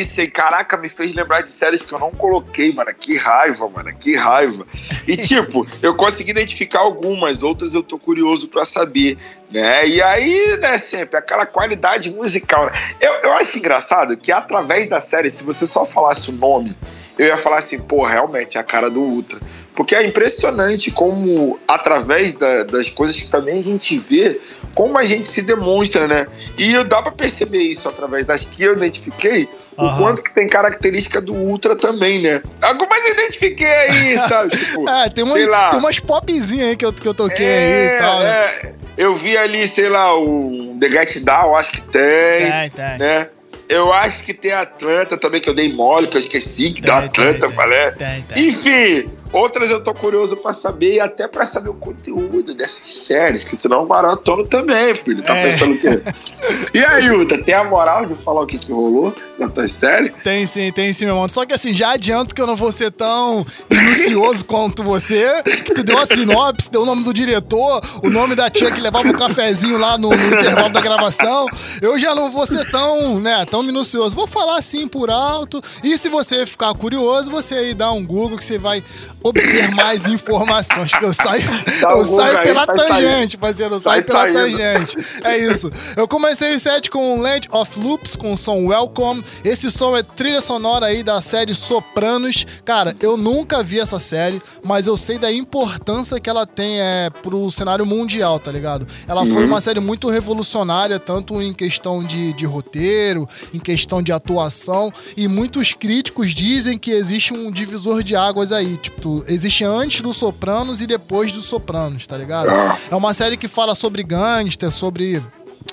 isso, 0.00 0.20
hein? 0.20 0.30
Caraca, 0.30 0.76
me 0.76 0.88
fez 0.88 1.12
lembrar 1.14 1.42
de 1.42 1.50
séries 1.52 1.82
que 1.82 1.92
eu 1.92 1.98
não 1.98 2.10
coloquei, 2.10 2.72
mano. 2.72 2.92
Que 2.94 3.16
raiva, 3.16 3.68
mano, 3.68 3.92
que 3.94 4.16
raiva. 4.16 4.66
E 5.06 5.16
tipo, 5.18 5.66
eu 5.82 5.94
consegui 5.94 6.30
identificar 6.32 6.80
algumas, 6.80 7.42
outras 7.42 7.74
eu 7.74 7.82
tô 7.82 7.98
curioso 7.98 8.48
pra 8.48 8.64
saber, 8.64 9.16
né? 9.50 9.86
E 9.88 10.02
aí, 10.02 10.58
né, 10.60 10.78
sempre, 10.78 11.16
aquela 11.16 11.46
qualidade 11.46 12.10
musical. 12.10 12.66
né? 12.66 12.72
Eu, 13.00 13.12
eu 13.22 13.32
acho 13.34 13.58
engraçado 13.58 14.16
que 14.16 14.30
através 14.32 14.88
da 14.88 15.00
série, 15.00 15.30
se 15.30 15.44
você 15.44 15.66
só 15.66 15.84
falasse 15.84 16.30
o 16.30 16.34
nome, 16.34 16.76
eu 17.18 17.26
ia 17.26 17.36
falar 17.38 17.58
assim, 17.58 17.78
pô, 17.80 18.04
realmente 18.04 18.56
é 18.56 18.60
a 18.60 18.64
cara 18.64 18.88
do 18.90 19.00
Ultra. 19.00 19.38
Porque 19.74 19.94
é 19.94 20.04
impressionante 20.04 20.90
como, 20.90 21.58
através 21.66 22.34
da- 22.34 22.64
das 22.64 22.90
coisas 22.90 23.16
que 23.16 23.28
também 23.28 23.60
a 23.60 23.62
gente 23.62 23.98
vê, 23.98 24.38
como 24.80 24.96
a 24.96 25.04
gente 25.04 25.28
se 25.28 25.42
demonstra, 25.42 26.08
né? 26.08 26.26
E 26.56 26.72
dá 26.84 27.02
pra 27.02 27.12
perceber 27.12 27.58
isso 27.58 27.86
através 27.86 28.24
das 28.24 28.46
que 28.46 28.62
eu 28.62 28.72
identifiquei, 28.72 29.46
o 29.76 29.82
Aham. 29.84 29.98
quanto 29.98 30.22
que 30.22 30.34
tem 30.34 30.46
característica 30.48 31.20
do 31.20 31.34
Ultra 31.34 31.76
também, 31.76 32.18
né? 32.20 32.40
Algumas 32.62 32.98
eu 33.04 33.12
identifiquei 33.12 33.66
aí, 33.66 34.16
sabe? 34.26 34.56
Tipo, 34.56 34.88
É, 34.88 35.10
tem, 35.10 35.22
uma, 35.22 35.34
sei 35.34 35.46
lá. 35.46 35.68
tem 35.68 35.78
umas 35.80 35.98
popzinhas 36.00 36.68
aí 36.68 36.76
que 36.76 36.84
eu, 36.86 36.94
que 36.94 37.06
eu 37.06 37.12
toquei 37.12 37.44
É, 37.44 37.58
aí 37.58 37.96
e 37.96 37.98
tal, 38.00 38.20
né? 38.20 38.30
é. 38.30 38.72
Eu 38.96 39.14
vi 39.14 39.36
ali, 39.36 39.68
sei 39.68 39.90
lá, 39.90 40.18
o 40.18 40.74
The 40.80 40.88
Get 40.88 41.24
Down, 41.24 41.56
acho 41.56 41.72
que 41.72 41.82
tem. 41.82 42.50
Tem, 42.50 42.70
tem. 42.70 42.98
Né? 42.98 43.28
Eu 43.68 43.92
acho 43.92 44.24
que 44.24 44.32
tem 44.32 44.52
Atlanta 44.52 45.18
também, 45.18 45.42
que 45.42 45.50
eu 45.50 45.54
dei 45.54 45.70
mole, 45.74 46.06
que 46.06 46.16
eu 46.16 46.20
esqueci 46.22 46.72
que 46.72 46.80
da 46.80 47.00
Atlanta, 47.00 47.44
eu 47.44 47.50
falei. 47.52 47.90
Tem, 47.92 48.22
tem. 48.22 48.48
Enfim, 48.48 49.10
outras 49.32 49.70
eu 49.70 49.82
tô 49.82 49.94
curioso 49.94 50.36
pra 50.38 50.52
saber 50.52 50.94
e 50.94 51.00
até 51.00 51.26
pra 51.28 51.44
saber 51.46 51.70
o 51.70 51.74
conteúdo 51.74 52.54
dessas 52.54 52.94
séries, 52.94 53.44
que 53.44 53.56
senão 53.56 53.80
eu 53.80 53.86
maratono 53.86 54.44
também, 54.46 54.94
filho. 54.94 55.22
Tá 55.22 55.36
É. 55.36 55.42
pensando 55.44 55.74
o 55.74 55.78
quê? 55.78 56.02
E 56.72 56.78
aí, 56.84 57.10
Uta, 57.10 57.36
tem 57.42 57.54
a 57.54 57.64
moral 57.64 58.06
de 58.06 58.14
falar 58.14 58.42
o 58.42 58.46
que, 58.46 58.56
que 58.58 58.72
rolou 58.72 59.14
na 59.38 59.48
tua 59.48 59.68
série? 59.68 60.08
Tem 60.08 60.46
sim, 60.46 60.72
tem 60.72 60.90
sim, 60.92 61.04
meu 61.04 61.16
mano. 61.16 61.28
Só 61.28 61.44
que 61.44 61.52
assim, 61.52 61.74
já 61.74 61.90
adianto 61.92 62.34
que 62.34 62.40
eu 62.40 62.46
não 62.46 62.56
vou 62.56 62.72
ser 62.72 62.90
tão 62.90 63.46
minucioso 63.70 64.44
quanto 64.44 64.82
você, 64.82 65.42
que 65.64 65.74
tu 65.74 65.82
deu 65.82 65.98
a 65.98 66.06
sinopse, 66.06 66.70
deu 66.70 66.82
o 66.82 66.86
nome 66.86 67.04
do 67.04 67.12
diretor, 67.12 67.82
o 68.02 68.08
nome 68.08 68.34
da 68.34 68.48
tia 68.48 68.70
que 68.70 68.80
levava 68.80 69.08
o 69.08 69.18
cafezinho 69.18 69.76
lá 69.78 69.98
no, 69.98 70.08
no 70.08 70.14
intervalo 70.26 70.72
da 70.72 70.80
gravação. 70.80 71.46
Eu 71.82 71.98
já 71.98 72.14
não 72.14 72.30
vou 72.30 72.46
ser 72.46 72.70
tão, 72.70 73.20
né, 73.20 73.44
tão 73.44 73.62
minucioso. 73.62 74.14
Vou 74.16 74.26
falar 74.26 74.56
assim 74.58 74.88
por 74.88 75.10
alto. 75.10 75.62
E 75.84 75.98
se 75.98 76.08
você 76.08 76.46
ficar 76.46 76.72
curioso, 76.74 77.30
você 77.30 77.54
aí 77.54 77.74
dá 77.74 77.92
um 77.92 78.04
Google 78.04 78.38
que 78.38 78.44
você 78.44 78.58
vai 78.58 78.82
obter 79.22 79.70
mais 79.74 80.06
informações. 80.06 80.90
Eu 81.00 81.12
saio, 81.12 81.44
Dá 81.80 81.90
eu 81.92 82.06
saio 82.06 82.38
aí, 82.38 82.46
pela 82.46 82.66
sai 82.66 82.76
tangente, 82.76 83.36
parceiro. 83.36 83.74
Eu 83.74 83.80
Sai 83.80 84.02
saio 84.02 84.28
pela 84.28 84.40
saindo. 84.42 84.58
tangente. 84.58 84.96
É 85.24 85.38
isso. 85.38 85.70
Eu 85.96 86.06
comecei 86.08 86.54
o 86.54 86.60
set 86.60 86.90
com 86.90 87.20
Land 87.20 87.48
of 87.50 87.78
Loops, 87.78 88.16
com 88.16 88.32
o 88.32 88.36
som 88.36 88.66
Welcome. 88.66 89.22
Esse 89.44 89.70
som 89.70 89.96
é 89.96 90.02
trilha 90.02 90.40
sonora 90.40 90.86
aí 90.86 91.02
da 91.02 91.20
série 91.20 91.54
Sopranos. 91.54 92.46
Cara, 92.64 92.94
eu 93.00 93.16
nunca 93.16 93.62
vi 93.62 93.78
essa 93.80 93.98
série, 93.98 94.40
mas 94.64 94.86
eu 94.86 94.96
sei 94.96 95.18
da 95.18 95.30
importância 95.32 96.18
que 96.20 96.28
ela 96.30 96.46
tem 96.46 96.80
é, 96.80 97.10
pro 97.22 97.50
cenário 97.50 97.84
mundial, 97.86 98.38
tá 98.38 98.50
ligado? 98.50 98.86
Ela 99.08 99.24
foi 99.26 99.40
Uhum. 99.42 99.46
uma 99.46 99.60
série 99.60 99.80
muito 99.80 100.08
revolucionária, 100.10 100.98
tanto 100.98 101.40
em 101.40 101.52
questão 101.52 102.02
de, 102.04 102.32
de 102.34 102.44
roteiro, 102.44 103.28
em 103.54 103.58
questão 103.58 104.02
de 104.02 104.12
atuação, 104.12 104.92
e 105.16 105.26
muitos 105.28 105.72
críticos 105.72 106.34
dizem 106.34 106.76
que 106.78 106.90
existe 106.90 107.32
um 107.32 107.50
divisor 107.50 108.02
de 108.02 108.14
águas 108.14 108.52
aí. 108.52 108.76
Tipo, 108.76 109.09
existe 109.28 109.64
antes 109.64 110.00
do 110.00 110.12
Sopranos 110.12 110.80
e 110.80 110.86
depois 110.86 111.32
do 111.32 111.40
Sopranos, 111.40 112.06
tá 112.06 112.16
ligado? 112.16 112.50
É 112.90 112.94
uma 112.94 113.12
série 113.14 113.36
que 113.36 113.48
fala 113.48 113.74
sobre 113.74 114.02
gangster, 114.02 114.70
sobre 114.70 115.22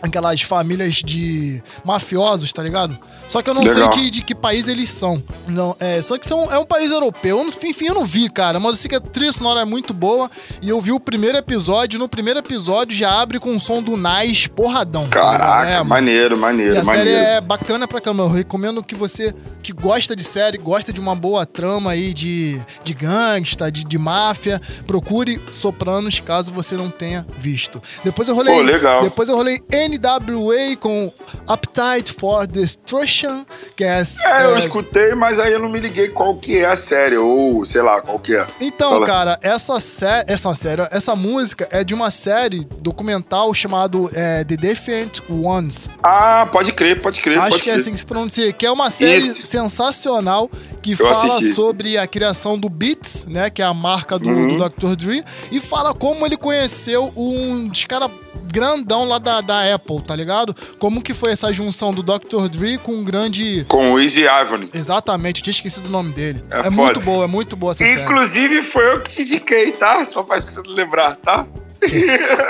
aquelas 0.01 0.41
famílias 0.41 0.95
de 0.95 1.61
mafiosos, 1.83 2.51
tá 2.53 2.61
ligado? 2.61 2.97
Só 3.27 3.41
que 3.41 3.49
eu 3.49 3.53
não 3.53 3.63
Legal. 3.63 3.91
sei 3.91 4.03
de, 4.03 4.09
de 4.09 4.21
que 4.21 4.33
país 4.33 4.67
eles 4.67 4.89
são. 4.91 5.21
Não, 5.47 5.75
é, 5.79 6.01
só 6.01 6.17
que 6.17 6.25
são, 6.25 6.51
é 6.51 6.57
um 6.57 6.65
país 6.65 6.89
europeu. 6.91 7.39
Eu 7.39 7.43
não- 7.43 7.51
Enfim, 7.69 7.87
eu 7.87 7.93
não 7.93 8.05
vi, 8.05 8.29
cara. 8.29 8.59
Mas 8.59 8.71
eu 8.71 8.77
sei 8.77 8.89
que 8.89 8.95
a 8.95 9.01
trilha 9.01 9.31
sonora 9.33 9.61
é 9.61 9.65
muito 9.65 9.93
boa. 9.93 10.29
E 10.61 10.69
eu 10.69 10.79
vi 10.79 10.91
o 10.93 10.99
primeiro 10.99 11.37
episódio. 11.37 11.99
No 11.99 12.07
primeiro 12.07 12.39
episódio 12.39 12.95
já 12.95 13.19
abre 13.21 13.37
com 13.39 13.53
o 13.55 13.59
som 13.59 13.81
do 13.81 13.97
Nice 13.97 14.47
porradão. 14.49 15.07
Caraca, 15.09 15.69
É, 15.69 15.83
maneiro, 15.83 16.35
e 16.35 16.39
maneiro, 16.39 16.79
a 16.79 16.85
série 16.85 16.97
maneiro. 16.99 17.19
é 17.25 17.41
bacana 17.41 17.87
pra 17.87 17.99
caramba. 17.99 18.23
Eu 18.23 18.29
recomendo 18.31 18.81
que 18.81 18.95
você 18.95 19.35
que 19.61 19.73
gosta 19.73 20.15
de 20.15 20.23
série, 20.23 20.57
gosta 20.57 20.93
de 20.93 20.99
uma 21.01 21.13
boa 21.13 21.45
trama 21.45 21.91
aí 21.91 22.13
de, 22.13 22.61
de 22.85 22.93
gangsta, 22.93 23.69
de, 23.69 23.83
de 23.83 23.97
máfia, 23.97 24.61
procure 24.85 25.41
Sopranos 25.51 26.19
caso 26.21 26.51
você 26.51 26.75
não 26.77 26.89
tenha 26.89 27.25
visto. 27.37 27.81
Depois 28.05 28.29
eu 28.29 28.35
rolei. 28.35 28.55
Pô, 28.55 28.61
legal. 28.61 29.01
Depois 29.01 29.27
eu 29.27 29.35
rolei 29.35 29.59
NWA 29.87 30.75
com 30.79 31.11
Appetite 31.47 32.13
for 32.13 32.47
Destruction, 32.47 33.45
que 33.75 33.83
é. 33.83 34.01
É, 34.25 34.43
eu 34.45 34.55
é, 34.55 34.59
escutei, 34.59 35.13
mas 35.15 35.39
aí 35.39 35.53
eu 35.53 35.59
não 35.59 35.69
me 35.69 35.79
liguei 35.79 36.09
qual 36.09 36.35
que 36.35 36.57
é 36.59 36.65
a 36.65 36.75
série, 36.75 37.17
ou 37.17 37.65
sei 37.65 37.81
lá, 37.81 38.01
qual 38.01 38.17
que 38.19 38.35
é. 38.35 38.45
Então, 38.59 38.89
Fala. 38.91 39.05
cara, 39.05 39.39
essa 39.41 39.79
série, 39.79 40.25
essa 40.31 40.53
série, 40.55 40.81
essa 40.91 41.15
música 41.15 41.67
é 41.71 41.83
de 41.83 41.93
uma 41.93 42.09
série 42.11 42.67
documental 42.79 43.53
chamado 43.53 44.09
é, 44.13 44.43
The 44.43 44.57
Defiant 44.57 45.19
Ones. 45.29 45.89
Ah, 46.03 46.47
pode 46.51 46.71
crer, 46.71 47.01
pode 47.01 47.21
crer, 47.21 47.37
Acho 47.39 47.49
pode 47.51 47.61
que 47.63 47.69
é 47.69 47.73
crer. 47.73 47.81
assim 47.81 47.91
que 47.91 47.99
se 47.99 48.05
pronuncia, 48.05 48.51
que 48.53 48.65
é 48.65 48.71
uma 48.71 48.89
série 48.89 49.17
Isso. 49.17 49.43
sensacional 49.45 50.49
que 50.81 50.91
Eu 50.93 50.97
fala 50.97 51.11
assisti. 51.11 51.53
sobre 51.53 51.97
a 51.97 52.07
criação 52.07 52.57
do 52.57 52.69
Beats, 52.69 53.25
né, 53.27 53.49
que 53.49 53.61
é 53.61 53.65
a 53.65 53.73
marca 53.73 54.17
do, 54.17 54.27
Uhum. 54.29 54.57
do 54.57 54.69
Dr. 54.69 54.95
Dre, 54.95 55.23
e 55.51 55.59
fala 55.59 55.93
como 55.93 56.25
ele 56.25 56.37
conheceu 56.37 57.11
um 57.15 57.67
dos 57.67 57.83
caras 57.85 58.09
grandão 58.51 59.03
lá 59.05 59.17
da, 59.19 59.41
da 59.41 59.63
Apple, 59.73 60.01
tá 60.01 60.15
ligado? 60.15 60.55
Como 60.79 61.01
que 61.01 61.13
foi 61.13 61.31
essa 61.31 61.51
junção 61.53 61.93
do 61.93 62.01
Dr. 62.03 62.47
Dre 62.49 62.77
com 62.77 62.93
um 62.93 63.03
grande... 63.03 63.65
Com 63.69 63.93
o 63.93 63.99
Easy 63.99 64.23
Ivory. 64.23 64.69
Exatamente, 64.73 65.39
eu 65.39 65.43
tinha 65.43 65.51
esquecido 65.53 65.87
o 65.87 65.91
nome 65.91 66.13
dele. 66.13 66.43
É 66.49 66.59
É, 66.59 66.63
foda. 66.63 66.71
muito 66.71 67.01
boa, 67.01 67.23
é 67.23 67.27
muito 67.27 67.55
boa 67.55 67.71
essa 67.71 67.85
série. 67.85 68.01
Inclusive 68.01 68.61
foi 68.61 68.93
eu 68.93 69.01
que 69.01 69.09
te 69.11 69.21
indiquei, 69.23 69.71
tá? 69.73 70.03
Só 70.05 70.23
pra 70.23 70.41
lembrar, 70.67 71.15
tá? 71.17 71.47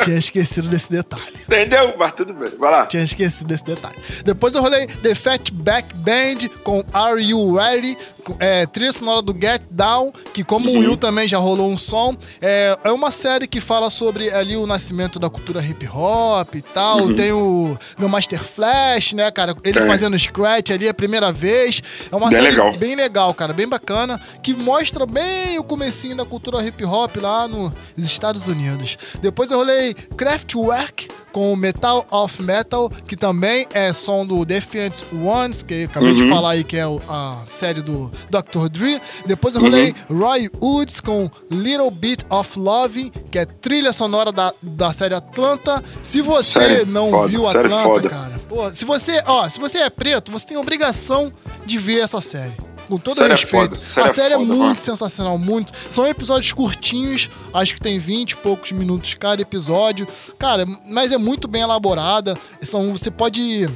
Tinha 0.03 0.17
esquecido 0.17 0.69
desse 0.69 0.89
detalhe. 0.89 1.23
Entendeu? 1.45 1.93
Mas 1.97 2.13
tudo 2.13 2.33
bem, 2.33 2.49
vai 2.57 2.71
lá. 2.71 2.85
Tinha 2.85 3.03
esquecido 3.03 3.47
desse 3.47 3.65
detalhe. 3.65 3.95
Depois 4.23 4.55
eu 4.55 4.61
rolei 4.61 4.87
The 4.87 5.13
Fatback 5.15 5.93
Band 5.95 6.47
com 6.63 6.81
Are 6.93 7.21
You 7.21 7.55
Ready? 7.55 7.97
É, 8.39 8.65
trilha 8.65 8.91
sonora 8.91 9.21
do 9.21 9.33
Get 9.33 9.63
Down, 9.69 10.11
que 10.33 10.43
como 10.43 10.69
o 10.69 10.79
Will 10.79 10.97
também 10.97 11.27
já 11.27 11.37
rolou 11.37 11.69
um 11.69 11.77
som. 11.77 12.15
É, 12.41 12.77
é 12.83 12.91
uma 12.91 13.11
série 13.11 13.47
que 13.47 13.59
fala 13.61 13.89
sobre 13.89 14.29
ali 14.31 14.55
o 14.57 14.65
nascimento 14.67 15.19
da 15.19 15.29
cultura 15.29 15.61
hip 15.61 15.87
hop 15.87 16.55
e 16.55 16.61
tal. 16.61 17.01
Uhum. 17.01 17.15
Tem 17.15 17.31
o 17.31 17.77
Master 17.97 18.39
Flash, 18.41 19.13
né, 19.13 19.29
cara? 19.31 19.55
Ele 19.63 19.77
Tem. 19.79 19.87
fazendo 19.87 20.17
scratch 20.17 20.71
ali 20.71 20.87
a 20.87 20.93
primeira 20.93 21.31
vez. 21.31 21.81
É 22.11 22.15
uma 22.15 22.29
Bem 22.29 22.37
série 22.39 22.51
legal. 22.51 22.77
bem 22.77 22.95
legal, 22.95 23.33
cara, 23.33 23.53
bem 23.53 23.67
bacana, 23.67 24.19
que 24.41 24.53
mostra 24.53 25.05
bem 25.05 25.59
o 25.59 25.63
comecinho 25.63 26.15
da 26.15 26.25
cultura 26.25 26.63
hip 26.65 26.83
hop 26.83 27.17
lá 27.17 27.47
nos 27.47 27.73
Estados 27.97 28.47
Unidos. 28.47 28.97
Depois 29.21 29.51
eu 29.51 29.57
rolei 29.57 29.93
Kraftwerk 29.93 31.07
com 31.31 31.53
o 31.53 31.55
Metal 31.57 32.05
of 32.11 32.41
Metal, 32.41 32.89
que 33.07 33.15
também 33.15 33.67
é 33.73 33.91
som 33.93 34.25
do 34.25 34.43
Defiant 34.45 34.93
Ones, 35.13 35.61
que 35.63 35.73
eu 35.73 35.85
acabei 35.85 36.13
de 36.13 36.23
Uhum. 36.23 36.29
falar 36.29 36.51
aí 36.51 36.63
que 36.63 36.77
é 36.77 36.83
a 37.07 37.37
série 37.47 37.81
do 37.81 38.11
Dr. 38.29 38.69
Dre. 38.69 39.01
Depois 39.25 39.53
eu 39.55 39.61
rolei 39.61 39.93
Uhum. 40.09 40.19
Roy 40.19 40.49
Woods 40.61 40.99
com 41.01 41.29
Little 41.51 41.91
Bit 41.91 42.25
of 42.29 42.57
Love, 42.59 43.11
que 43.31 43.37
é 43.39 43.45
trilha 43.45 43.93
sonora 43.93 44.31
da, 44.31 44.53
da 44.61 44.91
série 44.93 45.13
Atlanta. 45.15 45.83
Se 46.01 46.21
você 46.21 46.59
Série 46.59 46.85
não 46.85 47.11
foda, 47.11 47.27
viu 47.27 47.47
Atlanta, 47.47 47.83
foda. 47.83 48.09
cara, 48.09 48.39
pô, 48.49 48.69
se 48.71 48.85
você, 48.85 49.21
ó, 49.25 49.47
se 49.49 49.59
você 49.59 49.79
é 49.79 49.89
preto, 49.89 50.31
você 50.31 50.47
tem 50.47 50.57
obrigação 50.57 51.31
de 51.65 51.77
ver 51.77 51.99
essa 52.03 52.21
série. 52.21 52.53
Com 52.87 52.97
todo 52.97 53.15
Série 53.15 53.27
é 53.27 53.35
respeito. 53.35 53.69
foda, 53.75 53.79
série 53.79 54.07
a 54.07 54.09
é 54.09 54.13
série 54.13 54.33
é 54.33 54.37
foda, 54.37 54.45
muito 54.47 54.63
mano. 54.63 54.79
sensacional, 54.79 55.37
muito. 55.37 55.73
São 55.89 56.07
episódios 56.07 56.53
curtinhos, 56.53 57.29
acho 57.53 57.73
que 57.73 57.81
tem 57.81 57.99
20 57.99 58.31
e 58.31 58.35
poucos 58.37 58.71
minutos 58.71 59.13
cada 59.13 59.41
episódio. 59.41 60.07
Cara, 60.39 60.65
mas 60.85 61.11
é 61.11 61.17
muito 61.17 61.47
bem 61.47 61.61
elaborada. 61.61 62.37
São, 62.61 62.91
você 62.93 63.11
pode. 63.11 63.67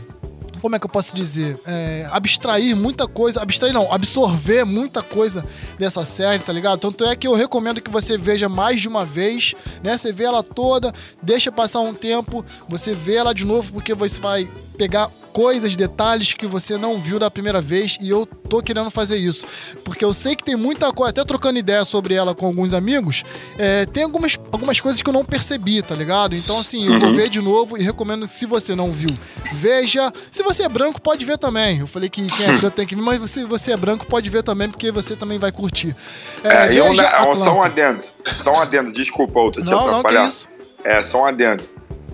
Como 0.61 0.75
é 0.75 0.79
que 0.79 0.85
eu 0.85 0.89
posso 0.89 1.15
dizer? 1.15 1.59
É, 1.65 2.07
abstrair 2.11 2.75
muita 2.75 3.07
coisa. 3.07 3.41
Abstrair 3.41 3.73
não, 3.73 3.91
absorver 3.91 4.63
muita 4.63 5.01
coisa 5.01 5.43
dessa 5.77 6.05
série, 6.05 6.37
tá 6.43 6.53
ligado? 6.53 6.79
Tanto 6.79 7.03
é 7.03 7.15
que 7.15 7.27
eu 7.27 7.33
recomendo 7.33 7.81
que 7.81 7.89
você 7.89 8.15
veja 8.15 8.47
mais 8.47 8.79
de 8.79 8.87
uma 8.87 9.03
vez, 9.03 9.55
né? 9.83 9.97
Você 9.97 10.13
vê 10.13 10.23
ela 10.25 10.43
toda, 10.43 10.93
deixa 11.21 11.51
passar 11.51 11.79
um 11.79 11.95
tempo, 11.95 12.45
você 12.69 12.93
vê 12.93 13.15
ela 13.15 13.33
de 13.33 13.43
novo, 13.43 13.73
porque 13.73 13.95
você 13.95 14.19
vai 14.21 14.49
pegar 14.77 15.09
coisas, 15.31 15.75
detalhes 15.75 16.33
que 16.33 16.45
você 16.45 16.77
não 16.77 16.99
viu 16.99 17.17
da 17.17 17.31
primeira 17.31 17.61
vez 17.61 17.97
e 18.01 18.09
eu 18.09 18.25
tô 18.25 18.61
querendo 18.61 18.89
fazer 18.91 19.17
isso. 19.17 19.45
Porque 19.83 20.03
eu 20.03 20.13
sei 20.13 20.35
que 20.35 20.43
tem 20.43 20.55
muita 20.55 20.91
coisa, 20.91 21.09
até 21.11 21.23
trocando 21.23 21.57
ideia 21.59 21.83
sobre 21.85 22.13
ela 22.13 22.35
com 22.35 22.45
alguns 22.45 22.73
amigos, 22.73 23.23
é, 23.57 23.85
tem 23.85 24.03
algumas, 24.03 24.37
algumas 24.51 24.79
coisas 24.79 25.01
que 25.01 25.09
eu 25.09 25.13
não 25.13 25.25
percebi, 25.25 25.81
tá 25.81 25.95
ligado? 25.95 26.35
Então, 26.35 26.59
assim, 26.59 26.85
eu 26.85 26.99
vou 26.99 27.09
Uhum. 27.09 27.15
ver 27.15 27.29
de 27.29 27.41
novo 27.41 27.77
e 27.77 27.83
recomendo 27.83 28.27
que 28.27 28.33
se 28.33 28.45
você 28.45 28.75
não 28.75 28.91
viu, 28.91 29.09
veja. 29.53 30.11
Se 30.31 30.43
você 30.43 30.63
é 30.63 30.69
branco, 30.69 31.01
pode 31.01 31.23
ver 31.25 31.37
também. 31.37 31.79
Eu 31.79 31.87
falei 31.87 32.09
que 32.09 32.25
quem 32.25 32.45
é 32.45 32.51
branco 32.57 32.75
tem 32.75 32.85
que 32.87 32.95
ver, 32.95 33.01
mas 33.01 33.31
se 33.31 33.43
você 33.43 33.71
é 33.71 33.77
branco, 33.77 34.05
pode 34.05 34.29
ver 34.29 34.43
também, 34.43 34.69
porque 34.69 34.91
você 34.91 35.15
também 35.15 35.39
vai 35.39 35.51
curtir. 35.51 35.95
É, 36.43 36.73
e 36.73 36.81
um, 36.81 36.89
veja 36.89 37.03
né, 37.03 37.33
só 37.35 37.55
um 37.57 37.63
adendo. 37.63 38.01
Só 38.35 38.53
um 38.53 38.59
adendo, 38.59 38.91
desculpa, 38.91 39.39
outra, 39.39 39.63
te 39.63 39.69
Não, 39.71 39.91
não, 39.91 40.03
que 40.03 40.15
isso. 40.15 40.47
É, 40.83 41.01
só 41.01 41.23
um 41.23 41.25
adendo. 41.25 41.63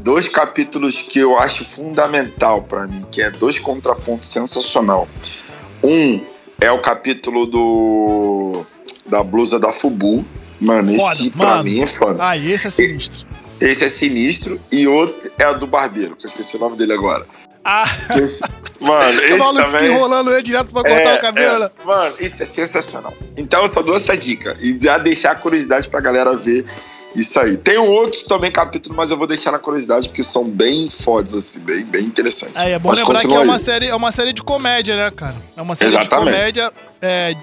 Dois 0.07 0.29
capítulos 0.29 1.01
que 1.01 1.19
eu 1.19 1.37
acho 1.37 1.65
fundamental 1.65 2.63
pra 2.63 2.87
mim, 2.87 3.05
que 3.11 3.21
é 3.21 3.29
dois 3.29 3.59
contrapontos 3.59 4.29
sensacional. 4.29 5.05
Um 5.83 6.21
é 6.61 6.71
o 6.71 6.79
capítulo 6.79 7.45
do 7.45 8.65
da 9.05 9.21
blusa 9.21 9.59
da 9.59 9.73
Fubu. 9.73 10.25
Mano, 10.61 10.95
esse 10.95 11.31
pra 11.31 11.47
mano. 11.57 11.63
mim 11.65 11.81
é 11.81 11.87
foda. 11.87 12.25
Ah, 12.25 12.37
esse 12.37 12.67
é 12.67 12.69
sinistro. 12.69 13.27
Esse 13.59 13.83
é 13.83 13.87
sinistro 13.89 14.57
e 14.71 14.87
outro 14.87 15.29
é 15.37 15.45
o 15.49 15.55
do 15.59 15.67
barbeiro, 15.67 16.15
que 16.15 16.25
eu 16.25 16.29
esqueci 16.29 16.55
o 16.55 16.59
nome 16.61 16.77
dele 16.77 16.93
agora. 16.93 17.27
Ah, 17.65 17.83
Mano, 18.79 19.19
o 19.19 19.21
esse 19.21 19.33
fica 19.33 19.53
também... 19.71 19.91
enrolando 19.91 20.31
ele 20.31 20.41
direto 20.41 20.67
pra 20.71 20.83
cortar 20.83 21.15
É, 21.15 21.17
o 21.17 21.19
cabelo. 21.19 21.63
é. 21.65 21.71
Mano, 21.83 22.15
isso 22.17 22.41
é 22.41 22.45
sensacional. 22.45 23.13
Então 23.35 23.61
eu 23.61 23.67
só 23.67 23.81
dou 23.81 23.97
essa 23.97 24.15
dica. 24.15 24.55
E 24.61 24.79
já 24.81 24.97
deixar 24.97 25.31
a 25.31 25.35
curiosidade 25.35 25.89
pra 25.89 25.99
galera 25.99 26.33
ver 26.37 26.63
isso 27.15 27.39
aí. 27.39 27.57
Tem 27.57 27.77
outros 27.77 28.23
também 28.23 28.51
capítulo, 28.51 28.95
mas 28.95 29.11
eu 29.11 29.17
vou 29.17 29.27
deixar 29.27 29.51
na 29.51 29.59
curiosidade, 29.59 30.07
porque 30.07 30.23
são 30.23 30.47
bem 30.47 30.89
fodas, 30.89 31.33
assim, 31.33 31.59
bem, 31.61 31.83
bem 31.83 32.05
interessantes. 32.05 32.55
É, 32.55 32.71
é 32.71 32.79
bom 32.79 32.89
Mas 32.89 32.99
lembrar 32.99 33.19
que 33.21 33.33
é 33.33 33.39
uma, 33.39 33.55
aí. 33.55 33.59
série, 33.59 33.87
é 33.87 33.95
uma 33.95 34.11
série 34.11 34.33
de 34.33 34.43
comédia, 34.43 34.95
né, 34.95 35.11
cara? 35.11 35.35
É 35.55 35.61
uma 35.61 35.75
série 35.75 35.89
Exatamente. 35.89 36.31
de 36.31 36.37
comédia 36.37 36.73
é, 37.01 37.35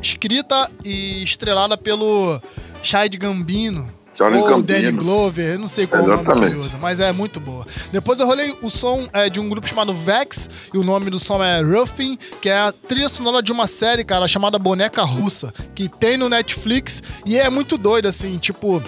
escrita 0.00 0.70
e 0.84 1.22
estrelada 1.22 1.76
pelo 1.76 2.40
Chad 2.82 3.14
Gambino. 3.16 3.98
Charles 4.14 4.42
ou 4.42 4.48
Gambino. 4.48 4.82
Danny 4.82 4.92
Glover, 4.92 5.52
eu 5.52 5.58
não 5.58 5.68
sei 5.68 5.86
qual 5.86 6.02
é 6.02 6.04
o 6.04 6.08
nome 6.08 6.22
Exatamente. 6.22 6.52
que 6.52 6.58
usa, 6.58 6.78
mas 6.80 6.98
é 6.98 7.12
muito 7.12 7.38
boa. 7.38 7.64
Depois 7.92 8.18
eu 8.18 8.26
rolei 8.26 8.56
o 8.62 8.68
som 8.68 9.06
é, 9.12 9.28
de 9.28 9.38
um 9.38 9.48
grupo 9.48 9.68
chamado 9.68 9.94
Vex, 9.94 10.50
e 10.74 10.78
o 10.78 10.82
nome 10.82 11.08
do 11.08 11.20
som 11.20 11.42
é 11.42 11.60
Ruffin, 11.60 12.18
que 12.40 12.48
é 12.48 12.58
a 12.58 12.72
trilha 12.72 13.08
sonora 13.08 13.40
de 13.40 13.52
uma 13.52 13.68
série, 13.68 14.04
cara, 14.04 14.26
chamada 14.26 14.58
Boneca 14.58 15.02
Russa, 15.02 15.54
que 15.72 15.88
tem 15.88 16.16
no 16.16 16.28
Netflix, 16.28 17.00
e 17.24 17.38
é 17.38 17.48
muito 17.48 17.78
doido, 17.78 18.08
assim, 18.08 18.38
tipo... 18.38 18.82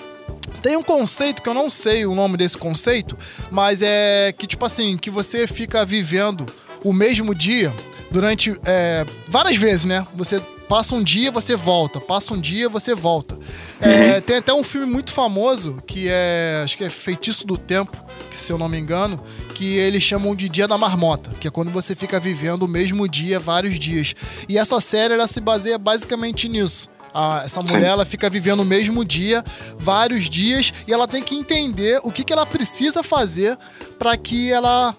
Tem 0.62 0.77
um 0.77 0.82
conceito 0.82 1.43
que 1.43 1.48
eu 1.48 1.55
não 1.55 1.70
sei 1.70 2.05
o 2.07 2.15
nome 2.15 2.36
desse 2.36 2.59
conceito, 2.59 3.16
mas 3.51 3.81
é 3.82 4.32
que, 4.36 4.47
tipo 4.47 4.65
assim, 4.65 4.97
que 4.97 5.11
você 5.11 5.47
fica 5.47 5.85
vivendo 5.85 6.47
o 6.85 6.93
mesmo 6.93 7.35
dia 7.35 7.73
durante 8.11 8.59
é, 8.65 9.07
várias 9.28 9.57
vezes, 9.57 9.85
né? 9.85 10.07
Você 10.15 10.40
passa 10.69 10.94
um 10.94 11.02
dia, 11.02 11.32
você 11.32 11.57
volta, 11.57 12.01
passa 12.01 12.32
um 12.32 12.40
dia, 12.40 12.69
você 12.69 12.94
volta. 12.94 13.36
É, 13.81 14.20
tem 14.20 14.36
até 14.36 14.55
um 14.55 14.62
filme 14.62 14.86
muito 14.86 15.12
famoso 15.12 15.82
que 15.85 16.07
é, 16.09 16.61
acho 16.62 16.77
que 16.77 16.85
é 16.85 16.90
Feitiço 16.90 17.44
do 17.44 17.59
Tempo, 17.59 17.97
que 18.31 18.36
se 18.36 18.52
eu 18.52 18.59
não 18.59 18.69
me 18.69 18.78
engano, 18.78 19.19
que 19.55 19.77
eles 19.77 20.02
chamam 20.02 20.35
de 20.35 20.48
Dia 20.48 20.69
da 20.69 20.78
Marmota, 20.78 21.31
que 21.40 21.48
é 21.48 21.51
quando 21.51 21.73
você 21.73 21.97
fica 21.97 22.20
vivendo 22.20 22.62
o 22.62 22.69
mesmo 22.69 23.09
dia 23.09 23.40
vários 23.40 23.78
dias. 23.78 24.15
E 24.48 24.57
essa 24.57 24.81
série 24.81 25.15
ela 25.15 25.27
se 25.27 25.40
baseia 25.40 25.77
basicamente 25.77 26.48
nisso. 26.48 26.89
A- 27.12 27.42
essa 27.44 27.60
mulher 27.62 27.88
ela 27.90 28.04
fica 28.04 28.28
vivendo 28.30 28.60
o 28.60 28.64
mesmo 28.64 29.04
dia, 29.04 29.44
vários 29.78 30.28
dias, 30.28 30.72
e 30.86 30.92
ela 30.92 31.06
tem 31.08 31.22
que 31.22 31.34
entender 31.34 32.00
o 32.04 32.10
que, 32.12 32.24
que 32.24 32.32
ela 32.32 32.46
precisa 32.46 33.02
fazer 33.02 33.56
para 33.98 34.16
que 34.16 34.50
ela 34.52 34.94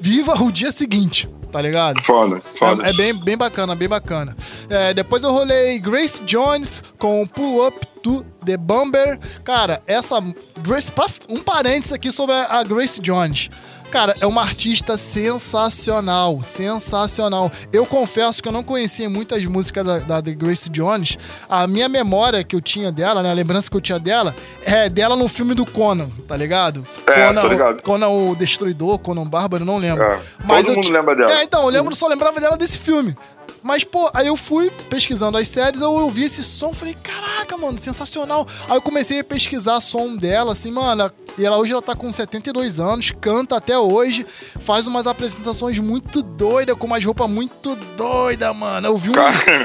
viva 0.00 0.34
o 0.42 0.50
dia 0.52 0.72
seguinte. 0.72 1.28
Tá 1.50 1.60
ligado? 1.60 2.00
Foda, 2.00 2.40
foda. 2.40 2.86
É, 2.86 2.90
é 2.90 2.92
bem, 2.92 3.12
bem 3.12 3.36
bacana, 3.36 3.74
bem 3.74 3.88
bacana. 3.88 4.36
É, 4.68 4.94
depois 4.94 5.24
eu 5.24 5.32
rolei 5.32 5.80
Grace 5.80 6.22
Jones 6.22 6.80
com 6.96 7.26
Pull 7.26 7.66
Up 7.66 7.86
to 8.04 8.24
the 8.46 8.56
Bomber. 8.56 9.18
Cara, 9.42 9.82
essa. 9.84 10.22
Grace, 10.60 10.92
pra- 10.92 11.08
um 11.28 11.40
parênteses 11.40 11.92
aqui 11.92 12.12
sobre 12.12 12.36
a 12.36 12.60
a 12.60 12.62
Grace 12.62 13.00
Jones. 13.00 13.50
Cara, 13.90 14.14
é 14.20 14.26
uma 14.26 14.42
artista 14.42 14.96
sensacional, 14.96 16.42
sensacional. 16.44 17.50
Eu 17.72 17.84
confesso 17.84 18.40
que 18.40 18.48
eu 18.48 18.52
não 18.52 18.62
conhecia 18.62 19.10
muitas 19.10 19.44
músicas 19.44 19.84
da, 19.84 19.98
da 19.98 20.22
The 20.22 20.32
Grace 20.32 20.70
Jones. 20.70 21.18
A 21.48 21.66
minha 21.66 21.88
memória 21.88 22.44
que 22.44 22.54
eu 22.54 22.60
tinha 22.60 22.92
dela, 22.92 23.20
né, 23.20 23.30
a 23.30 23.34
lembrança 23.34 23.68
que 23.68 23.76
eu 23.76 23.80
tinha 23.80 23.98
dela, 23.98 24.34
é 24.64 24.88
dela 24.88 25.16
no 25.16 25.26
filme 25.26 25.54
do 25.54 25.66
Conan, 25.66 26.08
tá 26.28 26.36
ligado? 26.36 26.86
É, 27.06 27.26
Conan, 27.26 27.40
tô 27.40 27.48
ligado. 27.48 27.82
Conan 27.82 28.08
o 28.08 28.36
Destruidor, 28.36 28.98
Conan 29.00 29.24
Bárbaro, 29.24 29.64
não 29.64 29.78
lembro. 29.78 30.04
É, 30.04 30.20
Mas 30.48 30.66
todo 30.66 30.76
eu 30.76 30.82
mundo 30.82 30.92
lembra 30.92 31.16
dela. 31.16 31.32
É, 31.32 31.42
então, 31.42 31.62
eu 31.64 31.68
lembro, 31.68 31.94
só 31.94 32.06
lembrava 32.06 32.40
dela 32.40 32.56
desse 32.56 32.78
filme. 32.78 33.16
Mas, 33.62 33.84
pô, 33.84 34.10
aí 34.14 34.26
eu 34.26 34.36
fui 34.36 34.70
pesquisando 34.88 35.36
as 35.36 35.48
séries, 35.48 35.80
eu 35.80 35.92
ouvi 35.92 36.24
esse 36.24 36.42
som, 36.42 36.72
falei, 36.72 36.96
caraca, 37.02 37.56
mano, 37.56 37.78
sensacional. 37.78 38.46
Aí 38.68 38.76
eu 38.76 38.82
comecei 38.82 39.20
a 39.20 39.24
pesquisar 39.24 39.80
som 39.80 40.16
dela, 40.16 40.52
assim, 40.52 40.70
mano, 40.70 41.10
e 41.36 41.44
ela 41.44 41.58
hoje 41.58 41.72
ela 41.72 41.82
tá 41.82 41.94
com 41.94 42.10
72 42.10 42.80
anos, 42.80 43.12
canta 43.20 43.56
até 43.56 43.78
hoje, 43.78 44.26
faz 44.60 44.86
umas 44.86 45.06
apresentações 45.06 45.78
muito 45.78 46.22
doidas, 46.22 46.76
com 46.76 46.86
umas 46.86 47.04
roupas 47.04 47.28
muito 47.28 47.74
doidas, 47.96 48.56
mano. 48.56 48.88
Eu 48.88 48.96
vi 48.96 49.10
um. 49.10 49.12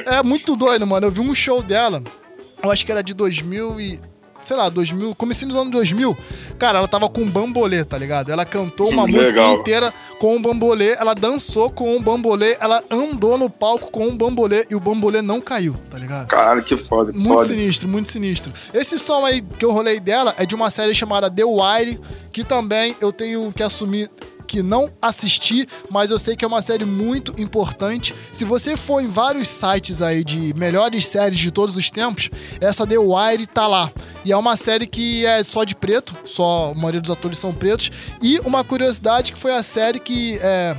É 0.05 0.21
muito 0.23 0.55
doido, 0.55 0.85
mano. 0.85 1.07
Eu 1.07 1.11
vi 1.11 1.21
um 1.21 1.33
show 1.33 1.61
dela, 1.61 2.03
eu 2.61 2.71
acho 2.71 2.85
que 2.85 2.91
era 2.91 3.01
de 3.03 3.13
2000 3.13 3.79
e. 3.79 3.99
Sei 4.45 4.55
lá, 4.55 4.69
2000, 4.69 5.15
comecei 5.15 5.47
nos 5.47 5.57
anos 5.57 5.71
2000. 5.71 6.15
Cara, 6.59 6.77
ela 6.79 6.87
tava 6.87 7.09
com 7.09 7.21
um 7.21 7.29
bambolê, 7.29 7.83
tá 7.83 7.97
ligado? 7.97 8.31
Ela 8.31 8.45
cantou 8.45 8.89
uma 8.89 9.03
Hum, 9.03 9.07
música 9.07 9.41
legal. 9.41 9.53
inteira 9.55 9.93
com 10.19 10.35
um 10.37 10.41
bambolê, 10.41 10.91
ela 10.93 11.13
dançou 11.13 11.69
com 11.69 11.95
um 11.97 12.01
bambolê, 12.01 12.55
ela 12.61 12.81
andou 12.89 13.37
no 13.37 13.49
palco 13.49 13.91
com 13.91 14.07
um 14.07 14.15
bambolê 14.15 14.65
e 14.69 14.75
o 14.75 14.79
bambolê 14.79 15.21
não 15.21 15.41
caiu, 15.41 15.75
tá 15.91 15.97
ligado? 15.97 16.27
Caralho, 16.27 16.63
que 16.63 16.77
foda, 16.77 17.11
que 17.11 17.17
Muito 17.19 17.33
foda. 17.33 17.47
sinistro, 17.49 17.87
muito 17.89 18.09
sinistro. 18.09 18.51
Esse 18.73 18.97
som 18.97 19.25
aí 19.25 19.41
que 19.41 19.65
eu 19.65 19.71
rolei 19.71 19.99
dela 19.99 20.33
é 20.37 20.45
de 20.45 20.55
uma 20.55 20.69
série 20.71 20.95
chamada 20.95 21.29
The 21.29 21.43
Wire, 21.43 21.99
que 22.31 22.43
também 22.45 22.95
eu 23.01 23.11
tenho 23.11 23.51
que 23.51 23.61
assumir 23.61 24.09
que 24.45 24.63
não 24.63 24.89
assisti, 25.01 25.67
mas 25.89 26.11
eu 26.11 26.19
sei 26.19 26.35
que 26.35 26.45
é 26.45 26.47
uma 26.47 26.61
série 26.61 26.85
muito 26.85 27.33
importante. 27.41 28.13
Se 28.31 28.45
você 28.45 28.77
for 28.77 29.01
em 29.01 29.07
vários 29.07 29.49
sites 29.49 30.01
aí 30.01 30.23
de 30.23 30.53
melhores 30.53 31.07
séries 31.07 31.39
de 31.39 31.51
todos 31.51 31.75
os 31.75 31.89
tempos, 31.89 32.29
essa 32.61 32.85
The 32.85 32.97
Wire 32.97 33.47
tá 33.47 33.67
lá. 33.67 33.91
E 34.23 34.31
é 34.31 34.37
uma 34.37 34.55
série 34.55 34.87
que 34.87 35.25
é 35.25 35.43
só 35.43 35.63
de 35.63 35.75
preto, 35.75 36.15
só 36.23 36.71
a 36.71 36.75
maioria 36.75 37.01
dos 37.01 37.11
atores 37.11 37.39
são 37.39 37.53
pretos. 37.53 37.91
E 38.21 38.39
uma 38.39 38.63
curiosidade 38.63 39.31
que 39.31 39.37
foi 39.37 39.53
a 39.53 39.61
série 39.61 39.99
que 39.99 40.39
é, 40.41 40.75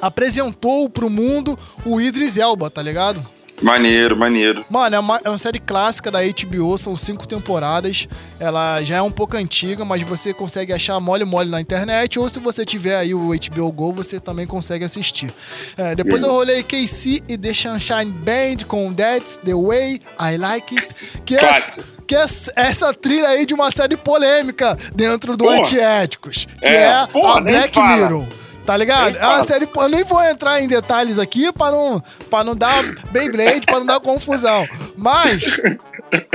apresentou 0.00 0.88
pro 0.88 1.10
mundo 1.10 1.58
o 1.84 2.00
Idris 2.00 2.36
Elba, 2.36 2.70
tá 2.70 2.82
ligado? 2.82 3.24
Maneiro, 3.60 4.16
maneiro. 4.16 4.64
Mano, 4.70 4.96
é 4.96 4.98
uma, 4.98 5.20
é 5.24 5.28
uma 5.28 5.38
série 5.38 5.58
clássica 5.58 6.10
da 6.10 6.20
HBO, 6.22 6.78
são 6.78 6.96
cinco 6.96 7.26
temporadas. 7.26 8.06
Ela 8.38 8.82
já 8.82 8.96
é 8.96 9.02
um 9.02 9.10
pouco 9.10 9.36
antiga, 9.36 9.84
mas 9.84 10.02
você 10.02 10.32
consegue 10.32 10.72
achar 10.72 10.98
mole 11.00 11.24
mole 11.24 11.50
na 11.50 11.60
internet. 11.60 12.18
Ou 12.18 12.28
se 12.28 12.38
você 12.38 12.64
tiver 12.64 12.96
aí 12.96 13.14
o 13.14 13.30
HBO 13.30 13.72
Go, 13.72 13.92
você 13.92 14.20
também 14.20 14.46
consegue 14.46 14.84
assistir. 14.84 15.32
É, 15.76 15.94
depois 15.94 16.22
eu 16.22 16.30
rolei 16.30 16.62
KC 16.62 17.22
e 17.28 17.36
The 17.36 17.54
Sunshine 17.54 18.12
Band 18.12 18.64
com 18.66 18.92
That's 18.92 19.38
the 19.38 19.54
Way 19.54 20.00
I 20.20 20.36
Like 20.36 20.74
It. 20.74 20.88
Que 21.24 21.34
é, 21.34 21.38
Clássico. 21.38 21.82
que 22.06 22.14
é 22.14 22.24
essa 22.56 22.94
trilha 22.94 23.28
aí 23.28 23.44
de 23.44 23.54
uma 23.54 23.70
série 23.70 23.96
polêmica 23.96 24.78
dentro 24.94 25.36
do 25.36 25.44
Porra. 25.44 25.58
Antiéticos. 25.58 26.46
Que 26.58 26.66
É, 26.66 26.82
é, 26.84 27.06
porra, 27.06 27.38
a 27.38 27.40
Black. 27.40 27.78
Mirror. 27.80 28.24
Tá 28.68 28.76
ligado? 28.76 29.16
É 29.16 29.26
uma 29.26 29.44
série. 29.44 29.66
Eu 29.74 29.88
nem 29.88 30.04
vou 30.04 30.22
entrar 30.22 30.60
em 30.60 30.68
detalhes 30.68 31.18
aqui 31.18 31.50
pra 31.50 31.70
não, 31.70 32.02
pra 32.28 32.44
não 32.44 32.54
dar 32.54 32.78
Beyblade, 33.10 33.62
pra 33.64 33.78
não 33.78 33.86
dar 33.86 33.98
confusão. 33.98 34.68
Mas. 34.94 35.58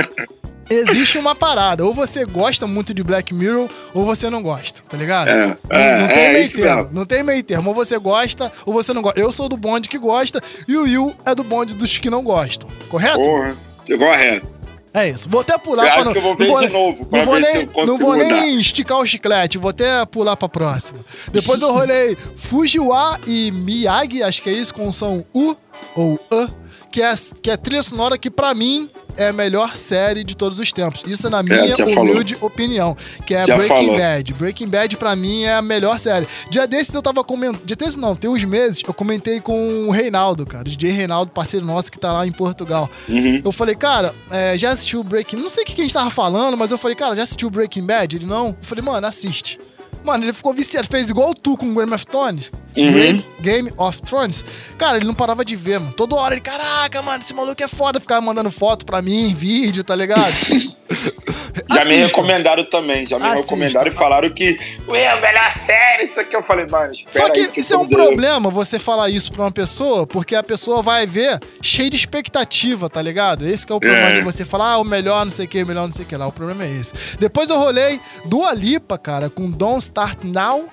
Existe 0.68 1.16
uma 1.16 1.32
parada. 1.32 1.84
Ou 1.84 1.94
você 1.94 2.24
gosta 2.24 2.66
muito 2.66 2.92
de 2.92 3.04
Black 3.04 3.32
Mirror, 3.32 3.68
ou 3.92 4.04
você 4.04 4.28
não 4.28 4.42
gosta, 4.42 4.80
tá 4.88 4.96
ligado? 4.96 5.28
É, 5.28 5.46
não, 5.46 5.56
é, 5.70 6.00
não 6.00 6.08
tem 6.08 6.24
é 6.24 6.32
meio 6.32 6.52
termo. 6.52 6.76
mesmo. 6.76 6.90
Não 6.92 7.06
tem 7.06 7.22
meio 7.22 7.44
termo. 7.44 7.68
Ou 7.68 7.74
você 7.74 7.98
gosta, 7.98 8.50
ou 8.66 8.72
você 8.72 8.92
não 8.92 9.00
gosta. 9.02 9.20
Eu 9.20 9.30
sou 9.30 9.48
do 9.48 9.56
bonde 9.56 9.88
que 9.88 9.98
gosta, 9.98 10.42
e 10.66 10.76
o 10.76 10.82
Will 10.82 11.14
é 11.24 11.36
do 11.36 11.44
bonde 11.44 11.72
dos 11.74 11.98
que 11.98 12.10
não 12.10 12.24
gostam. 12.24 12.68
Correto? 12.88 13.20
Porra, 13.20 13.54
correto. 13.96 14.53
É 14.94 15.08
isso. 15.10 15.28
Vou 15.28 15.40
até 15.40 15.58
pular 15.58 15.82
Eu 15.82 15.88
pra 15.88 15.96
acho 15.96 16.04
não- 16.04 16.12
que 16.12 16.18
eu 16.18 16.22
vou 16.22 16.36
ver 16.36 16.46
vou- 16.46 16.60
de 16.60 16.68
novo, 16.68 17.04
pra 17.06 17.18
não 17.18 17.24
vou 17.26 17.34
ver 17.34 17.42
se 17.42 17.52
nem, 17.58 17.66
Não 17.86 17.96
vou 17.98 18.16
nem 18.16 18.60
esticar 18.60 18.98
o 18.98 19.04
chiclete, 19.04 19.58
vou 19.58 19.70
até 19.70 20.06
pular 20.06 20.36
pra 20.36 20.48
próxima. 20.48 21.00
Depois 21.32 21.60
eu 21.60 21.72
rolei 21.74 22.16
Fujiwa 22.36 23.18
e 23.26 23.50
Miyagi, 23.50 24.22
acho 24.22 24.40
que 24.40 24.50
é 24.50 24.52
isso, 24.52 24.72
com 24.72 24.86
o 24.88 24.92
som 24.92 25.24
U 25.34 25.56
ou 25.96 26.18
A, 26.30 26.48
que 26.94 27.02
é, 27.02 27.12
que 27.42 27.50
é 27.50 27.56
trilha 27.56 27.82
sonora 27.82 28.16
que 28.16 28.30
pra 28.30 28.54
mim 28.54 28.88
é 29.16 29.26
a 29.26 29.32
melhor 29.32 29.76
série 29.76 30.22
de 30.22 30.36
todos 30.36 30.60
os 30.60 30.70
tempos. 30.72 31.02
Isso 31.04 31.26
é 31.26 31.30
na 31.30 31.42
minha 31.42 31.74
já 31.74 31.88
falou. 31.88 32.12
humilde 32.12 32.38
opinião, 32.40 32.96
que 33.26 33.34
é 33.34 33.44
Já 33.44 33.56
Breaking 33.56 33.86
falou. 33.86 33.98
Bad. 33.98 34.34
Breaking 34.34 34.68
Bad 34.68 34.96
pra 34.96 35.16
mim 35.16 35.42
é 35.42 35.54
a 35.54 35.62
melhor 35.62 35.98
série. 35.98 36.24
Dia 36.50 36.68
desses 36.68 36.94
eu 36.94 37.02
tava 37.02 37.24
comentando, 37.24 37.64
dia 37.64 37.74
desses 37.74 37.96
não, 37.96 38.14
tem 38.14 38.30
uns 38.30 38.44
meses, 38.44 38.80
eu 38.86 38.94
comentei 38.94 39.40
com 39.40 39.88
o 39.88 39.90
Reinaldo, 39.90 40.46
cara, 40.46 40.62
o 40.62 40.70
DJ 40.70 40.92
Reinaldo, 40.92 41.32
parceiro 41.32 41.66
nosso 41.66 41.90
que 41.90 41.98
tá 41.98 42.12
lá 42.12 42.24
em 42.28 42.32
Portugal. 42.32 42.88
Uhum. 43.08 43.42
Eu 43.44 43.50
falei, 43.50 43.74
cara, 43.74 44.14
é, 44.30 44.56
já 44.56 44.70
assistiu 44.70 45.02
Breaking... 45.02 45.38
Não 45.38 45.48
sei 45.48 45.64
o 45.64 45.66
que 45.66 45.74
que 45.74 45.80
a 45.80 45.84
gente 45.84 45.94
tava 45.94 46.10
falando, 46.10 46.56
mas 46.56 46.70
eu 46.70 46.78
falei, 46.78 46.96
cara, 46.96 47.16
já 47.16 47.24
assistiu 47.24 47.50
Breaking 47.50 47.84
Bad? 47.84 48.14
Ele, 48.14 48.24
não. 48.24 48.50
Eu 48.50 48.56
falei, 48.60 48.84
mano, 48.84 49.04
assiste. 49.04 49.58
Mano, 50.02 50.24
ele 50.24 50.32
ficou 50.32 50.52
viciado, 50.52 50.86
fez 50.90 51.08
igual 51.10 51.34
tu 51.34 51.56
com 51.56 51.74
Game 51.74 51.92
of 51.94 52.06
Thrones. 52.06 52.50
Uhum. 52.76 53.22
Game, 53.40 53.72
of 53.76 54.02
Thrones. 54.02 54.44
Cara, 54.76 54.96
ele 54.96 55.06
não 55.06 55.14
parava 55.14 55.44
de 55.44 55.54
ver, 55.54 55.78
mano. 55.78 55.92
Toda 55.92 56.16
hora 56.16 56.34
ele, 56.34 56.40
caraca, 56.40 57.00
mano, 57.02 57.22
esse 57.22 57.32
maluco 57.32 57.62
é 57.62 57.68
foda. 57.68 58.00
Ficava 58.00 58.20
mandando 58.20 58.50
foto 58.50 58.84
pra 58.84 59.00
mim, 59.00 59.34
vídeo, 59.34 59.84
tá 59.84 59.94
ligado? 59.94 60.20
Já 61.70 61.84
me 61.84 61.92
Assista. 61.92 62.06
recomendaram 62.06 62.64
também, 62.64 63.06
já 63.06 63.18
me 63.18 63.24
Assista. 63.26 63.42
recomendaram 63.42 63.88
e 63.88 63.94
falaram 63.94 64.30
que, 64.30 64.58
ué, 64.88 65.08
a 65.08 65.20
melhor 65.20 65.50
série, 65.50 66.04
isso 66.04 66.18
aqui. 66.20 66.34
Eu 66.34 66.42
falei, 66.42 66.66
mano, 66.66 66.92
espera 66.92 67.26
Só 67.26 67.32
que 67.32 67.40
aí. 67.40 67.50
isso 67.56 67.74
é 67.74 67.78
um 67.78 67.88
problema 67.88 68.50
você 68.50 68.78
falar 68.78 69.08
isso 69.08 69.32
pra 69.32 69.42
uma 69.42 69.50
pessoa, 69.52 70.06
porque 70.06 70.34
a 70.34 70.42
pessoa 70.42 70.82
vai 70.82 71.06
ver 71.06 71.38
cheio 71.62 71.88
de 71.90 71.96
expectativa, 71.96 72.90
tá 72.90 73.00
ligado? 73.00 73.46
Esse 73.46 73.64
que 73.66 73.72
é 73.72 73.76
o 73.76 73.80
problema 73.80 74.08
É. 74.08 74.14
de 74.18 74.22
você 74.22 74.44
falar, 74.44 74.72
ah, 74.72 74.78
o 74.78 74.84
melhor 74.84 75.24
não 75.24 75.30
sei 75.30 75.46
o 75.46 75.48
que, 75.48 75.62
o 75.62 75.66
melhor 75.66 75.86
não 75.86 75.94
sei 75.94 76.04
o 76.04 76.08
que 76.08 76.16
lá. 76.16 76.26
O 76.26 76.32
problema 76.32 76.64
é 76.64 76.70
esse. 76.70 76.92
Depois 77.18 77.48
eu 77.50 77.56
rolei 77.58 78.00
Dua 78.26 78.52
Lipa, 78.52 78.98
cara, 78.98 79.30
com 79.30 79.48
Don't 79.50 79.83
Start 79.84 80.24
Now. 80.24 80.68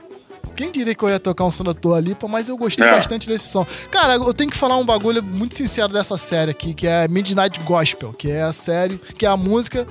Quem 0.55 0.71
diria 0.71 0.93
que 0.93 1.03
eu 1.03 1.09
ia 1.09 1.19
tocar 1.19 1.45
um 1.45 1.51
som 1.51 1.63
da 1.63 1.71
Dua 1.73 1.99
Lipa, 1.99 2.27
mas 2.27 2.49
eu 2.49 2.57
gostei 2.57 2.85
É. 2.85 2.91
bastante 2.91 3.27
desse 3.27 3.47
som. 3.49 3.65
Cara, 3.89 4.15
eu 4.15 4.33
tenho 4.33 4.49
que 4.49 4.57
falar 4.57 4.77
um 4.77 4.85
bagulho 4.85 5.23
muito 5.23 5.55
sincero 5.55 5.91
dessa 5.93 6.17
série 6.17 6.51
aqui, 6.51 6.73
que 6.73 6.85
é 6.87 7.07
Midnight 7.07 7.59
Gospel, 7.61 8.13
que 8.13 8.29
é 8.29 8.41
a 8.43 8.51
série, 8.51 8.97
que 9.17 9.25
é 9.25 9.29
a 9.29 9.37
música, 9.37 9.87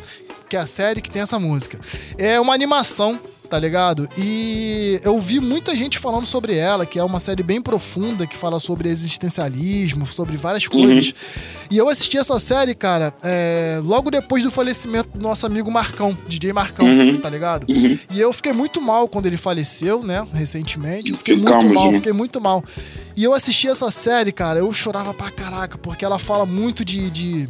que 0.49 0.57
é 0.57 0.61
a 0.61 0.67
série 0.67 1.01
que 1.01 1.11
tem 1.11 1.23
essa 1.23 1.39
música. 1.39 1.79
É 2.19 2.39
uma 2.41 2.53
animação, 2.53 3.19
tá 3.51 3.59
ligado? 3.59 4.09
E 4.17 5.01
eu 5.03 5.19
vi 5.19 5.41
muita 5.41 5.77
gente 5.77 5.99
falando 5.99 6.25
sobre 6.25 6.55
ela, 6.57 6.87
que 6.87 6.99
é 6.99 7.03
uma 7.05 7.19
série 7.19 7.43
bem 7.43 7.61
profunda, 7.61 8.27
que 8.27 8.37
fala 8.37 8.61
sobre 8.61 8.89
existencialismo, 8.89 10.07
sobre 10.07 10.37
várias 10.37 10.67
coisas. 10.69 11.13
E 11.71 11.77
eu 11.77 11.89
assisti 11.89 12.17
essa 12.17 12.39
série, 12.41 12.75
cara, 12.75 13.13
é, 13.23 13.81
logo 13.85 14.11
depois 14.11 14.43
do 14.45 14.51
falecimento 14.51 15.11
do 15.15 15.21
nosso 15.21 15.45
amigo 15.47 15.71
Marcão, 15.71 16.17
DJ 16.27 16.53
Marcão, 16.53 16.87
Uhum. 16.87 17.19
tá 17.19 17.29
ligado? 17.29 17.67
E 17.69 18.19
eu 18.21 18.33
fiquei 18.33 18.53
muito 18.53 18.81
mal 18.81 19.09
quando 19.09 19.27
ele 19.27 19.37
faleceu, 19.37 20.03
né, 20.03 20.27
recentemente. 20.33 21.13
Fiquei 21.17 21.37
Ficamos, 21.37 21.65
muito 21.65 21.75
mal, 21.75 21.91
né? 21.91 21.97
fiquei 21.99 22.13
muito 22.13 22.41
mal. 22.41 22.65
E 23.17 23.25
eu 23.25 23.35
assisti 23.35 23.69
essa 23.69 23.91
série, 23.91 24.33
cara, 24.33 24.61
eu 24.61 24.73
chorava 24.73 25.13
pra 25.13 25.31
caraca, 25.31 25.77
porque 25.77 26.05
ela 26.05 26.19
fala 26.19 26.47
muito 26.47 26.85
de. 26.85 27.11
de- 27.11 27.49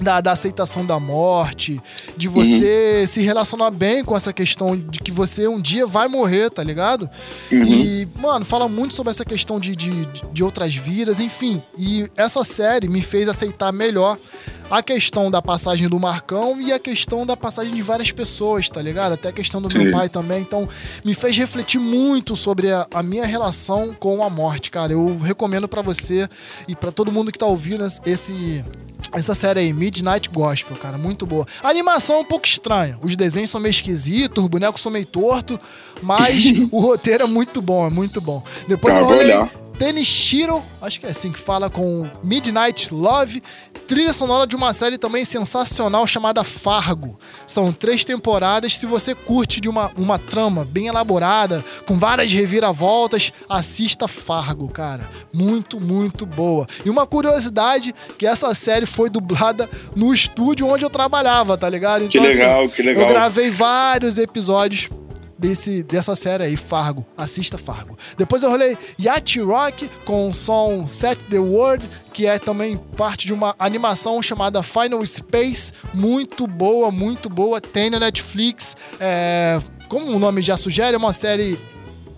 da, 0.00 0.20
da 0.20 0.32
aceitação 0.32 0.84
da 0.84 0.98
morte, 0.98 1.80
de 2.16 2.28
você 2.28 3.06
se 3.06 3.22
relacionar 3.22 3.70
bem 3.70 4.04
com 4.04 4.16
essa 4.16 4.32
questão 4.32 4.76
de 4.76 4.98
que 4.98 5.10
você 5.10 5.46
um 5.46 5.60
dia 5.60 5.86
vai 5.86 6.08
morrer, 6.08 6.50
tá 6.50 6.62
ligado? 6.62 7.08
E, 7.50 8.08
mano, 8.16 8.44
fala 8.44 8.68
muito 8.68 8.94
sobre 8.94 9.10
essa 9.10 9.24
questão 9.24 9.58
de, 9.60 9.76
de, 9.76 10.06
de 10.32 10.44
outras 10.44 10.74
vidas, 10.74 11.20
enfim. 11.20 11.62
E 11.78 12.08
essa 12.16 12.42
série 12.44 12.88
me 12.88 13.02
fez 13.02 13.28
aceitar 13.28 13.72
melhor 13.72 14.18
a 14.70 14.82
questão 14.82 15.30
da 15.30 15.42
passagem 15.42 15.88
do 15.88 16.00
Marcão 16.00 16.60
e 16.60 16.72
a 16.72 16.78
questão 16.78 17.26
da 17.26 17.36
passagem 17.36 17.74
de 17.74 17.82
várias 17.82 18.10
pessoas, 18.10 18.68
tá 18.68 18.80
ligado? 18.80 19.12
Até 19.12 19.28
a 19.28 19.32
questão 19.32 19.60
do 19.60 19.68
meu 19.72 19.86
Sim. 19.86 19.92
pai 19.92 20.08
também. 20.08 20.40
Então, 20.40 20.68
me 21.04 21.14
fez 21.14 21.36
refletir 21.36 21.78
muito 21.78 22.34
sobre 22.34 22.70
a, 22.70 22.86
a 22.92 23.02
minha 23.02 23.26
relação 23.26 23.94
com 23.94 24.22
a 24.22 24.30
morte, 24.30 24.70
cara. 24.70 24.92
Eu 24.92 25.18
recomendo 25.18 25.68
pra 25.68 25.82
você 25.82 26.28
e 26.66 26.74
pra 26.74 26.90
todo 26.90 27.12
mundo 27.12 27.30
que 27.30 27.38
tá 27.38 27.46
ouvindo 27.46 27.86
esse. 28.06 28.64
Essa 29.14 29.34
série 29.34 29.60
aí, 29.60 29.72
Midnight 29.72 30.28
Gospel, 30.28 30.76
cara, 30.76 30.98
muito 30.98 31.24
boa. 31.24 31.46
A 31.62 31.68
animação 31.68 32.16
é 32.16 32.18
um 32.20 32.24
pouco 32.24 32.46
estranha. 32.46 32.98
Os 33.00 33.14
desenhos 33.16 33.50
são 33.50 33.60
meio 33.60 33.70
esquisitos, 33.70 34.42
os 34.42 34.50
bonecos 34.50 34.82
são 34.82 34.90
meio 34.90 35.06
tortos, 35.06 35.58
mas 36.02 36.44
o 36.72 36.80
roteiro 36.80 37.24
é 37.24 37.26
muito 37.28 37.62
bom, 37.62 37.86
é 37.86 37.90
muito 37.90 38.20
bom. 38.20 38.42
Depois 38.66 38.92
Tá, 38.92 39.00
eu 39.00 39.06
vou 39.06 39.16
rolei. 39.16 39.63
Tenishiro, 39.78 40.62
acho 40.80 41.00
que 41.00 41.06
é 41.06 41.10
assim 41.10 41.32
que 41.32 41.38
fala, 41.38 41.68
com 41.68 42.08
Midnight 42.22 42.92
Love, 42.94 43.42
trilha 43.88 44.12
sonora 44.12 44.46
de 44.46 44.54
uma 44.54 44.72
série 44.72 44.96
também 44.96 45.24
sensacional 45.24 46.06
chamada 46.06 46.44
Fargo. 46.44 47.18
São 47.46 47.72
três 47.72 48.04
temporadas. 48.04 48.78
Se 48.78 48.86
você 48.86 49.14
curte 49.14 49.60
de 49.60 49.68
uma, 49.68 49.90
uma 49.96 50.18
trama 50.18 50.64
bem 50.64 50.86
elaborada, 50.86 51.64
com 51.86 51.98
várias 51.98 52.32
reviravoltas, 52.32 53.32
assista 53.48 54.06
Fargo, 54.06 54.68
cara. 54.68 55.08
Muito, 55.32 55.80
muito 55.80 56.24
boa. 56.24 56.66
E 56.84 56.90
uma 56.90 57.06
curiosidade, 57.06 57.94
que 58.16 58.26
essa 58.26 58.54
série 58.54 58.86
foi 58.86 59.10
dublada 59.10 59.68
no 59.94 60.14
estúdio 60.14 60.68
onde 60.68 60.84
eu 60.84 60.90
trabalhava, 60.90 61.58
tá 61.58 61.68
ligado? 61.68 62.08
Que 62.08 62.20
legal, 62.20 62.68
que 62.68 62.82
legal. 62.82 63.04
Eu 63.04 63.08
gravei 63.08 63.50
vários 63.50 64.18
episódios 64.18 64.88
desse, 65.38 65.82
dessa 65.82 66.14
série 66.14 66.44
aí, 66.44 66.56
Fargo. 66.56 67.04
Assista 67.16 67.58
Fargo. 67.58 67.98
Depois 68.16 68.42
eu 68.42 68.50
rolei 68.50 68.76
Yacht 69.00 69.40
Rock 69.40 69.88
com 70.04 70.28
o 70.28 70.32
som 70.34 70.86
Set 70.88 71.18
the 71.30 71.38
World, 71.38 71.84
que 72.12 72.26
é 72.26 72.38
também 72.38 72.76
parte 72.76 73.26
de 73.26 73.32
uma 73.32 73.54
animação 73.58 74.20
chamada 74.22 74.62
Final 74.62 75.04
Space. 75.06 75.72
Muito 75.92 76.46
boa, 76.46 76.90
muito 76.90 77.28
boa. 77.28 77.60
Tem 77.60 77.90
na 77.90 77.98
Netflix. 78.00 78.76
É, 79.00 79.60
como 79.88 80.06
o 80.12 80.18
nome 80.18 80.40
já 80.42 80.56
sugere, 80.56 80.94
é 80.94 80.98
uma 80.98 81.12
série 81.12 81.58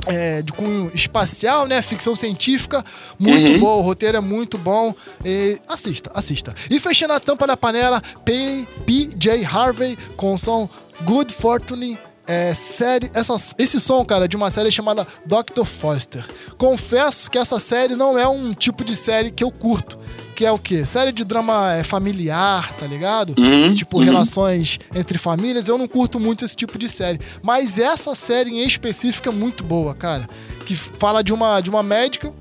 é, 0.06 0.40
de 0.40 0.52
cunho 0.52 0.90
espacial, 0.94 1.66
né? 1.66 1.82
Ficção 1.82 2.14
científica, 2.14 2.84
muito 3.18 3.52
Uhum. 3.52 3.59
boa, 3.59 3.76
o 3.76 3.80
roteiro 3.80 4.16
é 4.16 4.20
muito 4.20 4.56
bom. 4.56 4.94
E 5.24 5.59
assista, 5.66 6.10
assista. 6.14 6.55
E 6.70 6.78
fechando 6.78 7.14
a 7.14 7.18
tampa 7.20 7.44
da 7.47 7.56
panela, 7.56 8.01
P- 8.24 8.66
PJ 8.86 9.44
Harvey 9.44 9.97
com 10.16 10.34
o 10.34 10.38
som 10.38 10.68
Good 11.02 11.32
Fortune. 11.32 11.98
É, 12.27 12.53
série, 12.55 13.11
essa, 13.15 13.36
esse 13.57 13.81
som, 13.81 14.05
cara, 14.05 14.27
de 14.27 14.36
uma 14.36 14.51
série 14.51 14.70
chamada 14.70 15.07
Dr. 15.24 15.65
Foster. 15.65 16.27
Confesso 16.59 17.31
que 17.31 17.39
essa 17.39 17.59
série 17.59 17.94
não 17.94 18.19
é 18.19 18.27
um 18.27 18.53
tipo 18.53 18.85
de 18.85 18.97
série 18.97 19.31
que 19.31 19.44
eu 19.44 19.51
curto. 19.51 19.98
Que 20.35 20.44
é 20.44 20.53
o 20.53 20.59
quê? 20.59 20.85
Série 20.85 21.12
de 21.12 21.24
drama 21.24 21.73
é, 21.73 21.82
familiar, 21.82 22.74
tá 22.74 22.86
ligado? 22.86 23.35
Uhum, 23.39 23.74
tipo, 23.74 23.98
uhum. 23.98 24.05
relações 24.05 24.78
entre 24.94 25.16
famílias. 25.16 25.69
Eu 25.69 25.78
não 25.78 25.89
curto 25.89 26.20
muito 26.20 26.44
esse 26.44 26.55
tipo 26.55 26.78
de 26.78 26.89
série. 26.89 27.20
Mas 27.43 27.78
essa 27.78 28.15
série 28.15 28.51
em 28.51 28.66
específico 28.66 29.28
é 29.28 29.32
muito 29.32 29.65
boa, 29.65 29.94
cara. 29.94 30.27
Que 30.66 30.74
fala 30.74 31.23
de 31.23 31.32
uma, 31.32 31.61
de 31.61 31.70
uma 31.70 31.82
médica 31.82 32.35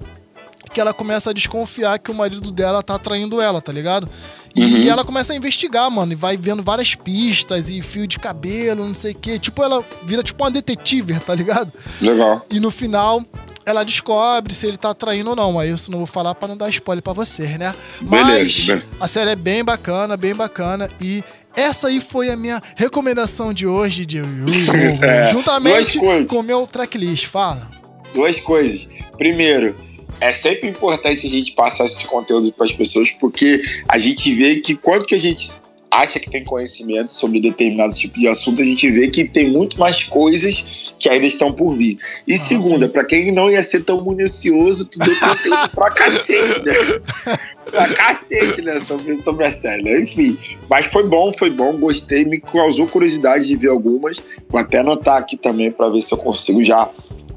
que 0.74 0.82
ela 0.82 0.94
começa 0.94 1.30
a 1.30 1.34
desconfiar 1.34 1.98
que 2.00 2.12
o 2.12 2.14
marido 2.14 2.52
dela 2.52 2.84
tá 2.84 3.00
traindo 3.00 3.40
ela, 3.40 3.62
tá 3.62 3.72
ligado? 3.72 4.10
E 4.56 4.64
Uhum. 4.64 4.88
ela 4.90 5.04
começa 5.04 5.34
a 5.34 5.36
investigar, 5.36 5.90
mano, 5.92 6.14
e 6.14 6.16
vai 6.16 6.38
vendo 6.38 6.64
várias 6.64 6.96
pistas 6.96 7.70
e 7.70 7.82
fio 7.82 8.08
de 8.08 8.18
cabelo, 8.18 8.86
não 8.88 8.94
sei 8.94 9.12
o 9.12 9.16
quê. 9.16 9.38
Tipo, 9.38 9.62
ela 9.64 9.84
vira 10.04 10.24
tipo 10.24 10.42
uma 10.44 10.50
detetive, 10.50 11.20
tá 11.20 11.36
ligado? 11.36 11.72
Legal. 12.02 12.46
E 12.50 12.60
no 12.60 12.72
final, 12.72 13.22
ela 13.66 13.84
descobre 13.84 14.54
se 14.54 14.66
ele 14.66 14.78
tá 14.78 14.94
traindo 14.94 15.32
ou 15.32 15.36
não. 15.36 15.60
Aí 15.60 15.70
eu 15.70 15.78
não 15.90 15.98
vou 15.98 16.08
falar 16.08 16.34
pra 16.36 16.48
não 16.48 16.56
dar 16.56 16.70
spoiler 16.70 17.04
pra 17.04 17.12
vocês, 17.14 17.58
né? 17.58 17.76
Beleza, 18.02 18.76
Mas 18.76 18.84
a 19.02 19.08
série 19.08 19.32
é 19.32 19.36
bem 19.36 19.64
bacana, 19.64 20.16
bem 20.16 20.34
bacana. 20.34 20.90
E 21.02 21.22
essa 21.54 21.88
aí 21.88 22.00
foi 22.00 22.30
a 22.30 22.38
minha 22.38 22.62
recomendação 22.78 23.54
de 23.54 23.68
hoje, 23.68 24.06
de 24.06 24.20
É, 25.04 25.32
juntamente 25.32 26.00
com 26.28 26.38
o 26.40 26.44
meu 26.44 26.66
tracklist. 26.66 27.26
Fala. 27.28 27.68
Duas 28.14 28.40
coisas. 28.40 28.88
Primeiro, 29.18 29.76
é 30.20 30.32
sempre 30.32 30.70
importante 30.70 31.26
a 31.26 31.30
gente 31.30 31.52
passar 31.54 31.86
esses 31.86 32.04
conteúdos 32.04 32.52
para 32.52 32.66
as 32.66 32.74
pessoas, 32.74 33.12
porque 33.12 33.62
a 33.88 33.98
gente 33.98 34.34
vê 34.34 34.58
que 34.58 34.76
quanto 34.76 35.06
que 35.06 35.16
a 35.16 35.20
gente 35.20 35.52
acha 35.96 36.20
que 36.20 36.30
tem 36.30 36.44
conhecimento 36.44 37.14
sobre 37.14 37.40
determinado 37.40 37.96
tipo 37.96 38.20
de 38.20 38.28
assunto, 38.28 38.62
a 38.62 38.66
gente 38.66 38.90
vê 38.92 39.08
que 39.08 39.26
tem 39.26 39.50
muito 39.50 39.80
mais 39.80 40.04
coisas 40.04 40.94
que 41.00 41.08
ainda 41.08 41.26
estão 41.26 41.52
por 41.52 41.72
vir. 41.72 41.98
E 42.28 42.38
segunda, 42.38 42.90
para 42.90 43.06
quem 43.06 43.32
não 43.32 43.50
ia 43.50 43.64
ser 43.64 43.84
tão 43.84 44.04
minucioso, 44.04 44.86
tu 44.88 45.00
deu 45.00 45.18
conteúdo 45.20 45.70
pra 45.74 45.92
cacete, 45.92 46.62
né? 46.64 46.74
pra 47.70 47.88
cacete, 47.94 48.62
né? 48.62 48.80
Sobre, 48.80 49.18
sobre 49.18 49.46
a 49.46 49.52
série, 49.52 49.84
né? 49.84 50.00
Enfim, 50.00 50.38
mas 50.70 50.88
foi 50.88 51.08
bom, 51.08 51.32
foi 51.32 51.50
bom, 51.50 51.78
gostei, 51.78 52.26
me 52.26 52.40
causou 52.40 52.88
curiosidade 52.88 53.48
de 53.48 53.56
ver 53.56 53.70
algumas. 53.70 54.22
Vou 54.50 54.60
até 54.60 54.80
anotar 54.80 55.18
aqui 55.18 55.38
também 55.38 55.72
para 55.72 55.90
ver 55.90 56.02
se 56.02 56.14
eu 56.14 56.18
consigo 56.18 56.64
já 56.64 56.90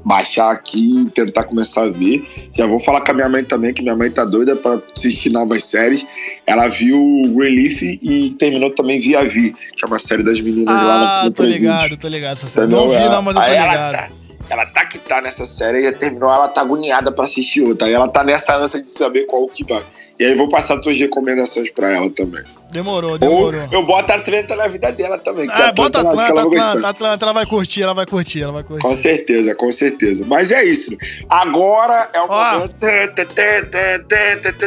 baixar 0.05 0.51
aqui 0.51 1.03
e 1.03 1.09
tentar 1.09 1.43
começar 1.43 1.83
a 1.83 1.89
ver. 1.89 2.23
Já 2.55 2.65
vou 2.67 2.79
falar 2.79 3.01
com 3.01 3.11
a 3.11 3.13
minha 3.13 3.29
mãe 3.29 3.43
também, 3.43 3.73
que 3.73 3.81
minha 3.81 3.95
mãe 3.95 4.09
tá 4.09 4.25
doida 4.25 4.55
pra 4.55 4.79
assistir 4.95 5.29
novas 5.29 5.63
séries. 5.63 6.05
Ela 6.47 6.67
viu 6.67 7.21
Relief 7.37 7.81
e 7.83 8.31
terminou 8.39 8.69
também 8.71 8.99
Via 8.99 9.23
Vi, 9.23 9.53
que 9.53 9.83
é 9.85 9.87
uma 9.87 9.99
série 9.99 10.23
das 10.23 10.41
meninas 10.41 10.73
lá 10.73 10.81
no, 10.99 11.05
Ah, 11.05 11.21
tô 11.25 11.31
presídio. 11.43 11.71
ligado, 11.71 11.97
tô 11.97 12.07
ligado. 12.07 12.33
Essa 12.33 12.47
série. 12.47 12.65
Entendeu? 12.67 12.87
Não 12.87 12.99
vi, 12.99 13.09
não, 13.09 13.21
mas 13.21 13.35
eu 13.35 13.41
tô 13.41 13.47
aí 13.47 13.51
ligado. 13.53 13.91
tá- 13.93 14.09
ela 14.49 14.65
tá 14.65 14.85
que 14.85 14.97
tá 14.99 15.21
nessa 15.21 15.45
série, 15.45 15.83
já 15.83 15.93
terminou, 15.93 16.31
ela 16.31 16.47
tá 16.47 16.61
agoniada 16.61 17.11
pra 17.11 17.25
assistir 17.25 17.61
outra. 17.61 17.87
Aí 17.87 17.93
ela 17.93 18.07
tá 18.07 18.23
nessa 18.23 18.55
ânsia 18.55 18.81
de 18.81 18.89
saber 18.89 19.25
qual 19.25 19.47
que 19.47 19.63
vai. 19.63 19.83
E 20.19 20.25
aí 20.25 20.31
eu 20.31 20.37
vou 20.37 20.49
passar 20.49 20.77
tuas 20.81 20.97
recomendações 20.97 21.69
pra 21.71 21.89
ela 21.93 22.09
também. 22.09 22.43
Demorou, 22.71 23.11
Ou 23.13 23.17
demorou. 23.17 23.67
eu 23.71 23.83
boto 23.83 24.11
a 24.11 24.15
Atlanta 24.15 24.55
na 24.55 24.67
vida 24.67 24.91
dela 24.91 25.17
também. 25.17 25.47
que 25.47 25.53
Ah, 25.53 25.69
a 25.69 25.71
bota 25.71 25.99
Atlanta, 26.01 26.09
Atlanta, 26.09 26.31
ela 26.31 26.41
vai 26.41 26.49
gostar. 26.49 26.69
Atlanta, 26.71 26.87
Atlanta, 26.89 27.25
ela 27.25 27.33
vai 27.33 27.45
curtir, 27.47 27.81
ela 27.81 27.93
vai 27.95 28.05
curtir, 28.05 28.41
ela 28.43 28.51
vai 28.51 28.63
curtir. 28.63 28.81
Com 28.83 28.95
certeza, 28.95 29.55
com 29.55 29.71
certeza. 29.71 30.25
Mas 30.27 30.51
é 30.51 30.63
isso. 30.65 30.95
Agora 31.27 32.09
é 32.13 32.19
o 32.21 32.27
momento. 32.27 32.75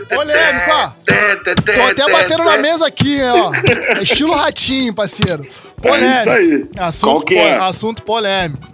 Polêmico, 0.08 0.70
ó. 0.70 0.90
Tô 1.06 1.82
até 2.02 2.12
batendo 2.12 2.44
na 2.44 2.56
mesa 2.58 2.86
aqui, 2.86 3.14
hein, 3.20 3.30
ó. 3.30 3.52
É 3.98 4.02
estilo 4.02 4.32
ratinho, 4.34 4.94
parceiro. 4.94 5.46
Polêmico. 5.80 6.04
É 6.12 6.20
isso 6.20 6.30
aí. 6.30 6.66
Assunto, 6.78 7.04
Qual 7.06 7.20
que 7.22 7.34
é? 7.36 7.56
assunto 7.58 8.02
polêmico. 8.02 8.68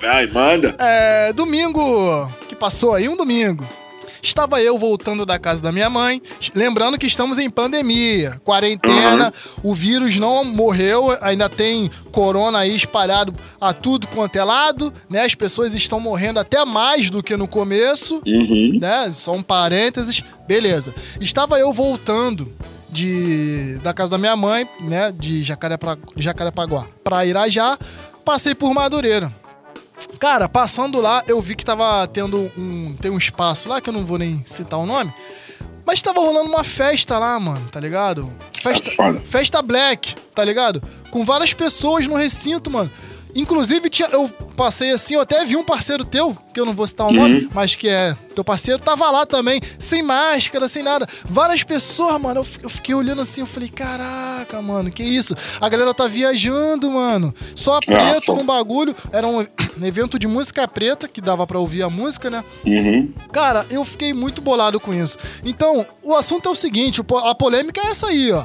Vai, 0.00 0.26
manda. 0.26 0.74
É, 0.78 1.32
domingo 1.32 2.28
que 2.48 2.54
passou 2.54 2.94
aí, 2.94 3.08
um 3.08 3.16
domingo. 3.16 3.66
Estava 4.20 4.60
eu 4.60 4.76
voltando 4.76 5.24
da 5.24 5.38
casa 5.38 5.62
da 5.62 5.70
minha 5.70 5.88
mãe, 5.88 6.20
lembrando 6.52 6.98
que 6.98 7.06
estamos 7.06 7.38
em 7.38 7.48
pandemia, 7.48 8.40
quarentena, 8.44 9.32
o 9.62 9.72
vírus 9.72 10.16
não 10.16 10.42
morreu, 10.44 11.16
ainda 11.20 11.48
tem 11.48 11.88
corona 12.10 12.58
aí 12.58 12.74
espalhado 12.74 13.32
a 13.60 13.72
tudo 13.72 14.08
quanto 14.08 14.34
é 14.34 14.42
lado, 14.42 14.92
né? 15.08 15.22
As 15.22 15.36
pessoas 15.36 15.72
estão 15.72 16.00
morrendo 16.00 16.40
até 16.40 16.64
mais 16.64 17.08
do 17.10 17.22
que 17.22 17.36
no 17.36 17.46
começo, 17.46 18.20
Uhum. 18.26 18.78
né? 18.80 19.08
Só 19.14 19.32
um 19.32 19.42
parênteses, 19.42 20.20
beleza. 20.48 20.92
Estava 21.20 21.56
eu 21.60 21.72
voltando 21.72 22.52
de, 22.90 23.78
da 23.84 23.94
casa 23.94 24.10
da 24.10 24.18
minha 24.18 24.36
mãe, 24.36 24.66
né? 24.80 25.12
De 25.16 25.44
Jacarepa, 25.44 25.96
Jacarepaguá 26.16 26.86
pra 27.04 27.24
Irajá. 27.24 27.78
Passei 28.24 28.54
por 28.54 28.74
Madureira. 28.74 29.32
Cara, 30.18 30.48
passando 30.48 31.00
lá, 31.00 31.22
eu 31.26 31.40
vi 31.40 31.54
que 31.54 31.64
tava 31.64 32.06
tendo 32.08 32.50
um. 32.56 32.94
Tem 33.00 33.10
um 33.10 33.18
espaço 33.18 33.68
lá, 33.68 33.80
que 33.80 33.88
eu 33.88 33.94
não 33.94 34.04
vou 34.04 34.18
nem 34.18 34.42
citar 34.44 34.78
o 34.78 34.86
nome. 34.86 35.12
Mas 35.86 36.02
tava 36.02 36.20
rolando 36.20 36.50
uma 36.50 36.64
festa 36.64 37.18
lá, 37.18 37.38
mano, 37.40 37.66
tá 37.70 37.80
ligado? 37.80 38.30
Festa, 38.52 39.14
festa 39.26 39.62
black, 39.62 40.14
tá 40.34 40.44
ligado? 40.44 40.82
Com 41.10 41.24
várias 41.24 41.54
pessoas 41.54 42.06
no 42.06 42.14
recinto, 42.14 42.70
mano. 42.70 42.90
Inclusive, 43.34 43.88
tinha- 43.90 44.08
eu 44.12 44.28
passei 44.56 44.90
assim, 44.90 45.14
eu 45.14 45.20
até 45.20 45.44
vi 45.44 45.56
um 45.56 45.62
parceiro 45.62 46.04
teu, 46.04 46.36
que 46.52 46.58
eu 46.58 46.64
não 46.66 46.74
vou 46.74 46.86
citar 46.86 47.06
o 47.06 47.12
nome, 47.12 47.48
mas 47.54 47.74
que 47.74 47.88
é 47.88 48.16
teu 48.34 48.42
parceiro, 48.42 48.80
tava 48.82 49.10
lá 49.10 49.24
também, 49.26 49.60
sem 49.78 50.02
máscara, 50.02 50.68
sem 50.68 50.82
nada. 50.82 51.06
Várias 51.24 51.62
pessoas, 51.62 52.20
mano, 52.20 52.40
eu, 52.40 52.44
fi- 52.44 52.60
eu 52.62 52.68
fiquei 52.70 52.94
olhando 52.94 53.20
assim, 53.22 53.40
eu 53.42 53.46
falei, 53.46 53.68
caraca, 53.68 54.60
mano, 54.62 54.90
que 54.90 55.02
isso? 55.02 55.34
A 55.60 55.68
galera 55.68 55.92
tá 55.94 56.06
viajando, 56.06 56.90
mano. 56.90 57.34
Só 57.54 57.78
preto 57.80 58.34
no 58.34 58.44
bagulho. 58.44 58.94
Era 59.12 59.26
um 59.26 59.40
evento 59.84 60.18
de 60.18 60.26
música 60.26 60.66
preta, 60.66 61.06
que 61.06 61.20
dava 61.20 61.46
pra 61.46 61.58
ouvir 61.58 61.82
a 61.82 61.90
música, 61.90 62.28
né? 62.30 62.44
Uhum. 62.66 63.12
Cara, 63.32 63.64
eu 63.70 63.84
fiquei 63.84 64.12
muito 64.12 64.40
bolado 64.42 64.80
com 64.80 64.92
isso. 64.92 65.18
Então, 65.44 65.86
o 66.02 66.14
assunto 66.14 66.48
é 66.48 66.52
o 66.52 66.56
seguinte: 66.56 67.00
a 67.24 67.34
polêmica 67.34 67.80
é 67.80 67.90
essa 67.90 68.08
aí, 68.08 68.32
ó. 68.32 68.44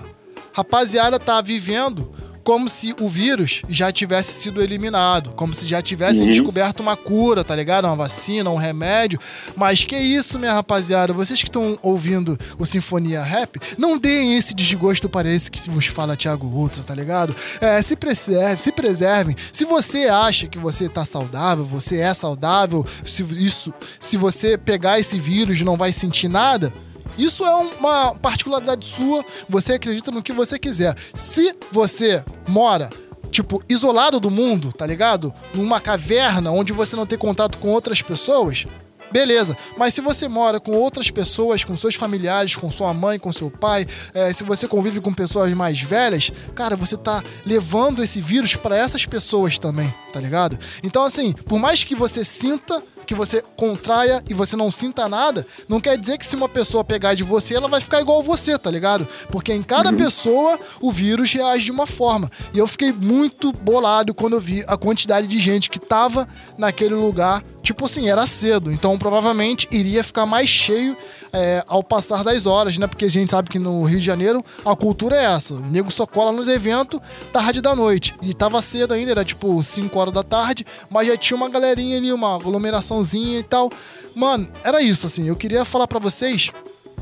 Rapaziada 0.51 1.17
tá 1.19 1.41
vivendo 1.41 2.13
como 2.43 2.67
se 2.67 2.93
o 2.99 3.07
vírus 3.07 3.61
já 3.69 3.91
tivesse 3.91 4.33
sido 4.41 4.61
eliminado, 4.61 5.31
como 5.31 5.53
se 5.53 5.67
já 5.67 5.81
tivesse 5.81 6.19
Uhum. 6.19 6.27
descoberto 6.27 6.81
uma 6.81 6.95
cura, 6.97 7.43
tá 7.43 7.55
ligado? 7.55 7.85
Uma 7.85 7.95
vacina, 7.95 8.49
um 8.49 8.55
remédio. 8.57 9.19
Mas 9.55 9.83
que 9.83 9.97
isso, 9.97 10.37
minha 10.37 10.53
rapaziada? 10.53 11.13
Vocês 11.13 11.41
que 11.41 11.47
estão 11.49 11.77
ouvindo 11.81 12.37
o 12.57 12.65
Sinfonia 12.65 13.21
Rap, 13.23 13.59
não 13.77 13.97
deem 13.97 14.35
esse 14.35 14.53
desgosto 14.53 15.07
para 15.07 15.29
esse 15.31 15.49
que 15.49 15.69
vos 15.69 15.85
fala 15.87 16.17
Thiago 16.17 16.47
Ultra, 16.47 16.83
tá 16.83 16.93
ligado? 16.93 17.35
É, 17.61 17.81
se 17.81 17.95
preserve, 17.95 18.61
se 18.61 18.71
preservem. 18.71 19.35
Se 19.51 19.63
você 19.65 20.05
acha 20.07 20.47
que 20.47 20.57
você 20.57 20.89
tá 20.89 21.05
saudável, 21.05 21.65
você 21.65 21.99
é 21.99 22.13
saudável, 22.13 22.85
se 23.05 23.23
isso, 23.23 23.73
se 23.99 24.17
você 24.17 24.57
pegar 24.57 24.99
esse 24.99 25.17
vírus 25.19 25.61
não 25.61 25.77
vai 25.77 25.93
sentir 25.93 26.27
nada, 26.27 26.73
isso 27.17 27.45
é 27.45 27.55
uma 27.55 28.15
particularidade 28.15 28.85
sua, 28.85 29.23
você 29.47 29.73
acredita 29.73 30.11
no 30.11 30.23
que 30.23 30.33
você 30.33 30.57
quiser. 30.57 30.95
Se 31.13 31.55
você 31.71 32.23
mora, 32.47 32.89
tipo, 33.31 33.63
isolado 33.67 34.19
do 34.19 34.31
mundo, 34.31 34.71
tá 34.71 34.85
ligado? 34.85 35.33
Numa 35.53 35.79
caverna 35.79 36.51
onde 36.51 36.73
você 36.73 36.95
não 36.95 37.05
tem 37.05 37.17
contato 37.17 37.57
com 37.57 37.69
outras 37.69 38.01
pessoas, 38.01 38.65
beleza. 39.11 39.55
Mas 39.77 39.93
se 39.93 40.01
você 40.01 40.27
mora 40.27 40.59
com 40.59 40.71
outras 40.71 41.11
pessoas, 41.11 41.63
com 41.63 41.77
seus 41.77 41.93
familiares, 41.93 42.55
com 42.55 42.71
sua 42.71 42.93
mãe, 42.93 43.19
com 43.19 43.31
seu 43.31 43.51
pai, 43.51 43.85
eh, 44.13 44.33
se 44.33 44.43
você 44.43 44.67
convive 44.67 44.99
com 44.99 45.13
pessoas 45.13 45.53
mais 45.53 45.79
velhas, 45.81 46.31
cara, 46.55 46.75
você 46.75 46.97
tá 46.97 47.23
levando 47.45 48.03
esse 48.03 48.19
vírus 48.19 48.55
pra 48.55 48.75
essas 48.75 49.05
pessoas 49.05 49.59
também, 49.59 49.93
tá 50.11 50.19
ligado? 50.19 50.57
Então, 50.81 51.03
assim, 51.03 51.31
por 51.31 51.59
mais 51.59 51.83
que 51.83 51.95
você 51.95 52.25
sinta 52.25 52.81
que 53.05 53.13
você 53.13 53.41
contraia 53.55 54.23
e 54.29 54.33
você 54.33 54.55
não 54.55 54.71
sinta 54.71 55.07
nada, 55.07 55.45
não 55.67 55.79
quer 55.79 55.97
dizer 55.97 56.17
que 56.17 56.25
se 56.25 56.35
uma 56.35 56.49
pessoa 56.49 56.83
pegar 56.83 57.13
de 57.13 57.23
você, 57.23 57.55
ela 57.55 57.67
vai 57.67 57.81
ficar 57.81 58.01
igual 58.01 58.23
você, 58.23 58.57
tá 58.57 58.69
ligado? 58.69 59.07
Porque 59.29 59.53
em 59.53 59.63
cada 59.63 59.91
pessoa 59.93 60.59
o 60.79 60.91
vírus 60.91 61.31
reage 61.33 61.65
de 61.65 61.71
uma 61.71 61.87
forma. 61.87 62.31
E 62.53 62.57
eu 62.57 62.67
fiquei 62.67 62.91
muito 62.91 63.51
bolado 63.51 64.13
quando 64.13 64.33
eu 64.33 64.39
vi 64.39 64.63
a 64.67 64.77
quantidade 64.77 65.27
de 65.27 65.39
gente 65.39 65.69
que 65.69 65.79
tava 65.79 66.27
naquele 66.57 66.95
lugar. 66.95 67.43
Tipo 67.61 67.85
assim, 67.85 68.09
era 68.09 68.25
cedo, 68.27 68.71
então 68.71 68.97
provavelmente 68.97 69.67
iria 69.71 70.03
ficar 70.03 70.25
mais 70.25 70.49
cheio 70.49 70.97
é, 71.33 71.63
ao 71.67 71.83
passar 71.83 72.23
das 72.23 72.45
horas, 72.45 72.77
né? 72.77 72.85
Porque 72.85 73.05
a 73.05 73.09
gente 73.09 73.31
sabe 73.31 73.49
que 73.49 73.57
no 73.57 73.83
Rio 73.83 73.99
de 73.99 74.05
Janeiro 74.05 74.45
a 74.63 74.75
cultura 74.75 75.15
é 75.15 75.25
essa. 75.25 75.55
O 75.55 75.65
nego 75.65 75.91
só 75.91 76.05
cola 76.05 76.31
nos 76.31 76.47
eventos 76.47 77.01
tarde 77.33 77.59
da 77.59 77.75
noite. 77.75 78.13
E 78.21 78.33
tava 78.33 78.61
cedo 78.61 78.93
ainda, 78.93 79.11
era 79.11 79.25
tipo 79.25 79.61
5 79.63 79.99
horas 79.99 80.13
da 80.13 80.21
tarde, 80.21 80.65
mas 80.89 81.07
já 81.07 81.17
tinha 81.17 81.35
uma 81.35 81.49
galerinha 81.49 81.97
ali, 81.97 82.13
uma 82.13 82.35
aglomeraçãozinha 82.35 83.39
e 83.39 83.43
tal. 83.43 83.71
Mano, 84.15 84.47
era 84.63 84.81
isso, 84.81 85.07
assim. 85.07 85.27
Eu 85.27 85.35
queria 85.35 85.65
falar 85.65 85.87
pra 85.87 85.97
vocês. 85.97 86.51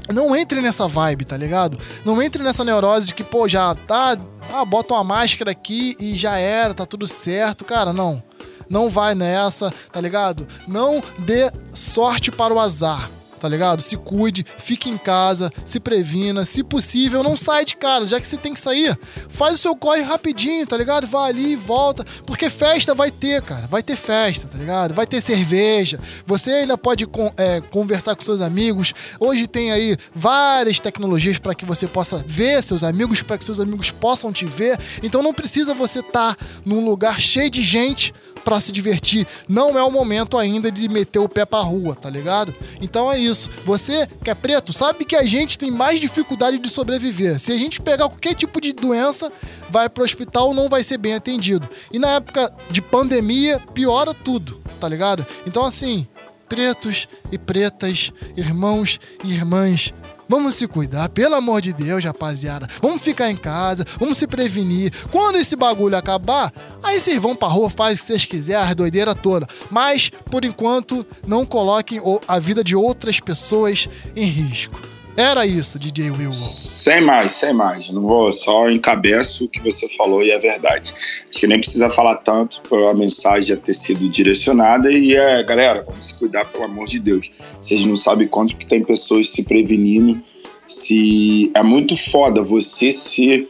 Não 0.10 0.36
entre 0.36 0.62
nessa 0.62 0.88
vibe, 0.88 1.26
tá 1.26 1.38
ligado? 1.38 1.78
Não 2.06 2.22
entre 2.22 2.42
nessa 2.42 2.64
neurose 2.64 3.08
de 3.08 3.14
que, 3.14 3.24
pô, 3.24 3.48
já 3.48 3.76
tá. 3.76 4.18
Ah, 4.54 4.64
bota 4.64 4.94
uma 4.94 5.04
máscara 5.04 5.52
aqui 5.52 5.96
e 6.00 6.16
já 6.16 6.38
era, 6.38 6.74
tá 6.74 6.86
tudo 6.86 7.06
certo. 7.06 7.66
Cara, 7.66 7.92
não. 7.92 8.24
Não 8.70 8.90
vai 8.90 9.14
nessa, 9.14 9.70
tá 9.92 10.00
ligado? 10.00 10.48
Não 10.66 11.04
dê 11.20 11.52
sorte 11.74 12.32
para 12.32 12.54
o 12.54 12.60
azar 12.60 13.10
tá 13.42 13.50
ligado? 13.50 13.82
Se 13.82 13.98
cuide, 13.98 14.46
fique 14.60 14.88
em 14.90 14.98
casa, 14.98 15.52
se 15.66 15.80
previna, 15.80 16.46
se 16.46 16.64
possível, 16.64 17.24
não 17.24 17.36
sai 17.36 17.66
de 17.66 17.76
casa, 17.76 18.06
já 18.06 18.22
que 18.22 18.28
você 18.28 18.38
tem 18.38 18.54
que 18.54 18.60
sair, 18.60 18.98
faz 19.28 19.56
o 19.56 19.58
seu 19.58 19.76
corre 19.76 20.02
rapidinho, 20.02 20.68
tá 20.68 20.78
ligado? 20.78 21.08
Vai 21.08 21.32
ali 21.32 21.54
e 21.54 21.56
volta, 21.56 22.06
porque 22.26 22.50
festa 22.50 22.94
vai 22.94 23.10
ter, 23.10 23.42
cara, 23.42 23.66
vai 23.68 23.82
ter 23.82 23.96
festa, 23.96 24.48
tá 24.48 24.58
ligado? 24.58 24.94
Vai 24.94 25.08
ter 25.08 25.20
cerveja, 25.22 26.00
você 26.26 26.52
ainda 26.52 26.78
pode 26.78 27.08
con- 27.08 27.34
é, 27.36 27.60
conversar 27.62 28.16
com 28.16 28.22
seus 28.22 28.42
amigos, 28.42 28.94
hoje 29.20 29.48
tem 29.48 29.72
aí 29.72 29.98
várias 30.16 30.80
tecnologias 30.80 31.40
para 31.40 31.56
que 31.56 31.66
você 31.66 31.88
possa 31.88 32.24
ver 32.28 32.62
seus 32.62 32.84
amigos, 32.84 33.22
para 33.24 33.38
que 33.38 33.46
seus 33.46 33.60
amigos 33.60 33.90
possam 33.90 34.32
te 34.32 34.46
ver, 34.46 34.80
então 35.02 35.24
não 35.24 35.34
precisa 35.34 35.74
você 35.74 36.00
estar 36.00 36.38
num 36.64 36.84
lugar 36.86 37.20
cheio 37.20 37.50
de 37.50 37.62
gente 37.62 38.14
pra 38.44 38.60
se 38.62 38.72
divertir. 38.72 39.28
Não 39.48 39.78
é 39.78 39.84
o 39.84 39.92
momento 39.92 40.38
ainda 40.38 40.72
de 40.72 40.88
meter 40.88 41.20
o 41.20 41.30
pé 41.30 41.46
pra 41.46 41.60
rua, 41.60 41.96
tá 41.96 42.10
ligado? 42.10 42.54
Então 42.82 43.12
é 43.12 43.20
isso. 43.20 43.50
Você 43.66 44.08
que 44.24 44.30
é 44.30 44.36
preto, 44.36 44.74
sabe 44.74 45.06
que 45.06 45.16
a 45.16 45.24
gente 45.24 45.58
tem 45.58 45.72
mais 45.72 46.00
dificuldade 46.00 46.58
de 46.58 46.70
sobreviver. 46.70 47.40
Se 47.40 47.52
a 47.52 47.58
gente 47.58 47.82
pegar 47.82 48.10
qualquer 48.10 48.34
tipo 48.34 48.60
de 48.60 48.74
doença, 48.74 49.32
vai 49.70 49.90
pro 49.90 50.04
hospital, 50.04 50.54
não 50.54 50.70
vai 50.70 50.84
ser 50.84 50.98
bem 50.98 51.14
atendido. 51.14 51.68
E 51.92 52.00
na 52.00 52.10
época 52.10 52.52
de 52.70 52.82
pandemia, 52.82 53.60
piora 53.74 54.14
tudo, 54.14 54.62
tá 54.80 54.88
ligado? 54.88 55.26
Então 55.46 55.66
assim, 55.66 56.08
pretos 56.52 57.08
e 57.32 57.38
pretas, 57.38 58.12
irmãos 58.36 59.00
e 59.24 59.32
irmãs, 59.32 59.94
Vamos 60.32 60.56
se 60.56 60.66
cuidar, 60.66 61.10
pelo 61.10 61.36
amor 61.36 61.60
de 61.60 61.74
Deus, 61.74 62.06
rapaziada. 62.06 62.66
Vamos 62.82 63.02
ficar 63.02 63.30
em 63.30 63.36
casa, 63.36 63.86
vamos 64.00 64.18
se 64.18 64.26
prevenir. 64.26 64.94
Quando 65.12 65.38
esse 65.38 65.58
bagulho 65.58 65.98
acabar, 65.98 66.54
aí 66.82 67.02
vocês 67.02 67.22
vão 67.22 67.36
pra 67.36 67.50
rua, 67.50 67.70
faz 67.70 68.00
o 68.00 68.02
que 68.02 68.08
vocês 68.08 68.24
quiserem, 68.24 68.72
a 68.72 68.74
doideira 68.74 69.14
toda. 69.14 69.46
Mas, 69.70 70.10
por 70.10 70.46
enquanto, 70.46 71.06
não 71.28 71.46
coloquem 71.46 72.00
a 72.26 72.40
vida 72.40 72.64
de 72.64 72.78
outras 72.78 73.20
pessoas 73.20 73.90
em 74.16 74.24
risco. 74.24 74.91
Era 75.16 75.46
isso, 75.46 75.78
DJ 75.78 76.12
Will. 76.12 76.32
Sem 76.32 77.02
mais, 77.02 77.34
sem 77.34 77.54
mais. 77.54 77.90
Não 77.90 78.02
vou 78.02 78.32
só 78.32 78.70
encabeço 78.70 79.46
o 79.46 79.50
que 79.50 79.62
você 79.62 79.88
falou 79.90 80.24
e 80.24 80.32
é 80.32 80.40
verdade. 80.40 80.94
Acho 81.30 81.40
que 81.40 81.48
nem 81.48 81.60
precisa 81.60 81.90
falar 81.90 82.16
tanto 82.18 82.62
pela 82.62 82.94
mensagem 82.94 83.50
já 83.50 83.58
ter 83.58 83.74
sido 83.74 84.08
direcionada 84.10 84.92
e 84.92 85.14
é, 85.14 85.44
galera, 85.44 85.84
vamos 85.86 86.06
se 86.06 86.16
cuidar 86.16 86.46
pelo 86.46 86.64
amor 86.64 86.88
de 86.88 87.00
Deus. 87.00 87.30
Vocês 87.62 87.84
não 87.84 87.96
sabem 87.96 88.28
quanto 88.28 88.56
que 88.56 88.66
tem 88.66 88.84
pessoas 88.84 89.30
se 89.30 89.44
prevenindo. 89.44 90.22
Se 90.66 91.52
é 91.56 91.64
muito 91.64 91.98
foda 91.98 92.42
você 92.42 92.92
ser 92.92 93.50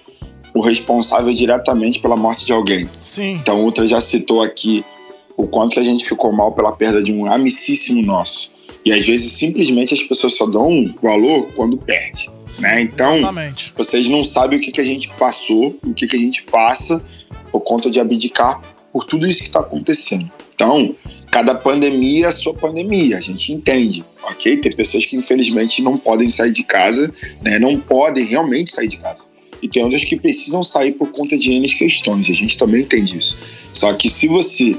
o 0.53 0.61
responsável 0.61 1.33
diretamente 1.33 1.99
pela 1.99 2.17
morte 2.17 2.45
de 2.45 2.53
alguém. 2.53 2.89
Sim. 3.03 3.33
Então, 3.33 3.63
outra 3.63 3.85
já 3.85 4.01
citou 4.01 4.41
aqui 4.41 4.83
o 5.37 5.47
quanto 5.47 5.73
que 5.73 5.79
a 5.79 5.83
gente 5.83 6.05
ficou 6.05 6.31
mal 6.31 6.51
pela 6.53 6.73
perda 6.73 7.01
de 7.01 7.13
um 7.13 7.25
amicíssimo 7.31 8.01
nosso. 8.01 8.51
E 8.83 8.91
às 8.91 9.05
vezes 9.05 9.33
simplesmente 9.33 9.93
as 9.93 10.03
pessoas 10.03 10.35
só 10.35 10.45
dão 10.47 10.93
valor 11.01 11.51
quando 11.53 11.77
perde. 11.77 12.29
Né? 12.59 12.81
Então, 12.81 13.17
Exatamente. 13.17 13.73
vocês 13.77 14.07
não 14.07 14.23
sabem 14.23 14.59
o 14.59 14.61
que, 14.61 14.71
que 14.71 14.81
a 14.81 14.83
gente 14.83 15.09
passou, 15.09 15.77
o 15.85 15.93
que, 15.93 16.07
que 16.07 16.15
a 16.15 16.19
gente 16.19 16.43
passa 16.43 17.03
por 17.51 17.61
conta 17.61 17.89
de 17.89 17.99
abdicar 17.99 18.61
por 18.91 19.03
tudo 19.03 19.27
isso 19.27 19.39
que 19.39 19.47
está 19.47 19.59
acontecendo. 19.59 20.29
Então, 20.53 20.95
cada 21.31 21.55
pandemia 21.55 22.25
é 22.25 22.27
a 22.27 22.31
sua 22.31 22.53
pandemia, 22.53 23.17
a 23.17 23.21
gente 23.21 23.53
entende, 23.53 24.03
ok? 24.23 24.57
Tem 24.57 24.75
pessoas 24.75 25.05
que 25.05 25.15
infelizmente 25.15 25.81
não 25.81 25.97
podem 25.97 26.29
sair 26.29 26.51
de 26.51 26.63
casa, 26.63 27.11
né? 27.41 27.57
não 27.57 27.79
podem 27.79 28.25
realmente 28.25 28.71
sair 28.71 28.87
de 28.87 28.97
casa. 28.97 29.27
E 29.61 29.67
tem 29.67 29.83
outras 29.83 30.03
que 30.03 30.17
precisam 30.17 30.63
sair 30.63 30.91
por 30.93 31.11
conta 31.11 31.37
de 31.37 31.51
N 31.53 31.67
questões, 31.69 32.29
a 32.29 32.33
gente 32.33 32.57
também 32.57 32.81
entende 32.81 33.17
isso. 33.17 33.37
Só 33.71 33.93
que 33.93 34.09
se 34.09 34.27
você 34.27 34.75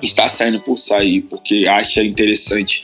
está 0.00 0.28
saindo 0.28 0.60
por 0.60 0.78
sair 0.78 1.22
porque 1.22 1.66
acha 1.66 2.02
interessante 2.02 2.82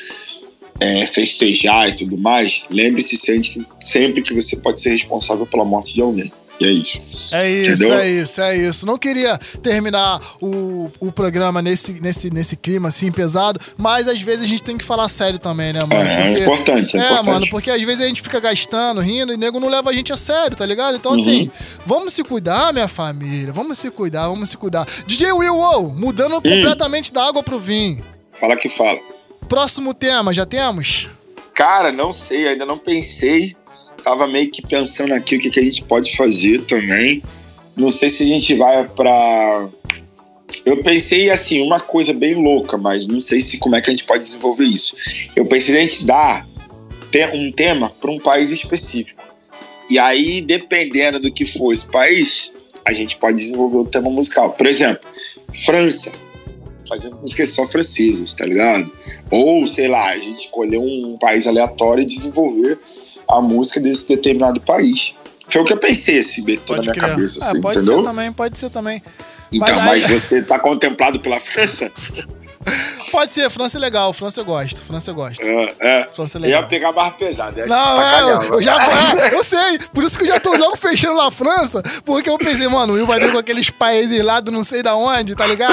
é, 0.80 1.06
festejar 1.06 1.88
e 1.88 1.96
tudo 1.96 2.18
mais, 2.18 2.64
lembre-se 2.70 3.16
sempre 3.16 3.48
que, 3.48 3.66
sempre 3.80 4.22
que 4.22 4.34
você 4.34 4.56
pode 4.56 4.80
ser 4.80 4.90
responsável 4.90 5.46
pela 5.46 5.64
morte 5.64 5.94
de 5.94 6.00
alguém. 6.00 6.32
E 6.60 6.66
é 6.66 6.70
isso. 6.70 7.00
É 7.30 7.48
isso, 7.50 7.70
Entendeu? 7.70 7.98
é 7.98 8.10
isso, 8.10 8.40
é 8.40 8.56
isso. 8.56 8.86
Não 8.86 8.98
queria 8.98 9.38
terminar 9.62 10.20
o, 10.40 10.90
o 10.98 11.12
programa 11.12 11.62
nesse, 11.62 12.00
nesse, 12.00 12.30
nesse 12.30 12.56
clima 12.56 12.88
assim 12.88 13.12
pesado, 13.12 13.60
mas 13.76 14.08
às 14.08 14.20
vezes 14.20 14.42
a 14.44 14.46
gente 14.46 14.62
tem 14.62 14.76
que 14.76 14.84
falar 14.84 15.08
sério 15.08 15.38
também, 15.38 15.72
né, 15.72 15.80
mano? 15.80 15.94
É, 16.08 16.34
é 16.34 16.38
importante, 16.40 16.96
é 16.96 17.00
importante. 17.00 17.26
mano, 17.28 17.46
porque 17.50 17.70
às 17.70 17.80
vezes 17.82 18.00
a 18.00 18.08
gente 18.08 18.22
fica 18.22 18.40
gastando, 18.40 19.00
rindo 19.00 19.32
e 19.32 19.36
o 19.36 19.38
nego 19.38 19.60
não 19.60 19.68
leva 19.68 19.90
a 19.90 19.92
gente 19.92 20.12
a 20.12 20.16
sério, 20.16 20.56
tá 20.56 20.66
ligado? 20.66 20.96
Então, 20.96 21.12
Uhum. 21.12 21.20
assim, 21.20 21.50
vamos 21.86 22.12
se 22.12 22.22
cuidar, 22.24 22.72
minha 22.72 22.88
família. 22.88 23.52
Vamos 23.52 23.78
se 23.78 23.90
cuidar, 23.90 24.26
vamos 24.28 24.50
se 24.50 24.56
cuidar. 24.56 24.86
DJ 25.06 25.32
Will, 25.32 25.54
wow, 25.56 25.88
mudando 25.94 26.34
completamente 26.42 27.12
da 27.12 27.24
água 27.26 27.42
pro 27.42 27.58
vinho. 27.58 28.04
Fala 28.32 28.56
que 28.56 28.68
fala. 28.68 28.98
Próximo 29.48 29.94
tema, 29.94 30.32
já 30.34 30.44
temos? 30.44 31.08
Cara, 31.54 31.90
não 31.92 32.12
sei, 32.12 32.48
ainda 32.48 32.64
não 32.66 32.78
pensei. 32.78 33.56
Tava 34.02 34.26
meio 34.26 34.50
que 34.50 34.62
pensando 34.62 35.12
aqui 35.12 35.36
o 35.36 35.40
que, 35.40 35.50
que 35.50 35.60
a 35.60 35.62
gente 35.62 35.84
pode 35.84 36.16
fazer 36.16 36.62
também. 36.62 37.22
Não 37.76 37.90
sei 37.90 38.08
se 38.08 38.22
a 38.22 38.26
gente 38.26 38.54
vai 38.54 38.88
pra. 38.88 39.68
Eu 40.64 40.82
pensei 40.82 41.30
assim, 41.30 41.62
uma 41.62 41.80
coisa 41.80 42.12
bem 42.12 42.34
louca, 42.34 42.76
mas 42.76 43.06
não 43.06 43.20
sei 43.20 43.40
se 43.40 43.58
como 43.58 43.76
é 43.76 43.80
que 43.80 43.88
a 43.88 43.92
gente 43.92 44.04
pode 44.04 44.22
desenvolver 44.22 44.64
isso. 44.64 44.96
Eu 45.36 45.46
pensei 45.46 45.76
em 45.76 45.78
a 45.78 45.80
gente 45.82 46.04
dar 46.04 46.48
um 47.34 47.50
tema 47.52 47.90
para 48.00 48.10
um 48.10 48.18
país 48.18 48.50
específico. 48.50 49.22
E 49.88 49.98
aí, 49.98 50.42
dependendo 50.42 51.18
do 51.18 51.32
que 51.32 51.46
for 51.46 51.72
esse 51.72 51.86
país, 51.86 52.52
a 52.84 52.92
gente 52.92 53.16
pode 53.16 53.38
desenvolver 53.38 53.78
o 53.78 53.84
tema 53.86 54.10
musical. 54.10 54.52
Por 54.52 54.66
exemplo, 54.66 55.08
França. 55.52 56.12
Fazer 56.88 57.10
músicas 57.10 57.50
só 57.50 57.66
francesas, 57.66 58.32
tá 58.32 58.46
ligado? 58.46 58.90
Ou, 59.30 59.66
sei 59.66 59.88
lá, 59.88 60.08
a 60.08 60.18
gente 60.18 60.46
escolher 60.46 60.78
um 60.78 61.18
país 61.18 61.46
aleatório 61.46 62.02
e 62.02 62.06
desenvolver 62.06 62.78
a 63.28 63.40
música 63.40 63.80
desse 63.80 64.08
determinado 64.08 64.60
país. 64.60 65.14
Foi 65.48 65.62
o 65.62 65.64
que 65.64 65.72
eu 65.72 65.78
pensei, 65.78 66.18
assim, 66.18 66.42
meteu 66.44 66.76
na 66.76 66.82
minha 66.82 66.94
Crer. 66.94 67.10
cabeça, 67.10 67.38
Ah, 67.42 67.50
assim, 67.50 67.60
pode 67.62 67.78
entendeu? 67.78 67.98
ser 67.98 68.04
também, 68.04 68.32
pode 68.32 68.58
ser 68.58 68.70
também. 68.70 69.02
Então, 69.50 69.76
Mas 69.76 70.06
mas, 70.06 70.22
você 70.22 70.42
tá 70.42 70.58
contemplado 70.58 71.20
pela 71.20 71.40
França? 71.40 71.90
Pode 73.10 73.32
ser, 73.32 73.48
França 73.50 73.78
é 73.78 73.80
legal, 73.80 74.12
França 74.12 74.40
eu 74.40 74.44
gosto, 74.44 74.80
França 74.82 75.10
eu 75.10 75.14
gosto. 75.14 75.42
É, 75.42 75.74
é. 75.80 76.04
França 76.14 76.36
é 76.36 76.40
Eu 76.40 76.42
legal. 76.42 76.62
ia 76.62 76.68
pegar 76.68 76.92
mais 76.92 77.14
pesado, 77.14 77.58
é 77.60 77.66
Não, 77.66 78.02
é, 78.02 78.22
eu, 78.22 78.42
eu 78.54 78.62
já 78.62 78.76
é, 78.82 79.34
eu 79.34 79.42
sei, 79.42 79.78
por 79.94 80.04
isso 80.04 80.18
que 80.18 80.24
eu 80.24 80.28
já 80.28 80.38
tô 80.40 80.54
logo 80.56 80.76
fechando 80.76 81.16
na 81.16 81.30
França, 81.30 81.82
porque 82.04 82.28
eu 82.28 82.36
pensei, 82.38 82.68
mano, 82.68 82.92
o 82.92 82.96
Will 82.96 83.06
vai 83.06 83.18
vir 83.20 83.32
com 83.32 83.38
aqueles 83.38 83.70
países 83.70 84.22
lá 84.22 84.40
do 84.40 84.50
não 84.50 84.62
sei 84.62 84.82
da 84.82 84.94
onde, 84.94 85.34
tá 85.34 85.46
ligado? 85.46 85.72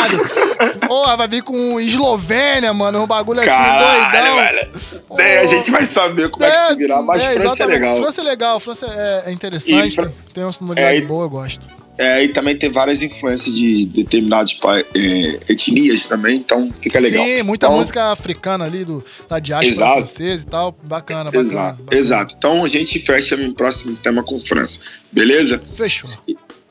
Porra, 0.88 1.18
vai 1.18 1.28
vir 1.28 1.44
com 1.44 1.80
Eslovênia, 1.80 2.74
mano, 2.74 3.04
um 3.04 3.08
bagulho 3.08 3.40
assim, 3.40 3.50
Caralho, 3.50 4.12
doidão. 4.12 4.36
velho. 4.36 4.72
Nem 5.18 5.38
a 5.38 5.46
gente 5.46 5.72
vai 5.72 5.86
saber 5.86 6.30
como 6.30 6.46
é, 6.46 6.52
que 6.52 6.66
se 6.68 6.76
virar, 6.76 7.02
mas 7.02 7.22
É, 7.22 7.26
França 7.34 7.40
é 7.40 7.46
exatamente. 7.46 7.80
legal. 7.82 7.98
França 7.98 8.22
é 8.22 8.24
legal, 8.24 8.60
França 8.60 8.86
é, 8.88 9.24
é 9.28 9.32
interessante, 9.32 10.00
E 10.00 10.34
tem 10.34 10.44
uma 10.44 10.52
sonoridade 10.54 10.98
É, 10.98 11.02
boa, 11.02 11.26
eu 11.26 11.30
gosto. 11.30 11.62
É, 11.98 12.24
e 12.24 12.30
também 12.30 12.56
tem 12.58 12.70
várias 12.70 13.02
influências 13.02 13.56
de 13.56 13.86
determinadas 13.86 14.60
é, 14.96 15.40
etnias 15.50 16.08
também, 16.08 16.36
então 16.36 16.72
fica 16.80 17.00
legal. 17.00 17.24
Sim, 17.26 17.44
muita 17.44 17.68
Então, 17.68 17.78
música 17.78 18.12
africana 18.12 18.66
ali, 18.66 18.84
do, 18.84 19.04
da 19.30 19.40
diáspora 19.40 19.98
francesa 19.98 20.44
e 20.44 20.48
tal, 20.48 20.78
bacana, 20.84 21.26
bacana. 21.26 21.44
Exato, 21.44 21.84
exato. 21.92 22.36
Então 22.38 22.66
a 22.66 22.68
gente 22.68 23.00
fecha 23.00 23.38
no 23.38 23.54
próximo 23.54 23.96
tema 23.98 24.24
com 24.24 24.38
França, 24.38 24.82
beleza? 25.12 25.64
Fechou. 25.76 26.10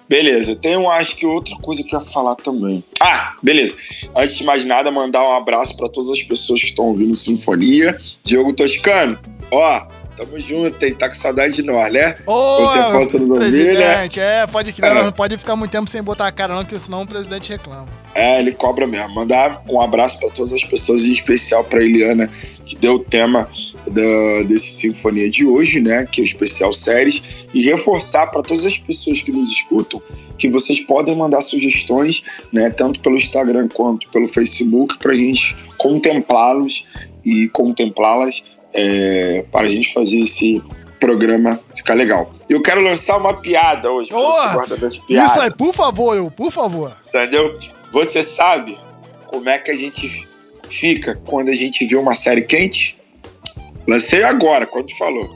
Beleza, 0.07 0.55
tem 0.55 0.75
eu 0.75 0.91
acho 0.91 1.17
que 1.17 1.25
outra 1.25 1.57
coisa 1.57 1.83
que 1.83 1.95
eu 1.95 2.01
ia 2.01 2.05
falar 2.05 2.37
também. 2.37 2.85
Ah, 3.01 3.33
beleza. 3.43 3.75
Antes 4.15 4.37
de 4.37 4.45
mais 4.45 4.65
nada, 4.65 4.91
mandar 4.91 5.23
um 5.23 5.33
abraço 5.33 5.77
para 5.77 5.89
todas 5.89 6.11
as 6.11 6.23
pessoas 6.23 6.61
que 6.61 6.67
estão 6.67 6.87
ouvindo 6.87 7.15
Sinfonia. 7.15 7.99
Diogo 8.23 8.53
Toscano, 8.53 9.19
ó, 9.51 9.87
tamo 10.16 10.39
junto, 10.41 10.82
hein? 10.85 10.95
Tá 10.95 11.09
com 11.09 11.15
saudade 11.15 11.55
de 11.55 11.62
nós, 11.62 11.93
né? 11.93 12.16
Ô, 12.27 12.69
tempo 12.73 12.91
você 13.05 13.19
nos 13.19 13.31
ouvir, 13.31 13.31
né? 13.31 13.39
presidente, 13.39 14.20
é, 14.20 14.47
pode 14.47 14.73
crer, 14.73 14.93
É. 14.93 15.03
não 15.03 15.12
pode 15.12 15.36
ficar 15.36 15.57
muito 15.57 15.70
tempo 15.70 15.89
sem 15.91 16.03
botar 16.03 16.27
a 16.27 16.32
cara 16.32 16.55
não, 16.55 16.65
que 16.65 16.78
senão 16.78 17.03
o 17.03 17.07
presidente 17.07 17.51
reclama. 17.51 17.86
É, 18.15 18.39
ele 18.39 18.53
cobra 18.53 18.86
mesmo. 18.86 19.15
Mandar 19.15 19.62
um 19.69 19.81
abraço 19.81 20.20
para 20.20 20.31
todas 20.31 20.53
as 20.53 20.65
pessoas, 20.65 21.05
em 21.05 21.12
especial 21.12 21.65
para 21.65 21.82
Eliana, 21.82 22.31
que 22.65 22.77
deu 22.77 22.95
o 22.95 22.99
tema 23.01 23.49
da, 23.89 24.43
desse 24.47 24.69
Sinfonia 24.69 25.28
de 25.28 25.45
hoje, 25.45 25.81
né? 25.81 26.07
Que 26.11 26.20
é 26.20 26.23
o 26.23 26.24
especial 26.24 26.73
séries. 26.73 27.47
E 27.53 27.65
reforçar 27.65 28.28
para 28.28 28.43
todas 28.43 28.65
as 28.65 28.78
pessoas 28.78 29.20
que 29.20 29.32
nos 29.32 29.51
escutam 29.51 30.01
que 30.39 30.49
vocês 30.49 30.81
podem 30.81 31.16
mandar 31.16 31.41
sugestões, 31.41 32.23
né? 32.53 32.70
Tanto 32.70 33.01
pelo 33.01 33.16
Instagram 33.16 33.69
quanto 33.73 34.09
pelo 34.09 34.27
Facebook, 34.27 34.99
para 34.99 35.12
gente 35.12 35.57
contemplá-los 35.78 36.85
e 37.24 37.49
contemplá-las 37.49 38.43
é, 38.75 39.45
para 39.51 39.63
a 39.63 39.71
gente 39.71 39.93
fazer 39.93 40.21
esse 40.21 40.63
programa 40.99 41.61
ficar 41.75 41.95
legal. 41.95 42.33
Eu 42.49 42.61
quero 42.61 42.81
lançar 42.81 43.17
uma 43.19 43.35
piada 43.35 43.91
hoje, 43.91 44.11
porque 44.11 44.25
você 44.25 44.55
gosta 44.55 44.77
das 44.77 44.99
piadas. 44.99 45.31
Isso 45.31 45.41
aí, 45.41 45.51
por 45.51 45.73
favor, 45.73 46.17
eu, 46.17 46.31
por 46.31 46.51
favor. 46.51 46.97
Entendeu? 47.09 47.53
Você 47.93 48.23
sabe 48.23 48.77
como 49.29 49.49
é 49.49 49.59
que 49.59 49.71
a 49.71 49.77
gente 49.77 50.27
fica 50.69 51.21
quando 51.27 51.51
a 51.51 51.55
gente 51.55 51.87
vê 51.87 51.97
uma 51.97 52.15
série 52.15 52.43
quente? 52.43 52.99
Lancei 53.89 54.25
agora, 54.25 54.67
quando 54.67 54.91
falou. 54.97 55.29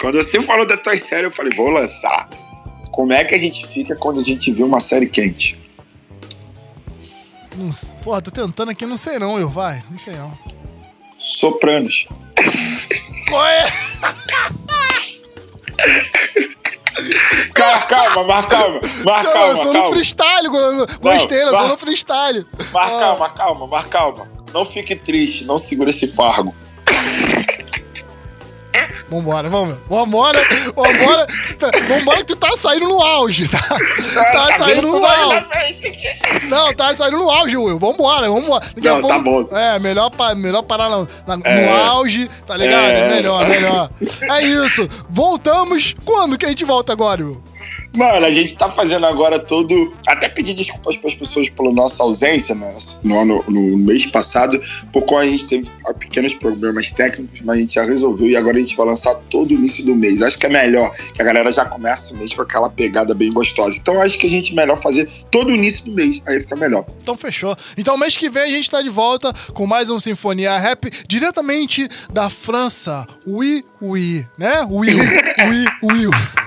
Quando 0.00 0.16
você 0.16 0.40
falou 0.40 0.66
da 0.66 0.76
tua 0.76 0.96
série, 0.96 1.26
eu 1.26 1.30
falei, 1.30 1.52
vou 1.54 1.70
lançar. 1.70 2.28
Como 2.92 3.12
é 3.12 3.24
que 3.24 3.34
a 3.34 3.38
gente 3.38 3.66
fica 3.66 3.94
quando 3.94 4.18
a 4.18 4.22
gente 4.22 4.50
vê 4.52 4.62
uma 4.62 4.80
série 4.80 5.06
quente? 5.06 5.58
Não, 7.56 7.70
porra, 8.02 8.22
tô 8.22 8.30
tentando 8.30 8.70
aqui, 8.70 8.86
não 8.86 8.96
sei 8.96 9.18
não, 9.18 9.38
eu, 9.38 9.48
vai, 9.48 9.82
não 9.90 9.98
sei 9.98 10.14
não. 10.14 10.32
Sopranos. 11.20 12.06
Qual 13.30 13.46
é? 13.46 13.66
Calma, 17.54 17.82
calma, 17.86 18.24
mas 18.24 18.44
calma, 18.46 18.80
mas 19.04 19.24
Eu 19.24 19.32
calma, 19.32 19.56
sou 19.56 19.64
no 19.66 19.72
calma. 19.72 19.88
freestyle, 19.90 20.48
go- 20.48 20.86
gostei, 21.00 21.42
eu 21.42 21.50
sou 21.56 21.68
no 21.68 21.78
freestyle. 21.78 22.46
Mas 22.72 22.92
Ó, 22.92 22.98
calma, 22.98 23.30
calma, 23.30 23.66
mas 23.66 23.86
calma. 23.86 24.30
Não 24.52 24.64
fique 24.64 24.96
triste, 24.96 25.44
não 25.44 25.58
segura 25.58 25.90
esse 25.90 26.08
fargo. 26.08 26.54
Vambora, 29.10 29.48
vamos, 29.48 29.78
vambora, 29.88 30.38
vambora, 30.76 31.26
tá- 31.58 31.70
vambora 31.88 32.18
que 32.18 32.24
tu 32.24 32.36
tá 32.36 32.54
saindo 32.58 32.86
no 32.88 33.00
auge, 33.02 33.48
tá? 33.48 33.58
Tá 33.58 34.24
tá 34.48 34.58
saindo 34.58 34.82
no 34.88 35.04
auge. 35.04 35.46
Não, 36.50 36.74
tá 36.74 36.94
saindo 36.94 37.16
no 37.16 37.30
auge, 37.30 37.56
Will. 37.56 37.78
Vambora, 37.78 38.28
vambora. 38.28 38.64
Daqui 38.76 38.86
a 38.88 38.94
Não, 39.00 39.08
tá 39.08 39.22
pouco- 39.22 39.56
É, 39.56 39.78
melhor, 39.78 40.10
melhor 40.36 40.62
parar 40.62 40.90
no, 40.90 41.08
na- 41.26 41.36
no 41.38 41.46
É. 41.46 41.86
auge, 41.86 42.28
tá 42.46 42.54
ligado? 42.56 42.82
É. 42.84 43.08
Melhor, 43.08 43.48
melhor. 43.48 43.90
É 44.30 44.42
isso. 44.42 44.86
Voltamos. 45.08 45.94
Quando 46.04 46.36
que 46.36 46.44
a 46.44 46.48
gente 46.50 46.64
volta 46.66 46.92
agora, 46.92 47.24
Will? 47.24 47.42
Mano, 47.96 48.26
a 48.26 48.30
gente 48.30 48.56
tá 48.56 48.70
fazendo 48.70 49.06
agora 49.06 49.38
todo. 49.38 49.92
Até 50.06 50.28
pedir 50.28 50.54
desculpas 50.54 50.96
pras 50.96 51.14
pessoas 51.14 51.48
pela 51.48 51.72
nossa 51.72 52.02
ausência 52.02 52.54
né, 52.54 52.74
no, 53.02 53.18
ano, 53.18 53.44
no 53.48 53.76
mês 53.78 54.06
passado, 54.06 54.60
porque 54.92 55.14
a 55.14 55.26
gente 55.26 55.48
teve 55.48 55.70
pequenos 55.98 56.34
problemas 56.34 56.92
técnicos, 56.92 57.40
mas 57.42 57.56
a 57.56 57.60
gente 57.60 57.74
já 57.74 57.84
resolveu 57.84 58.28
e 58.28 58.36
agora 58.36 58.56
a 58.56 58.60
gente 58.60 58.76
vai 58.76 58.86
lançar 58.86 59.14
todo 59.30 59.50
o 59.50 59.54
início 59.54 59.84
do 59.84 59.94
mês. 59.94 60.22
Acho 60.22 60.38
que 60.38 60.46
é 60.46 60.48
melhor 60.48 60.94
que 61.12 61.20
a 61.20 61.24
galera 61.24 61.50
já 61.50 61.64
comece 61.64 62.14
o 62.14 62.18
mês 62.18 62.32
com 62.34 62.42
aquela 62.42 62.70
pegada 62.70 63.14
bem 63.14 63.32
gostosa. 63.32 63.78
Então 63.80 64.00
acho 64.00 64.18
que 64.18 64.26
a 64.26 64.30
gente 64.30 64.52
é 64.52 64.56
melhor 64.56 64.76
fazer 64.76 65.08
todo 65.30 65.48
o 65.48 65.54
início 65.54 65.86
do 65.86 65.92
mês, 65.92 66.22
aí 66.26 66.40
fica 66.40 66.56
melhor. 66.56 66.86
Então 67.02 67.16
fechou. 67.16 67.56
Então 67.76 67.96
mês 67.96 68.16
que 68.16 68.30
vem 68.30 68.42
a 68.42 68.46
gente 68.46 68.70
tá 68.70 68.82
de 68.82 68.90
volta 68.90 69.32
com 69.52 69.66
mais 69.66 69.90
um 69.90 69.98
Sinfonia 69.98 70.56
Rap 70.58 70.90
diretamente 71.06 71.88
da 72.12 72.30
França. 72.30 73.06
Oui, 73.26 73.64
oui, 73.80 74.26
né? 74.36 74.66
Will, 74.70 74.96
oui, 75.48 75.64
Will. 75.82 76.37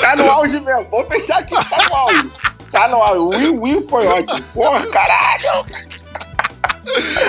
Tá 0.00 0.16
no 0.16 0.30
auge 0.30 0.60
mesmo, 0.60 0.86
vou 0.88 1.04
fechar 1.04 1.38
aqui, 1.38 1.54
tá 1.54 1.88
no 1.88 1.94
auge. 1.94 2.30
Tá 2.70 2.88
no 2.88 2.96
auge. 2.96 3.18
O 3.18 3.28
Will 3.28 3.60
Will 3.62 3.80
foi 3.88 4.06
ótimo. 4.06 4.42
Porra, 4.54 4.86
caralho! 4.86 5.64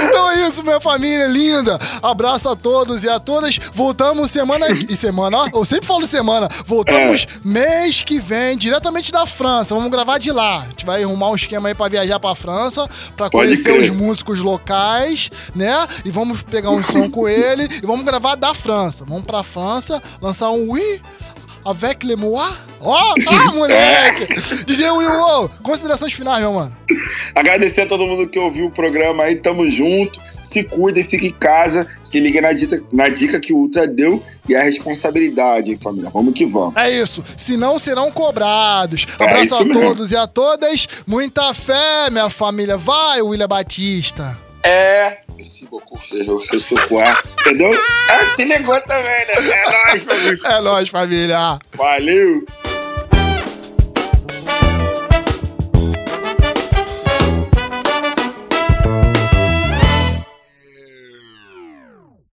Então 0.04 0.32
é 0.32 0.48
isso, 0.48 0.64
minha 0.64 0.80
família 0.80 1.28
linda. 1.28 1.78
Abraço 2.02 2.48
a 2.50 2.56
todos 2.56 3.04
e 3.04 3.10
a 3.10 3.20
todas. 3.20 3.58
Voltamos 3.74 4.32
semana 4.32 4.66
e 4.90 4.96
semana, 4.96 5.38
ó. 5.38 5.48
Eu 5.54 5.66
sempre 5.66 5.86
falo 5.86 6.08
semana. 6.08 6.48
Voltamos 6.66 7.24
É. 7.24 7.28
mês 7.44 8.02
que 8.02 8.20
vem, 8.20 8.58
diretamente 8.58 9.12
da 9.12 9.26
França. 9.26 9.76
Vamos 9.76 9.92
gravar 9.92 10.18
de 10.18 10.32
lá. 10.32 10.60
A 10.60 10.70
gente 10.70 10.86
vai 10.86 11.04
arrumar 11.04 11.30
um 11.30 11.36
esquema 11.36 11.68
aí 11.68 11.76
pra 11.76 11.90
viajar 11.90 12.20
pra 12.20 12.36
França, 12.36 12.88
pra 13.18 13.30
Pode 13.30 13.48
conhecer 13.48 13.78
os 13.78 13.90
músicos 13.90 14.40
locais, 14.40 15.30
né? 15.54 15.88
E 16.06 16.12
vamos 16.12 16.42
pegar 16.42 16.70
um 16.70 16.78
som 16.78 17.10
com 17.10 17.28
ele 17.28 17.68
e 17.84 17.86
vamos 17.86 18.06
gravar 18.06 18.36
da 18.36 18.54
França. 18.54 19.04
Vamos 19.06 19.26
pra 19.26 19.44
França, 19.44 20.02
lançar 20.22 20.50
um 20.52 20.70
Oui 20.70 21.02
avec 21.66 22.04
le 22.04 22.16
moi. 22.16 22.50
Ó, 22.82 22.96
ah, 22.96 23.52
moleque! 23.52 24.28
DJ 24.66 24.90
Will, 24.92 25.10
ô, 25.10 25.50
considerações 25.62 26.14
finais, 26.14 26.40
meu 26.40 26.54
mano. 26.54 26.74
Agradecer 27.36 27.82
a 27.82 27.86
todo 27.86 28.08
mundo 28.08 28.28
que 28.28 28.40
ouviu 28.40 28.68
o 28.68 28.72
programa 28.72 29.24
aí, 29.24 29.36
tamo 29.36 29.70
junto. 29.70 30.22
Se 30.42 30.64
cuida 30.64 31.00
e 31.00 31.04
fica 31.04 31.26
em 31.26 31.32
casa. 31.32 31.86
Se 32.02 32.20
liga 32.20 32.42
na 32.42 32.54
dica, 32.54 32.82
na 32.92 33.10
dica 33.10 33.40
que 33.40 33.52
o 33.52 33.58
Ultra 33.58 33.86
deu 33.86 34.24
e 34.48 34.56
a 34.56 34.64
responsabilidade, 34.64 35.72
hein, 35.72 35.80
família. 35.82 36.10
Vamos 36.14 36.34
que 36.34 36.46
vamos. 36.46 36.76
É 36.78 36.90
isso. 36.90 37.24
Se 37.36 37.58
não, 37.58 37.78
serão 37.78 38.12
cobrados. 38.12 39.06
É 39.20 39.24
Abraço 39.24 39.44
isso 39.44 39.62
a 39.62 39.66
mesmo. 39.66 39.82
todos 39.82 40.12
e 40.12 40.16
a 40.16 40.26
todas. 40.26 40.88
Muita 41.06 41.54
fé, 41.54 42.10
minha 42.10 42.30
família. 42.30 42.78
Vai, 42.78 43.22
William 43.22 43.48
Batista. 43.48 44.38
É. 44.64 45.20
Esse 45.38 45.66
Goku 45.68 45.98
seja 45.98 46.34
o 46.34 46.38
Ressucuar. 46.38 47.24
Entendeu? 47.40 47.72
Ah, 48.10 48.36
se 48.36 48.44
ligou 48.44 48.80
também, 48.82 49.26
né? 49.26 49.34
É 49.36 49.72
nóis, 49.72 50.04
família. 50.04 50.40
É 50.46 50.62
nóis, 50.62 50.90
família. 50.90 51.60
Valeu. 51.76 52.46